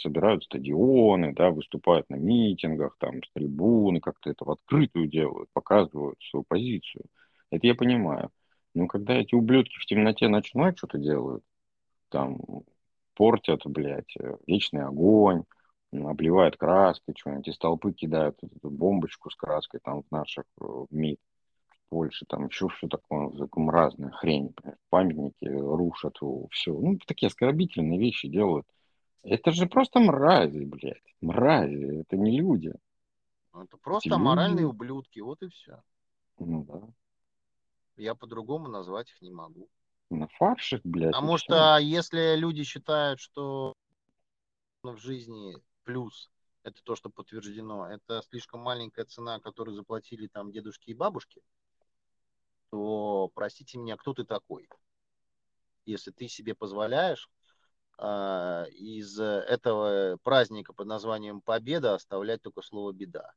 Собирают 0.03 0.45
стадионы, 0.45 1.33
да, 1.35 1.51
выступают 1.51 2.09
на 2.11 2.17
митингах, 2.17 2.97
там, 2.99 3.23
с 3.23 3.31
трибуны, 3.33 4.01
как-то 4.01 4.31
это 4.31 4.45
в 4.45 4.51
открытую 4.51 5.07
делают, 5.09 5.49
показывают 5.53 6.19
свою 6.31 6.45
позицию. 6.45 7.05
Это 7.51 7.67
я 7.67 7.75
понимаю. 7.75 8.31
Но 8.75 8.87
когда 8.87 9.15
эти 9.15 9.35
ублюдки 9.35 9.79
в 9.79 9.87
темноте 9.87 10.29
ночной 10.29 10.75
что-то 10.77 10.99
делают, 10.99 11.43
там, 12.11 12.41
портят, 13.15 13.63
блядь, 13.65 14.17
э, 14.19 14.37
вечный 14.47 14.85
огонь, 14.85 15.45
обливают 15.93 16.57
краской, 16.57 17.15
что-нибудь 17.17 17.49
из 17.49 17.59
толпы 17.59 17.93
кидают 17.93 18.39
эту 18.43 18.71
бомбочку 18.71 19.31
с 19.31 19.37
краской, 19.37 19.81
там, 19.83 20.03
в 20.03 20.11
наших, 20.11 20.45
э, 20.61 20.65
в 20.65 20.89
МИД, 20.91 21.19
Польше, 21.89 22.27
там, 22.29 22.49
еще 22.49 22.69
все 22.69 22.87
такое, 22.87 23.31
такое 23.31 23.71
разная 23.71 24.11
хрень, 24.11 24.55
памятники 24.91 25.47
рушат, 25.47 26.17
все, 26.51 26.73
ну, 26.73 26.99
такие 27.07 27.29
оскорбительные 27.29 27.99
вещи 27.99 28.29
делают. 28.29 28.67
Это 29.23 29.51
же 29.53 29.67
просто 29.67 29.99
мрази, 30.01 30.65
блядь, 30.65 31.03
мрази, 31.21 32.01
это 32.01 32.17
не 32.17 32.39
люди. 32.39 32.75
Ну, 33.55 33.63
Это 33.63 33.79
просто 33.79 34.11
люди- 34.11 34.21
аморальные 34.21 34.67
ублюдки, 34.67 35.21
вот 35.21 35.43
и 35.43 35.49
все. 35.49 35.83
Ну 36.39 36.65
да, 36.65 36.81
Я 37.97 38.15
по-другому 38.15 38.69
назвать 38.69 39.11
их 39.11 39.23
не 39.23 39.31
могу. 39.31 39.69
на 40.11 40.29
фаршик, 40.29 40.83
блядь, 40.85 41.13
Потому 41.13 41.39
что 41.39 41.79
если 41.79 42.37
люди 42.37 42.65
считают, 42.65 43.19
что 43.21 43.75
в 44.83 44.97
жизни 44.99 45.57
плюс 45.85 46.31
это 46.63 46.83
то, 46.85 46.97
что 46.97 47.11
подтверждено, 47.11 47.87
это 47.91 48.23
слишком 48.29 48.61
маленькая 48.61 49.05
цена, 49.05 49.41
которую 49.41 49.75
заплатили 49.75 50.27
там 50.29 50.53
дедушки 50.53 50.91
и 50.91 50.95
бабушки, 50.95 51.43
то 52.71 53.31
простите 53.35 53.79
меня, 53.79 53.97
кто 53.97 54.15
ты 54.15 54.25
такой? 54.25 54.69
Если 55.87 56.11
ты 56.11 56.29
себе 56.29 56.55
позволяешь 56.55 57.31
а, 57.99 58.65
из 58.71 59.19
этого 59.19 60.19
праздника 60.23 60.73
под 60.73 60.87
названием 60.87 61.41
Победа 61.41 61.95
оставлять 61.95 62.43
только 62.43 62.63
слово 62.63 62.93
беда. 62.93 63.33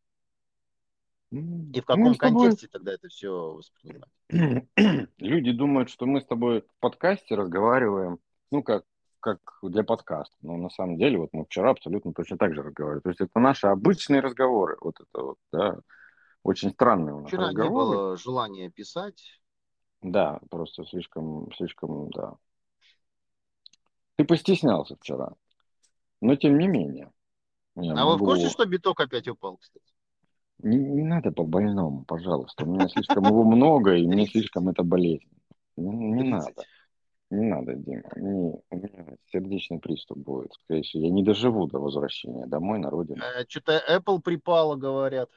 И 1.31 1.35
в 1.35 1.75
мы 1.75 1.81
каком 1.81 2.15
тобой- 2.15 2.17
контексте 2.17 2.67
тогда 2.67 2.93
это 2.93 3.07
все 3.07 3.53
воспринимать? 3.53 4.09
Люди 5.17 5.51
думают, 5.51 5.89
что 5.89 6.05
мы 6.05 6.19
с 6.19 6.25
тобой 6.25 6.61
в 6.61 6.79
подкасте 6.79 7.35
разговариваем, 7.35 8.19
ну, 8.51 8.61
как, 8.61 8.83
как 9.21 9.39
для 9.63 9.83
подкаста. 9.83 10.35
Но 10.41 10.57
на 10.57 10.69
самом 10.69 10.97
деле, 10.97 11.19
вот 11.19 11.29
мы 11.31 11.45
вчера 11.45 11.71
абсолютно 11.71 12.13
точно 12.13 12.37
так 12.37 12.53
же 12.53 12.61
разговаривали. 12.61 13.01
То 13.01 13.09
есть 13.09 13.21
это 13.21 13.39
наши 13.39 13.67
обычные 13.67 14.19
разговоры. 14.19 14.77
Вот 14.81 14.99
это 14.99 15.23
вот, 15.23 15.37
да. 15.53 15.79
Очень 16.43 16.71
странные 16.71 17.13
у 17.15 17.19
нас 17.19 17.27
Вчера 17.27 17.43
не 17.43 17.57
разговоры. 17.57 17.97
было 17.97 18.17
желания 18.17 18.69
писать. 18.69 19.23
Да, 20.01 20.39
просто 20.49 20.83
слишком, 20.85 21.51
слишком, 21.55 22.09
да. 22.11 22.33
Ты 24.15 24.25
постеснялся 24.25 24.95
вчера. 24.95 25.33
Но 26.21 26.35
тем 26.35 26.57
не 26.57 26.67
менее. 26.67 27.11
Я 27.75 27.93
а 27.93 28.05
вы 28.05 28.11
в 28.15 28.19
могу- 28.19 28.25
курсе, 28.25 28.49
что 28.49 28.65
биток 28.65 28.99
опять 28.99 29.27
упал, 29.27 29.57
кстати? 29.57 29.85
Не, 30.59 30.77
не 30.77 31.03
надо 31.03 31.31
по 31.31 31.43
больному, 31.43 32.03
пожалуйста. 32.05 32.65
У 32.65 32.71
меня 32.73 32.87
слишком 32.87 33.23
его 33.25 33.43
много, 33.43 33.95
и 33.95 34.05
мне 34.05 34.25
30. 34.25 34.31
слишком 34.31 34.69
это 34.69 34.83
болезненно. 34.83 35.31
Не, 35.77 36.11
не 36.11 36.21
30. 36.31 36.31
надо. 36.31 36.63
Не 37.31 37.45
надо, 37.45 37.73
Дима. 37.75 38.09
Не, 38.17 38.61
у 38.69 38.75
меня 38.75 39.15
сердечный 39.31 39.79
приступ 39.79 40.17
будет. 40.17 40.53
Скорее 40.63 40.81
всего, 40.83 41.03
я 41.03 41.09
не 41.11 41.23
доживу 41.23 41.65
до 41.67 41.79
возвращения 41.79 42.45
домой 42.45 42.77
на 42.79 42.89
родину. 42.89 43.23
Что-то 43.47 43.81
Э, 43.87 43.97
Apple 43.99 44.19
припала, 44.21 44.75
говорят. 44.75 45.29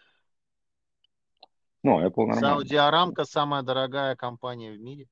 Ну, 1.85 2.01
Apple 2.01 2.27
нормально. 2.27 2.41
Саудия 2.41 2.89
Арамка 2.89 3.25
самая 3.25 3.63
дорогая 3.63 4.17
компания 4.17 4.73
в 4.73 4.81
мире. 4.81 5.07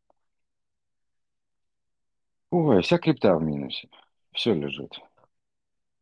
Ой, 2.50 2.80
вся 2.80 2.96
крипта 2.96 3.36
в 3.36 3.42
минусе. 3.42 3.90
Все 4.32 4.54
лежит. 4.54 4.98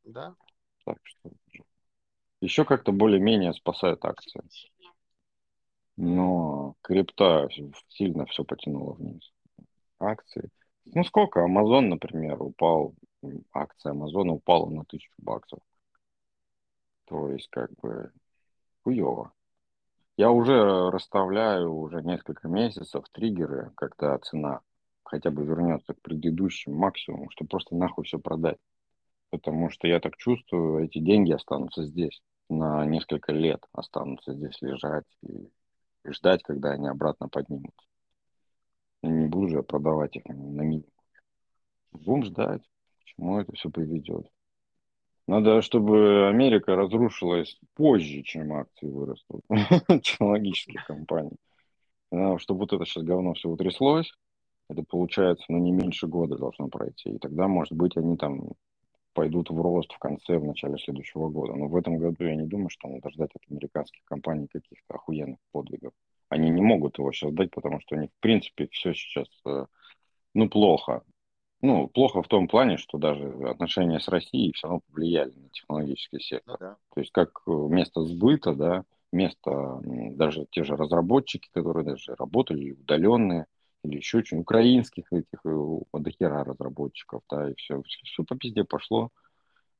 Да. 0.04 0.36
Так 0.84 0.98
что 1.02 1.30
еще 2.40 2.64
как-то 2.64 2.92
более-менее 2.92 3.52
спасают 3.52 4.04
акции. 4.04 4.42
Но 5.96 6.76
крипта 6.82 7.48
сильно 7.88 8.24
все 8.26 8.44
потянула 8.44 8.92
вниз. 8.92 9.32
акции. 9.98 10.50
Ну 10.84 11.02
сколько? 11.02 11.40
Amazon, 11.40 11.88
например, 11.88 12.40
упал, 12.40 12.94
акция 13.52 13.90
Амазона 13.90 14.34
упала 14.34 14.70
на 14.70 14.84
тысячу 14.84 15.12
баксов. 15.18 15.58
То 17.06 17.28
есть 17.30 17.48
как 17.50 17.72
бы 17.80 18.12
хуево. 18.84 19.32
Я 20.20 20.30
уже 20.32 20.90
расставляю 20.90 21.72
уже 21.72 22.02
несколько 22.02 22.46
месяцев 22.46 23.06
триггеры, 23.10 23.72
когда 23.74 24.18
цена 24.18 24.60
хотя 25.02 25.30
бы 25.30 25.46
вернется 25.46 25.94
к 25.94 26.02
предыдущему 26.02 26.76
максимуму, 26.76 27.30
чтобы 27.30 27.48
просто 27.48 27.74
нахуй 27.74 28.04
все 28.04 28.18
продать. 28.18 28.58
Потому 29.30 29.70
что 29.70 29.88
я 29.88 29.98
так 29.98 30.18
чувствую, 30.18 30.84
эти 30.84 30.98
деньги 30.98 31.32
останутся 31.32 31.84
здесь 31.84 32.20
на 32.50 32.84
несколько 32.84 33.32
лет, 33.32 33.64
останутся 33.72 34.34
здесь 34.34 34.60
лежать 34.60 35.06
и, 35.22 35.50
и 36.04 36.10
ждать, 36.10 36.42
когда 36.42 36.72
они 36.72 36.86
обратно 36.86 37.30
поднимутся. 37.30 37.86
И 39.02 39.06
не 39.06 39.26
буду 39.26 39.48
же 39.48 39.62
продавать 39.62 40.16
их 40.16 40.26
на 40.26 40.34
минимум. 40.34 40.84
Будем 41.92 42.24
ждать, 42.24 42.62
к 43.00 43.04
чему 43.06 43.40
это 43.40 43.54
все 43.54 43.70
приведет. 43.70 44.26
Надо, 45.26 45.62
чтобы 45.62 46.28
Америка 46.28 46.74
разрушилась 46.74 47.58
позже, 47.74 48.22
чем 48.22 48.52
акции 48.52 48.86
вырастут. 48.86 49.42
Технологических 50.02 50.84
компаний. 50.86 51.36
Чтобы 52.38 52.60
вот 52.60 52.72
это 52.72 52.84
сейчас 52.84 53.04
говно 53.04 53.34
все 53.34 53.48
утряслось, 53.48 54.12
это 54.68 54.82
получается, 54.82 55.44
ну, 55.48 55.58
не 55.58 55.72
меньше 55.72 56.06
года 56.06 56.36
должно 56.36 56.68
пройти. 56.68 57.10
И 57.10 57.18
тогда, 57.18 57.48
может 57.48 57.72
быть, 57.72 57.96
они 57.96 58.16
там 58.16 58.52
пойдут 59.12 59.50
в 59.50 59.60
рост 59.60 59.92
в 59.92 59.98
конце, 59.98 60.38
в 60.38 60.44
начале 60.44 60.78
следующего 60.78 61.28
года. 61.28 61.54
Но 61.54 61.66
в 61.66 61.76
этом 61.76 61.98
году 61.98 62.24
я 62.24 62.36
не 62.36 62.46
думаю, 62.46 62.70
что 62.70 62.88
надо 62.88 63.10
ждать 63.10 63.30
от 63.34 63.42
американских 63.50 64.02
компаний 64.04 64.46
каких-то 64.46 64.94
охуенных 64.94 65.38
подвигов. 65.52 65.92
Они 66.28 66.50
не 66.50 66.62
могут 66.62 66.98
его 66.98 67.10
сейчас 67.12 67.32
дать, 67.32 67.50
потому 67.50 67.80
что 67.80 67.96
они, 67.96 68.08
в 68.08 68.20
принципе, 68.20 68.68
все 68.70 68.94
сейчас, 68.94 69.26
э, 69.46 69.66
ну, 70.34 70.48
плохо. 70.48 71.02
Ну, 71.62 71.88
плохо 71.88 72.22
в 72.22 72.28
том 72.28 72.48
плане, 72.48 72.78
что 72.78 72.96
даже 72.96 73.26
отношения 73.48 74.00
с 74.00 74.08
Россией 74.08 74.52
все 74.52 74.66
равно 74.66 74.80
повлияли 74.90 75.32
на 75.32 75.48
технологический 75.50 76.20
сектор. 76.20 76.56
Ну, 76.58 76.66
да. 76.66 76.76
То 76.94 77.00
есть 77.00 77.12
как 77.12 77.42
э, 77.46 77.50
место 77.50 78.02
сбыта, 78.02 78.54
да, 78.54 78.84
место, 79.12 79.80
даже 79.82 80.46
те 80.50 80.64
же 80.64 80.76
разработчики, 80.76 81.50
которые 81.52 81.84
даже 81.84 82.14
работали 82.14 82.72
удаленные, 82.72 83.46
или 83.82 83.96
еще 83.96 84.24
что-нибудь, 84.24 84.44
украинских 84.44 85.12
этих, 85.12 85.40
э, 85.44 85.78
дохера 85.92 86.44
разработчиков, 86.44 87.22
да, 87.30 87.50
и 87.50 87.54
все, 87.56 87.82
все, 88.04 88.24
по 88.24 88.36
пизде 88.36 88.64
пошло. 88.64 89.10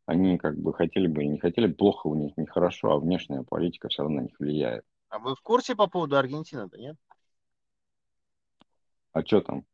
Они 0.05 0.37
как 0.39 0.59
бы 0.59 0.75
хотели 0.75 1.07
бы 1.07 1.25
и 1.25 1.29
не 1.29 1.39
хотели, 1.39 1.73
плохо 1.73 2.09
у 2.09 2.15
них, 2.15 2.37
нехорошо, 2.37 2.93
а 2.93 2.99
внешняя 2.99 3.43
политика 3.43 3.89
все 3.89 4.03
равно 4.03 4.21
на 4.21 4.25
них 4.25 4.39
влияет. 4.39 4.85
А 5.09 5.19
вы 5.19 5.35
в 5.35 5.41
курсе 5.41 5.75
по 5.75 5.87
поводу 5.87 6.17
Аргентины-то, 6.17 6.77
нет? 6.79 6.97
А 9.13 9.23
что 9.23 9.41
там? 9.41 9.65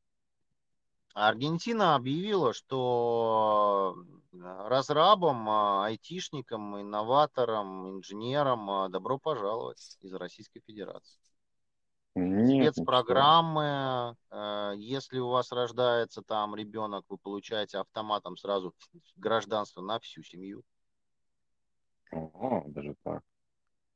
Аргентина 1.16 1.94
объявила, 1.94 2.52
что 2.52 3.96
э, 4.34 4.36
разрабам, 4.68 5.48
а, 5.48 5.86
айтишникам, 5.86 6.78
инноваторам, 6.78 7.88
инженерам 7.88 8.70
а, 8.70 8.88
добро 8.90 9.18
пожаловать 9.18 9.96
из 10.02 10.12
Российской 10.12 10.60
Федерации. 10.60 11.18
Нет, 12.16 12.74
спецпрограммы, 12.74 14.14
э, 14.30 14.72
если 14.76 15.18
у 15.18 15.28
вас 15.28 15.52
рождается 15.52 16.20
там 16.20 16.54
ребенок, 16.54 17.06
вы 17.08 17.16
получаете 17.16 17.78
автоматом 17.78 18.36
сразу 18.36 18.74
гражданство 19.16 19.80
на 19.80 19.98
всю 20.00 20.22
семью. 20.22 20.64
Ого, 22.12 22.62
даже 22.66 22.94
так. 23.02 23.22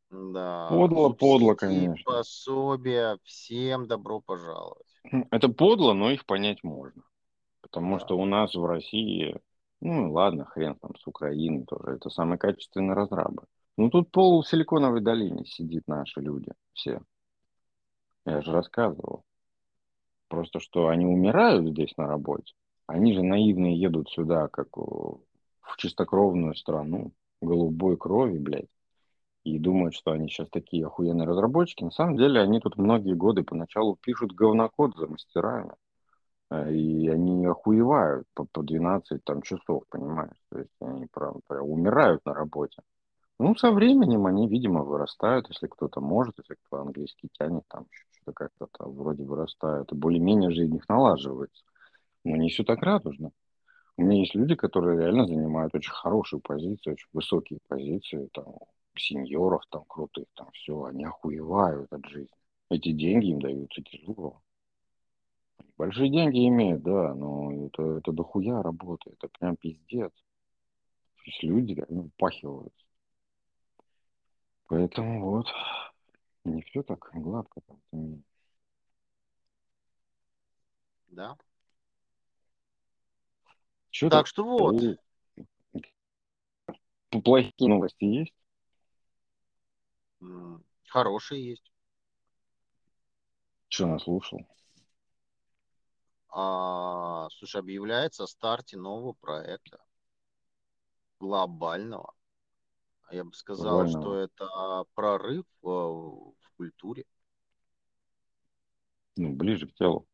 Да. 0.09 0.69
Подло, 0.71 1.11
подло, 1.11 1.55
конечно. 1.55 2.03
Пособия, 2.03 3.19
всем 3.25 3.87
добро 3.87 4.23
пожаловать. 4.23 4.89
Это 5.31 5.51
подло, 5.51 5.93
но 5.93 6.11
их 6.11 6.25
понять 6.25 6.65
можно. 6.65 7.03
Потому 7.71 7.99
да. 7.99 8.05
что 8.05 8.19
у 8.19 8.25
нас 8.25 8.55
в 8.55 8.65
России, 8.65 9.37
ну 9.81 10.13
ладно, 10.13 10.45
хрен 10.45 10.77
там 10.77 10.95
с 10.97 11.07
Украины 11.07 11.65
тоже, 11.65 11.97
это 11.97 12.11
самые 12.11 12.39
качественные 12.39 12.95
разрабы. 12.95 13.45
Ну 13.77 13.91
тут 13.91 14.11
пол 14.11 14.45
Силиконовой 14.45 15.01
долине 15.01 15.45
сидит 15.47 15.87
наши 15.87 16.21
люди, 16.21 16.53
все. 16.73 17.01
Я 18.27 18.43
же 18.43 18.53
рассказывал. 18.53 19.25
Просто 20.29 20.61
что 20.61 20.89
они 20.89 21.07
умирают 21.07 21.67
здесь 21.67 21.97
на 21.97 22.07
работе. 22.07 22.53
Они 22.87 23.15
же 23.15 23.23
наивные 23.23 23.81
едут 23.81 24.11
сюда, 24.11 24.49
как 24.49 24.77
в 24.77 25.77
чистокровную 25.77 26.55
страну, 26.55 27.13
голубой 27.41 27.97
крови, 27.97 28.39
блядь. 28.39 28.69
И 29.45 29.59
думают, 29.59 29.95
что 29.95 30.11
они 30.11 30.29
сейчас 30.29 30.49
такие 30.51 30.87
охуенные 30.87 31.27
разработчики. 31.27 31.85
На 31.85 31.91
самом 31.91 32.17
деле 32.17 32.41
они 32.41 32.61
тут 32.61 32.77
многие 32.77 33.15
годы 33.15 33.43
поначалу 33.43 33.97
пишут 33.97 34.33
говнокод 34.33 34.97
за 34.97 35.07
мастерами. 35.07 35.73
Э, 36.51 36.73
и 36.73 37.09
они 37.09 37.47
охуевают 37.47 38.27
по, 38.35 38.45
по 38.45 38.63
12 38.63 39.23
там, 39.25 39.43
часов, 39.43 39.85
понимаешь? 39.89 40.37
То 40.51 40.59
есть 40.59 40.71
они 40.81 41.07
прям, 41.07 41.41
прям 41.47 41.69
умирают 41.69 42.25
на 42.25 42.35
работе. 42.35 42.83
Ну, 43.39 43.55
со 43.57 43.73
временем 43.73 44.27
они, 44.27 44.49
видимо, 44.49 44.83
вырастают, 44.85 45.49
если 45.49 45.67
кто-то 45.67 46.01
может, 46.01 46.39
если 46.39 46.57
кто 46.67 46.83
английский 46.83 47.29
тянет, 47.33 47.65
там 47.69 47.87
что-то 47.91 48.33
как-то 48.35 48.69
там 48.79 48.93
вроде 48.93 49.25
вырастают, 49.25 49.93
и 49.93 49.95
более-менее 49.95 50.51
жизнь 50.51 50.77
их 50.77 50.89
налаживается. 50.89 51.65
Но 52.25 52.37
не 52.37 52.51
все 52.51 52.65
так 52.65 52.83
радужно. 52.83 53.31
У 53.97 54.03
меня 54.03 54.21
есть 54.21 54.35
люди, 54.35 54.55
которые 54.57 54.99
реально 54.99 55.27
занимают 55.27 55.75
очень 55.75 55.93
хорошие 55.93 56.41
позиции, 56.41 56.93
очень 56.93 57.09
высокие 57.13 57.61
позиции, 57.69 58.29
там, 58.33 58.57
сеньоров 58.97 59.63
там 59.71 59.85
крутых, 59.89 60.27
там 60.35 60.51
все, 60.53 60.85
они 60.85 61.05
охуевают 61.05 61.93
от 61.93 62.05
жизни. 62.07 62.37
Эти 62.71 62.93
деньги 62.93 63.27
им 63.27 63.41
даются 63.41 63.83
тяжело. 63.83 64.43
Большие 65.81 66.11
деньги 66.11 66.47
имеют, 66.47 66.83
да, 66.83 67.15
но 67.15 67.69
это, 67.69 67.83
это 67.83 68.13
дохуя 68.13 68.63
работа, 68.63 69.09
это 69.13 69.29
прям 69.29 69.57
пиздец. 69.57 70.13
То 70.13 71.23
есть 71.25 71.43
люди 71.43 71.73
реально 71.73 72.03
упахиваются. 72.03 72.85
Поэтому 74.67 75.25
вот, 75.25 75.47
не 76.45 76.61
все 76.61 76.83
так 76.83 77.09
гладко. 77.15 77.63
Там. 77.91 78.23
Да. 81.09 81.39
Что 83.91 84.11
так 84.11 84.27
что 84.27 84.45
вот. 84.45 84.99
Плохие 87.25 87.71
новости 87.71 88.05
есть? 88.05 88.35
Хорошие 90.89 91.53
есть. 91.53 91.73
Что 93.71 93.87
наслушал? 93.87 94.47
А, 96.33 97.29
слушай, 97.31 97.61
объявляется 97.61 98.25
о 98.25 98.29
старте 98.29 98.77
нового 98.77 99.13
проекта. 99.15 99.81
Глобального. 101.19 102.15
Я 103.11 103.25
бы 103.25 103.33
сказал, 103.33 103.85
Глобального. 103.85 104.03
что 104.03 104.15
это 104.17 104.85
прорыв 104.95 105.45
в, 105.61 106.33
в 106.39 106.57
культуре. 106.57 107.05
Ну, 109.17 109.35
ближе 109.35 109.67
к 109.67 109.75
телу. 109.75 110.07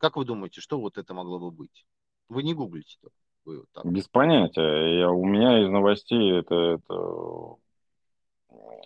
Как 0.00 0.16
вы 0.16 0.24
думаете, 0.24 0.60
что 0.60 0.80
вот 0.80 0.98
это 0.98 1.14
могло 1.14 1.38
бы 1.38 1.50
быть? 1.50 1.86
Вы 2.28 2.42
не 2.42 2.54
гуглите 2.54 2.98
-то. 3.02 3.10
Вы 3.44 3.60
вот 3.60 3.70
так. 3.72 3.84
Без 3.86 4.08
понятия. 4.08 5.00
Я, 5.00 5.10
у 5.10 5.24
меня 5.24 5.62
из 5.62 5.70
новостей 5.70 6.38
это, 6.38 6.54
это 6.54 7.56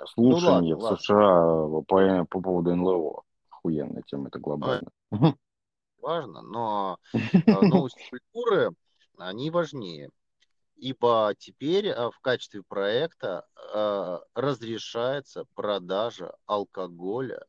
слушание 0.06 0.76
ну, 0.76 0.80
ладно, 0.80 0.96
в 0.96 1.00
США 1.00 1.82
по, 1.86 2.24
по 2.26 2.40
поводу 2.40 2.76
НЛО. 2.76 3.22
Охуенная 3.50 4.02
тема, 4.06 4.28
это 4.28 4.38
глобально. 4.38 4.90
Важно, 5.98 6.42
но 6.42 6.98
э, 7.12 7.18
новости 7.62 8.02
культуры, 8.10 8.70
они 9.16 9.50
важнее. 9.50 10.10
Ибо 10.76 11.34
теперь 11.38 11.86
э, 11.86 12.10
в 12.10 12.18
качестве 12.20 12.62
проекта 12.62 13.46
э, 13.74 14.18
разрешается 14.34 15.44
продажа 15.54 16.34
алкоголя 16.46 17.46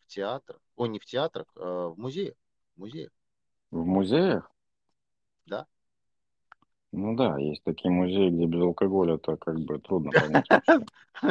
в 0.00 0.06
театрах, 0.06 0.60
о, 0.74 0.86
не 0.86 0.98
в 0.98 1.04
театрах, 1.04 1.46
а 1.54 1.88
в 1.90 1.98
музеях. 1.98 2.34
В 2.74 2.80
музеях. 2.80 3.12
В 3.70 3.84
музеях? 3.84 4.50
Ну 6.92 7.14
да, 7.16 7.38
есть 7.38 7.62
такие 7.64 7.90
музеи, 7.90 8.30
где 8.30 8.46
без 8.46 8.60
алкоголя 8.62 9.16
это 9.16 9.36
как 9.36 9.58
бы 9.60 9.78
трудно 9.78 10.10
понять. 10.12 10.46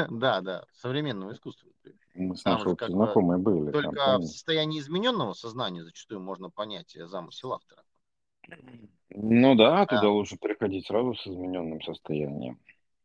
Да, 0.09 0.41
да, 0.41 0.65
современного 0.73 1.31
искусства. 1.31 1.69
Мы 2.13 2.35
с 2.35 2.43
нашей 2.43 2.75
знакомые 2.89 3.39
были. 3.39 3.71
Только 3.71 4.17
в 4.17 4.25
состоянии 4.25 4.81
измененного 4.81 5.31
сознания 5.31 5.81
зачастую 5.81 6.19
можно 6.19 6.49
понять 6.49 6.97
замысел 7.05 7.53
автора. 7.53 7.83
Ну 9.09 9.55
да, 9.55 9.85
туда 9.85 10.09
лучше 10.09 10.37
приходить 10.37 10.87
сразу 10.87 11.15
с 11.15 11.25
измененным 11.25 11.81
состоянием. 11.81 12.59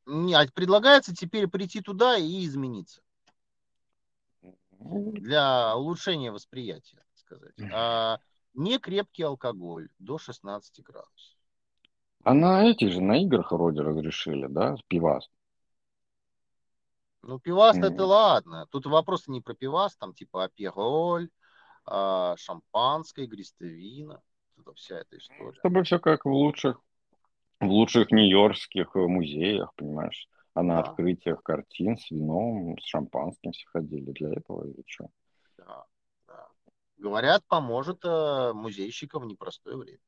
Нет, 0.07 0.53
предлагается 0.53 1.15
теперь 1.15 1.47
прийти 1.47 1.81
туда 1.81 2.17
и 2.17 2.45
измениться. 2.45 3.03
Для 4.81 5.77
улучшения 5.77 6.33
восприятия, 6.33 6.97
так 6.97 7.17
сказать. 7.17 7.55
А 7.73 8.19
не 8.55 8.79
крепкий 8.79 9.23
алкоголь 9.23 9.89
до 9.99 10.19
16 10.19 10.83
градусов. 10.83 11.37
А 12.25 12.35
на 12.35 12.65
этих 12.65 12.93
же, 12.93 13.01
на 13.01 13.21
играх 13.21 13.51
вроде 13.53 13.81
разрешили, 13.81 14.47
да, 14.47 14.77
пивас? 14.89 15.29
Ну, 17.23 17.39
пивас 17.39 17.77
mm. 17.77 17.87
это 17.87 18.05
ладно. 18.05 18.67
Тут 18.71 18.87
вопрос 18.87 19.29
не 19.29 19.41
про 19.41 19.55
пивас, 19.55 19.97
там 19.97 20.13
типа 20.13 20.45
апероль, 20.45 21.29
а, 21.85 22.37
шампанское, 22.37 23.27
гристовина, 23.27 24.23
это 24.59 24.73
вся 24.75 24.99
эта 24.99 25.19
история. 25.19 25.59
Чтобы 25.61 25.83
все 25.85 25.99
как 25.99 26.25
в 26.25 26.31
лучших, 26.31 26.81
в 27.61 27.67
лучших 27.67 28.11
нью-йоркских 28.11 28.95
музеях, 28.95 29.73
понимаешь? 29.75 30.29
А 30.55 30.63
на 30.63 30.83
Да. 30.83 30.91
открытиях 30.91 31.43
картин 31.43 31.97
с 31.97 32.11
вином, 32.11 32.77
с 32.79 32.85
шампанским 32.85 33.53
все 33.53 33.67
ходили 33.69 34.11
для 34.13 34.33
этого 34.33 34.67
или 34.67 34.85
что? 34.87 35.09
Да, 35.57 35.85
да. 36.27 36.49
Говорят, 36.99 37.43
поможет 37.47 38.05
э, 38.05 38.53
музейщикам 38.53 39.23
в 39.23 39.27
непростое 39.27 39.77
время. 39.77 39.99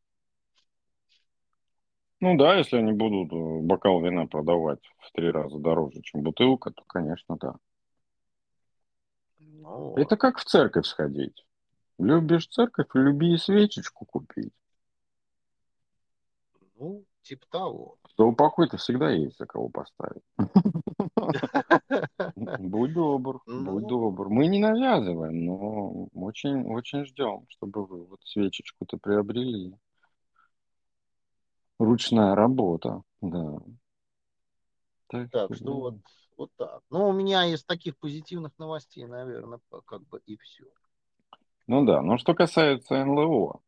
Ну 2.21 2.37
да, 2.37 2.57
если 2.57 2.77
они 2.79 2.93
будут 2.93 3.33
э, 3.33 3.61
бокал 3.67 4.01
вина 4.01 4.27
продавать 4.27 4.81
в 4.99 5.12
три 5.12 5.31
раза 5.31 5.59
дороже, 5.59 6.01
чем 6.03 6.23
бутылка, 6.23 6.71
то, 6.71 6.83
конечно, 6.87 7.37
да. 7.39 7.55
Ну. 9.39 9.95
Это 9.97 10.17
как 10.17 10.39
в 10.39 10.45
церковь 10.45 10.87
сходить. 10.87 11.45
Любишь 11.99 12.49
церковь, 12.49 12.89
люби 12.95 13.35
и 13.35 13.39
свечечку 13.39 14.05
купить. 14.05 14.53
ну, 16.77 17.05
типа 17.23 17.47
того. 17.51 17.97
За 18.17 18.25
упокой-то 18.25 18.77
всегда 18.77 19.11
есть 19.11 19.39
за 19.39 19.47
кого 19.47 19.69
поставить. 19.69 20.23
Будь 22.59 22.93
добр, 22.93 23.41
Ну. 23.47 23.73
будь 23.73 23.87
добр. 23.87 24.29
Мы 24.29 24.47
не 24.47 24.59
навязываем, 24.59 25.45
но 25.45 26.09
очень, 26.15 26.65
очень 26.67 27.05
ждем, 27.07 27.45
чтобы 27.49 27.87
вы 27.87 28.05
вот 28.05 28.21
свечечку-то 28.25 28.99
приобрели. 28.99 29.75
Ручная 31.79 32.35
работа, 32.35 33.03
да. 33.20 33.59
Так 35.31 35.55
что 35.55 35.75
вот, 35.75 35.97
вот 36.37 36.51
так. 36.57 36.83
Ну, 36.91 37.09
у 37.09 37.12
меня 37.12 37.47
из 37.47 37.64
таких 37.64 37.97
позитивных 37.99 38.53
новостей, 38.59 39.07
наверное, 39.07 39.61
как 39.87 40.03
бы 40.09 40.20
и 40.27 40.37
все. 40.37 40.64
Ну 41.66 41.85
да, 41.85 42.03
но 42.03 42.18
что 42.18 42.35
касается 42.35 43.05
НЛО, 43.05 43.61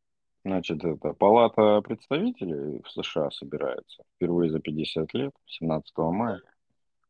значит, 0.43 0.83
это 0.83 1.13
Палата 1.13 1.81
представителей 1.81 2.81
в 2.83 2.91
США 2.91 3.31
собирается 3.31 4.03
впервые 4.15 4.51
за 4.51 4.59
50 4.59 5.13
лет, 5.13 5.33
17 5.47 5.97
мая, 5.97 6.41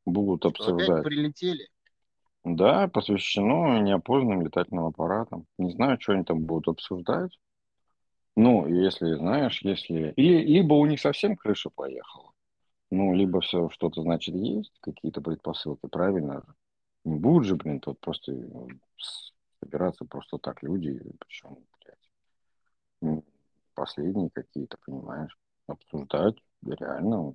будут 0.05 0.41
Что 0.41 0.49
опять 0.49 0.61
обсуждать. 0.61 1.03
прилетели. 1.03 1.67
Да, 2.43 2.87
посвящено 2.87 3.81
неопознанным 3.81 4.45
летательным 4.45 4.85
аппаратам. 4.85 5.45
Не 5.57 5.71
знаю, 5.71 5.97
что 5.99 6.13
они 6.13 6.23
там 6.23 6.39
будут 6.39 6.75
обсуждать. 6.75 7.37
Ну, 8.37 8.67
если 8.67 9.15
знаешь, 9.15 9.61
если... 9.63 10.13
Или, 10.15 10.43
либо 10.45 10.75
у 10.75 10.85
них 10.85 11.01
совсем 11.01 11.35
крыша 11.35 11.71
поехала. 11.71 12.31
Ну, 12.91 13.13
либо 13.15 13.41
все 13.41 13.69
что-то, 13.69 14.01
значит, 14.03 14.35
есть, 14.35 14.73
какие-то 14.81 15.21
предпосылки, 15.21 15.87
правильно 15.87 16.41
же. 16.41 16.55
Не 17.05 17.17
будут 17.19 17.45
же, 17.47 17.55
блин, 17.55 17.79
тут 17.79 17.99
просто 17.99 18.33
с- 18.97 19.33
собираться 19.61 20.05
просто 20.05 20.37
так 20.37 20.63
люди, 20.63 21.01
причем, 21.19 21.57
блядь, 23.01 23.23
последние 23.75 24.29
какие-то, 24.29 24.77
понимаешь, 24.85 25.37
обсуждать 25.67 26.35
реально 26.65 27.33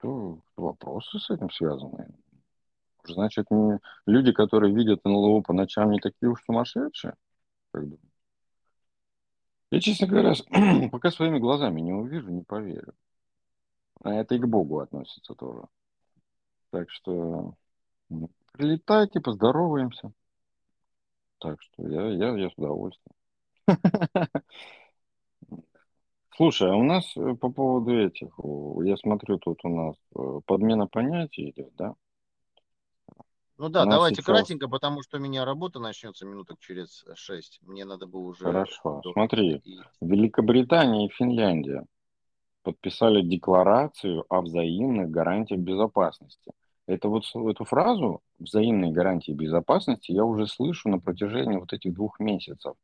то 0.00 0.40
вопросы 0.56 1.18
с 1.18 1.30
этим 1.30 1.50
связаны. 1.50 2.08
Значит, 3.04 3.46
люди, 4.06 4.32
которые 4.32 4.74
видят 4.74 5.04
НЛО 5.04 5.42
по 5.42 5.52
ночам, 5.54 5.90
не 5.92 6.00
такие 6.00 6.30
уж 6.30 6.42
сумасшедшие. 6.44 7.14
Как. 7.72 7.84
Я, 9.70 9.80
честно 9.80 10.06
говоря, 10.06 10.34
пока 10.90 11.10
своими 11.10 11.38
глазами 11.38 11.80
не 11.80 11.92
увижу, 11.92 12.30
не 12.30 12.42
поверю. 12.42 12.94
А 14.02 14.14
это 14.14 14.34
и 14.34 14.38
к 14.38 14.46
Богу 14.46 14.80
относится 14.80 15.34
тоже. 15.34 15.62
Так 16.70 16.90
что 16.90 17.54
ну, 18.08 18.30
прилетайте, 18.52 19.20
поздороваемся. 19.20 20.12
Так 21.38 21.60
что 21.62 21.88
я, 21.88 22.08
я, 22.08 22.36
я 22.36 22.50
с 22.50 22.54
удовольствием. 22.56 23.14
Слушай, 26.36 26.70
а 26.70 26.76
у 26.76 26.82
нас 26.82 27.16
э, 27.16 27.34
по 27.34 27.50
поводу 27.50 27.98
этих, 27.98 28.28
я 28.84 28.96
смотрю, 28.98 29.38
тут 29.38 29.64
у 29.64 29.68
нас 29.68 29.96
э, 30.14 30.40
подмена 30.46 30.86
понятий 30.86 31.50
идет, 31.50 31.74
да? 31.76 31.94
Ну 33.58 33.68
да, 33.70 33.82
У 33.82 33.86
нас 33.86 33.94
давайте 33.94 34.16
сейчас- 34.16 34.26
кратенько, 34.26 34.68
потому 34.68 35.02
что 35.02 35.16
у 35.16 35.20
меня 35.20 35.44
работа 35.44 35.78
начнется 35.78 36.26
минуток 36.26 36.58
через 36.60 37.04
шесть. 37.14 37.58
Мне 37.62 37.84
надо 37.84 38.06
было 38.06 38.28
уже... 38.28 38.44
Хорошо, 38.44 39.00
до- 39.02 39.12
смотри. 39.12 39.56
и- 39.64 39.78
Великобритания 40.00 41.06
и 41.06 41.10
Финляндия 41.10 41.84
подписали 42.62 43.22
декларацию 43.22 44.24
о 44.28 44.42
взаимных 44.42 45.10
гарантиях 45.10 45.60
безопасности. 45.60 46.52
Это 46.86 47.08
вот 47.08 47.24
эту 47.34 47.64
фразу 47.64 48.20
«взаимные 48.38 48.92
гарантии 48.92 49.32
безопасности» 49.32 50.12
я 50.12 50.24
уже 50.24 50.46
слышу 50.46 50.88
на 50.88 51.00
протяжении 51.00 51.56
вот 51.56 51.72
этих 51.72 51.94
двух 51.94 52.20
месяцев. 52.20 52.74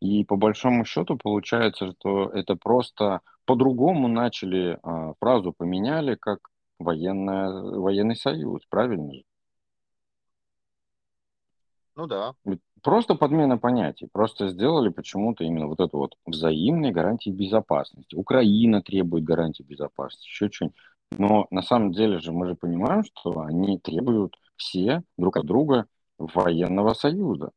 И 0.00 0.24
по 0.24 0.36
большому 0.36 0.84
счету 0.84 1.16
получается, 1.16 1.92
что 1.92 2.28
это 2.30 2.56
просто 2.56 3.20
по-другому 3.44 4.08
начали, 4.08 4.78
а, 4.82 5.14
фразу 5.20 5.52
поменяли 5.56 6.14
как 6.16 6.48
военная, 6.78 7.48
военный 7.78 8.16
союз, 8.16 8.62
правильно 8.68 9.12
же? 9.14 9.22
Ну 11.96 12.06
да. 12.06 12.34
Просто 12.82 13.14
подмена 13.14 13.56
понятий. 13.56 14.08
Просто 14.12 14.48
сделали 14.48 14.90
почему-то 14.90 15.44
именно 15.44 15.66
вот 15.66 15.80
это 15.80 15.96
вот 15.96 16.16
взаимные 16.26 16.92
гарантии 16.92 17.30
безопасности. 17.30 18.14
Украина 18.14 18.82
требует 18.82 19.24
гарантии 19.24 19.62
безопасности, 19.62 20.28
еще 20.28 20.50
что-нибудь. 20.50 20.76
Но 21.16 21.46
на 21.50 21.62
самом 21.62 21.92
деле 21.92 22.18
же 22.18 22.32
мы 22.32 22.46
же 22.46 22.54
понимаем, 22.54 23.04
что 23.04 23.40
они 23.40 23.78
требуют 23.78 24.36
все 24.56 25.02
друг 25.16 25.36
от 25.36 25.46
друга 25.46 25.86
военного 26.18 26.94
союза. 26.94 27.52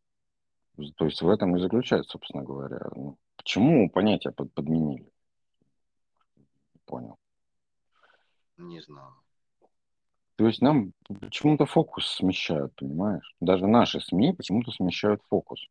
То 0.95 1.05
есть 1.05 1.21
в 1.21 1.29
этом 1.29 1.57
и 1.57 1.59
заключается, 1.59 2.11
собственно 2.11 2.43
говоря. 2.43 2.87
Ну, 2.95 3.17
почему 3.35 3.89
понятия 3.89 4.31
под- 4.31 4.53
подменили? 4.53 5.11
Понял. 6.85 7.17
Не 8.57 8.79
знаю. 8.81 9.13
То 10.37 10.45
есть 10.45 10.61
нам 10.61 10.93
почему-то 11.07 11.65
фокус 11.65 12.05
смещают, 12.07 12.75
понимаешь? 12.75 13.35
Даже 13.41 13.65
наши 13.65 13.99
СМИ 13.99 14.33
почему-то 14.33 14.71
смещают 14.71 15.23
фокус 15.29 15.67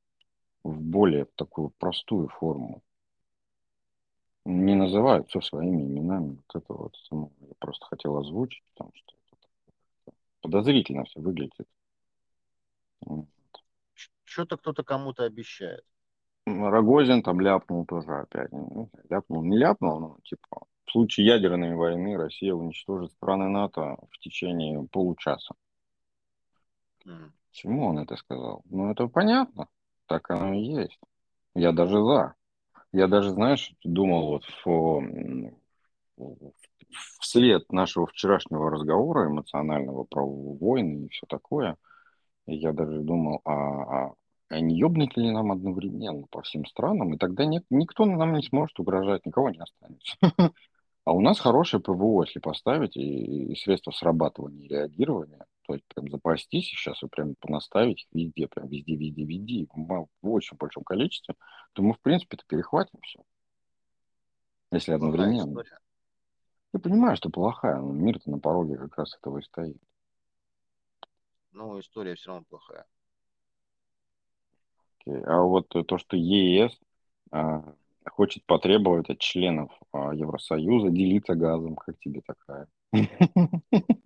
в 0.65 0.81
более 0.81 1.27
такую 1.37 1.71
простую 1.79 2.29
форму. 2.29 2.83
Не 4.45 4.75
называют 4.75 5.29
все 5.29 5.41
своими 5.41 5.83
именами. 5.83 6.43
Вот 6.49 6.63
это 6.63 6.73
вот 6.73 6.97
само 7.09 7.31
я 7.41 7.55
просто 7.61 7.87
хотел 7.87 8.17
озвучить, 8.17 8.65
потому 8.75 8.91
что 8.95 9.15
это 10.07 10.17
подозрительно 10.41 11.05
все 11.05 11.21
выглядит. 11.21 11.69
Что-то 14.25 14.57
кто-то 14.57 14.83
кому-то 14.83 15.23
обещает. 15.23 15.85
Рогозин 16.45 17.23
там 17.23 17.41
ляпнул 17.41 17.87
тоже 17.87 18.13
опять. 18.13 18.51
Ну, 18.51 18.91
ляпнул, 19.09 19.45
не 19.45 19.57
ляпнул, 19.59 20.01
но 20.01 20.19
типа 20.25 20.67
случае 20.97 21.27
ядерной 21.27 21.75
войны 21.75 22.17
Россия 22.17 22.55
уничтожит 22.55 23.13
страны 23.13 23.49
НАТО 23.49 23.99
в 24.11 24.19
течение 24.19 24.83
получаса. 24.91 25.55
М. 27.05 27.35
Почему 27.51 27.87
он 27.89 27.99
это 27.99 28.17
сказал? 28.17 28.63
Ну, 28.71 28.91
это 28.91 29.07
понятно. 29.07 29.69
Так 30.07 30.31
оно 30.31 30.55
и 30.55 30.63
есть. 30.63 30.99
Я 31.55 31.73
даже 31.73 32.03
за. 32.03 32.35
Я 32.93 33.09
даже, 33.09 33.31
знаешь, 33.31 33.75
думал 33.85 34.29
вот 34.29 34.45
в- 34.65 35.03
вслед 37.21 37.71
нашего 37.71 38.07
вчерашнего 38.07 38.71
разговора 38.71 39.27
эмоционального 39.27 40.05
про 40.05 40.27
войны 40.27 41.05
и 41.05 41.09
все 41.09 41.27
такое, 41.29 41.77
я 42.47 42.73
даже 42.73 43.01
думал, 43.01 43.43
а, 43.45 43.53
а, 43.53 44.15
а 44.49 44.61
не 44.61 44.79
ебнуть 44.79 45.15
ли 45.19 45.31
нам 45.31 45.53
одновременно 45.53 46.27
по 46.31 46.41
всем 46.41 46.65
странам, 46.65 47.13
и 47.13 47.19
тогда 47.19 47.45
нет, 47.45 47.65
никто 47.69 48.07
нам 48.07 48.33
не 48.33 48.43
сможет 48.43 48.79
угрожать, 48.81 49.27
никого 49.27 49.51
не 49.51 49.59
останется. 49.59 50.17
А 51.07 51.13
у 51.13 51.21
нас 51.21 51.39
хорошее 51.39 51.81
ПВО, 51.81 52.25
если 52.25 52.41
поставить, 52.41 52.97
и, 52.97 53.53
и 53.53 53.55
средства 53.55 53.93
срабатывания 53.93 54.65
и 54.65 54.69
реагирования, 54.69 55.47
то 55.63 55.75
есть 55.75 55.87
прям 55.87 56.11
запастись 56.11 56.67
сейчас 56.67 57.01
и 57.01 57.07
прям 57.07 57.37
понаставить 57.37 58.01
их 58.03 58.09
везде, 58.11 58.49
прям 58.49 58.67
везде, 58.67 58.97
везде, 58.97 59.25
везде, 59.25 59.67
в, 59.73 60.09
очень 60.23 60.57
большом 60.57 60.83
количестве, 60.83 61.37
то 61.75 61.83
мы, 61.83 61.95
в 61.95 62.01
принципе-то, 62.01 62.43
перехватим 62.49 62.99
все. 63.03 63.21
Если 64.73 64.97
Плохая 64.97 64.97
одновременно. 64.97 65.63
Я 66.73 66.81
понимаю, 66.81 67.17
что 67.17 67.31
плохая, 67.31 67.77
но 67.77 67.93
мир-то 67.93 68.29
на 68.29 68.41
пороге 68.41 68.77
как 68.77 68.99
раз 68.99 69.17
этого 69.17 69.39
и 69.39 69.43
стоит. 69.43 69.81
Ну, 71.53 71.79
история 71.79 72.17
все 72.17 72.31
равно 72.31 72.45
плохая. 72.49 72.85
Окей. 74.99 75.23
А 75.23 75.41
вот 75.41 75.73
э, 75.77 75.85
то, 75.85 75.99
что 75.99 76.17
ЕС 76.17 76.77
а, 77.31 77.77
хочет 78.11 78.45
потребовать 78.47 79.11
от 79.11 79.19
членов 79.19 79.71
а, 79.93 80.15
Евросоюза 80.15 80.91
делиться 80.91 81.35
газом, 81.35 81.77
как 81.77 81.99
тебе 81.99 82.23
такая? 82.23 82.69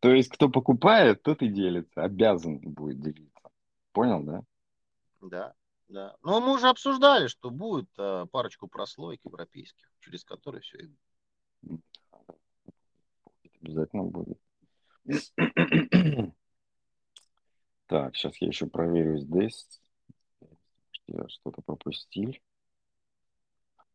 То 0.00 0.14
есть, 0.14 0.30
кто 0.30 0.48
покупает, 0.48 1.22
тот 1.22 1.42
и 1.42 1.48
делится, 1.48 2.02
обязан 2.02 2.58
будет 2.58 3.00
делиться. 3.00 3.50
Понял, 3.92 4.22
да? 4.22 4.42
Да, 5.20 5.52
да. 5.88 6.16
Но 6.22 6.40
мы 6.40 6.54
уже 6.54 6.68
обсуждали, 6.68 7.26
что 7.26 7.50
будет 7.50 7.90
э, 7.98 8.26
парочку 8.30 8.68
прослоек 8.68 9.20
европейских, 9.24 9.90
через 10.00 10.24
которые 10.24 10.62
все 10.62 10.78
и 10.78 10.88
Обязательно 13.62 14.04
будет. 14.04 14.38
Так, 17.86 18.14
сейчас 18.14 18.36
я 18.36 18.46
еще 18.46 18.66
проверю 18.66 19.18
здесь. 19.18 19.66
Я 21.10 21.28
что-то 21.28 21.62
пропустил. 21.62 22.34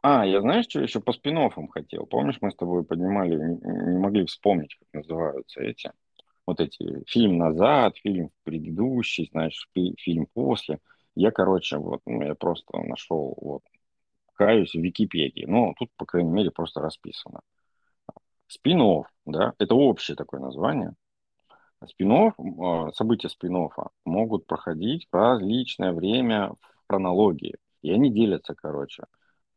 А, 0.02 0.26
я 0.26 0.42
знаешь, 0.42 0.66
что 0.70 0.82
еще 0.82 1.00
по 1.00 1.14
спин 1.14 1.38
хотел? 1.70 2.06
Помнишь, 2.06 2.38
мы 2.42 2.52
с 2.52 2.56
тобой 2.56 2.84
поднимали, 2.84 3.36
не, 3.38 3.98
могли 3.98 4.26
вспомнить, 4.26 4.76
как 4.76 4.88
называются 4.94 5.62
эти. 5.62 5.92
Вот 6.46 6.60
эти 6.60 7.04
фильм 7.08 7.40
назад, 7.40 7.98
фильм 7.98 8.30
предыдущий, 8.44 9.28
знаешь, 9.32 9.68
фильм 9.74 10.28
после. 10.32 10.80
Я, 11.16 11.32
короче, 11.32 11.78
вот, 11.78 12.02
ну, 12.06 12.22
я 12.22 12.36
просто 12.36 12.78
нашел, 12.84 13.36
вот, 13.42 13.64
каюсь 14.34 14.74
в 14.74 14.80
Википедии. 14.80 15.46
Ну, 15.48 15.74
тут, 15.80 15.90
по 15.98 16.06
крайней 16.06 16.30
мере, 16.30 16.52
просто 16.52 16.82
расписано. 16.82 17.40
спин 18.48 19.06
да, 19.26 19.54
это 19.58 19.74
общее 19.74 20.16
такое 20.16 20.40
название. 20.40 20.94
спин 21.88 22.32
события 22.94 23.30
спин 23.30 23.70
могут 24.06 24.46
проходить 24.46 25.08
в 25.12 25.16
различное 25.16 25.94
время 25.94 26.54
хронологии. 26.88 27.56
И 27.82 27.92
они 27.92 28.12
делятся, 28.12 28.56
короче. 28.56 29.04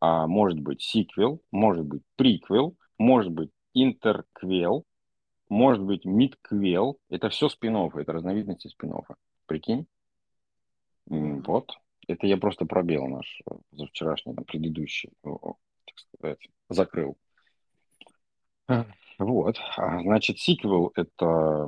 А 0.00 0.26
может 0.26 0.60
быть 0.60 0.82
сиквел, 0.82 1.42
может 1.50 1.84
быть 1.84 2.02
приквел, 2.16 2.76
может 2.98 3.32
быть 3.32 3.50
интерквел, 3.74 4.84
может 5.48 5.82
быть 5.82 6.04
мидквел. 6.04 6.98
Это 7.08 7.30
все 7.30 7.48
спин 7.48 7.76
это 7.76 8.12
разновидности 8.12 8.68
спин 8.68 8.92
Прикинь? 9.46 9.86
Вот. 11.06 11.72
Это 12.06 12.26
я 12.26 12.36
просто 12.36 12.64
пробел 12.64 13.06
наш 13.06 13.42
э, 13.50 13.54
за 13.72 13.86
вчерашний, 13.86 14.34
там, 14.34 14.44
предыдущий, 14.44 15.10
так 15.22 15.98
сказать, 15.98 16.48
закрыл. 16.68 17.16
Вот. 19.18 19.58
А, 19.76 20.00
значит, 20.02 20.38
сиквел– 20.38 20.92
это 20.94 21.66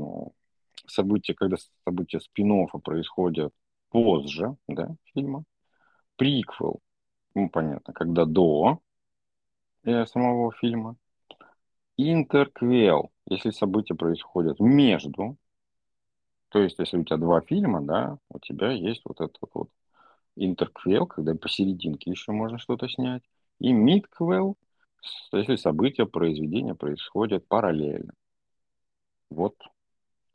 события, 0.87 1.35
когда 1.35 1.57
события 1.85 2.21
спин 2.21 2.67
происходят 2.83 3.53
позже 3.91 4.57
да, 4.69 4.89
фильма. 5.13 5.45
Приквел, 6.17 6.81
ну, 7.35 7.49
понятно, 7.49 7.93
когда 7.93 8.25
до 8.25 8.81
э, 9.85 10.07
самого 10.07 10.53
фильма. 10.53 10.97
Интерквел, 11.97 13.11
если 13.27 13.51
события 13.51 13.95
происходят 13.95 14.59
между, 14.59 15.37
то 16.49 16.61
есть 16.61 16.79
если 16.79 16.97
у 16.97 17.05
тебя 17.05 17.19
два 17.19 17.41
фильма, 17.43 17.83
да, 17.83 18.19
у 18.31 18.39
тебя 18.39 18.73
есть 18.73 19.03
вот 19.05 19.21
этот 19.21 19.39
вот 19.53 19.69
интерквел, 20.37 21.07
когда 21.07 21.35
посерединке 21.35 22.11
еще 22.11 22.33
можно 22.33 22.59
что-то 22.59 22.89
снять, 22.89 23.23
и 23.59 23.73
мидквел, 23.73 24.57
если 25.33 25.57
события 25.57 26.07
произведения 26.07 26.75
происходят 26.75 27.47
параллельно. 27.47 28.15
Вот. 29.31 29.55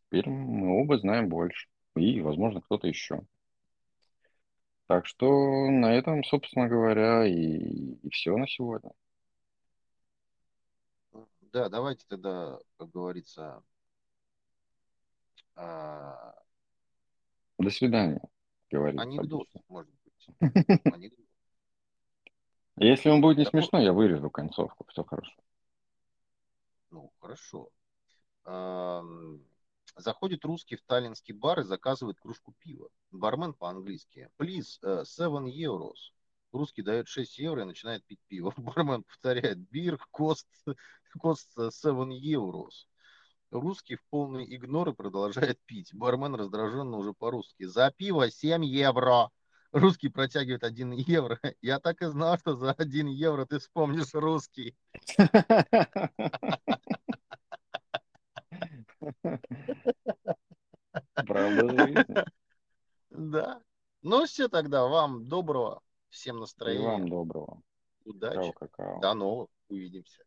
Теперь 0.05 0.29
мы 0.29 0.81
оба 0.81 0.97
знаем 0.97 1.27
больше. 1.29 1.67
И, 1.95 2.21
возможно, 2.21 2.61
кто-то 2.61 2.87
еще. 2.87 3.21
Так 4.87 5.07
что 5.07 5.25
на 5.71 5.93
этом, 5.93 6.23
собственно 6.23 6.67
говоря, 6.67 7.25
и, 7.25 7.33
и 7.33 8.09
все 8.11 8.37
на 8.37 8.47
сегодня. 8.47 8.91
Да, 11.51 11.69
давайте 11.69 12.05
тогда, 12.07 12.59
как 12.77 12.91
говорится, 12.91 13.63
а... 15.55 16.35
до 17.57 17.69
свидания, 17.69 18.21
говорит. 18.69 18.99
Анекдот, 18.99 19.47
может 19.69 19.91
быть. 20.03 20.27
Анекдот. 20.93 21.25
Если 22.77 23.09
он 23.09 23.21
будет 23.21 23.37
не 23.37 23.45
смешно, 23.45 23.79
я 23.79 23.93
вырежу 23.93 24.29
концовку, 24.29 24.85
все 24.89 25.03
хорошо. 25.03 25.33
Ну, 26.91 27.11
хорошо. 27.19 27.69
Заходит 29.97 30.43
русский 30.43 30.75
в 30.75 30.81
таллинский 30.81 31.33
бар 31.33 31.61
и 31.61 31.63
заказывает 31.63 32.19
кружку 32.19 32.53
пива. 32.59 32.89
Бармен 33.11 33.53
по-английски. 33.53 34.29
Please, 34.37 34.77
uh, 34.83 35.05
7 35.05 35.47
euros. 35.49 36.11
Русский 36.51 36.81
дает 36.81 37.07
6 37.07 37.37
евро 37.39 37.61
и 37.61 37.65
начинает 37.65 38.03
пить 38.05 38.19
пиво. 38.27 38.53
Бармен 38.57 39.03
повторяет. 39.03 39.57
Бир 39.69 39.97
cost, 40.11 40.47
cost 41.17 41.71
7 41.71 42.11
euros. 42.11 42.87
Русский 43.51 43.95
в 43.95 44.03
полный 44.09 44.43
игнор 44.53 44.89
и 44.89 44.93
продолжает 44.93 45.59
пить. 45.65 45.93
Бармен 45.93 46.35
раздраженно 46.35 46.97
уже 46.97 47.13
по-русски. 47.13 47.63
За 47.63 47.89
пиво 47.89 48.29
7 48.29 48.65
евро. 48.65 49.29
Русский 49.71 50.09
протягивает 50.09 50.65
1 50.65 50.91
евро. 50.91 51.39
Я 51.61 51.79
так 51.79 52.01
и 52.01 52.07
знал, 52.07 52.37
что 52.37 52.57
за 52.57 52.71
1 52.71 53.07
евро 53.07 53.45
ты 53.45 53.59
вспомнишь 53.59 54.13
русский. 54.13 54.75
Правда 61.15 61.69
жизни. 61.69 62.05
Да. 63.09 63.61
Ну 64.01 64.25
все 64.25 64.47
тогда, 64.49 64.85
вам 64.85 65.25
доброго, 65.25 65.81
всем 66.09 66.39
настроения. 66.39 66.83
И 66.83 66.85
вам 66.85 67.09
доброго. 67.09 67.61
Удачи. 68.05 68.51
Какао, 68.51 68.51
какао. 68.51 68.99
До 69.01 69.13
новых, 69.13 69.47
увидимся. 69.67 70.23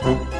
thank 0.00 0.32
you 0.32 0.37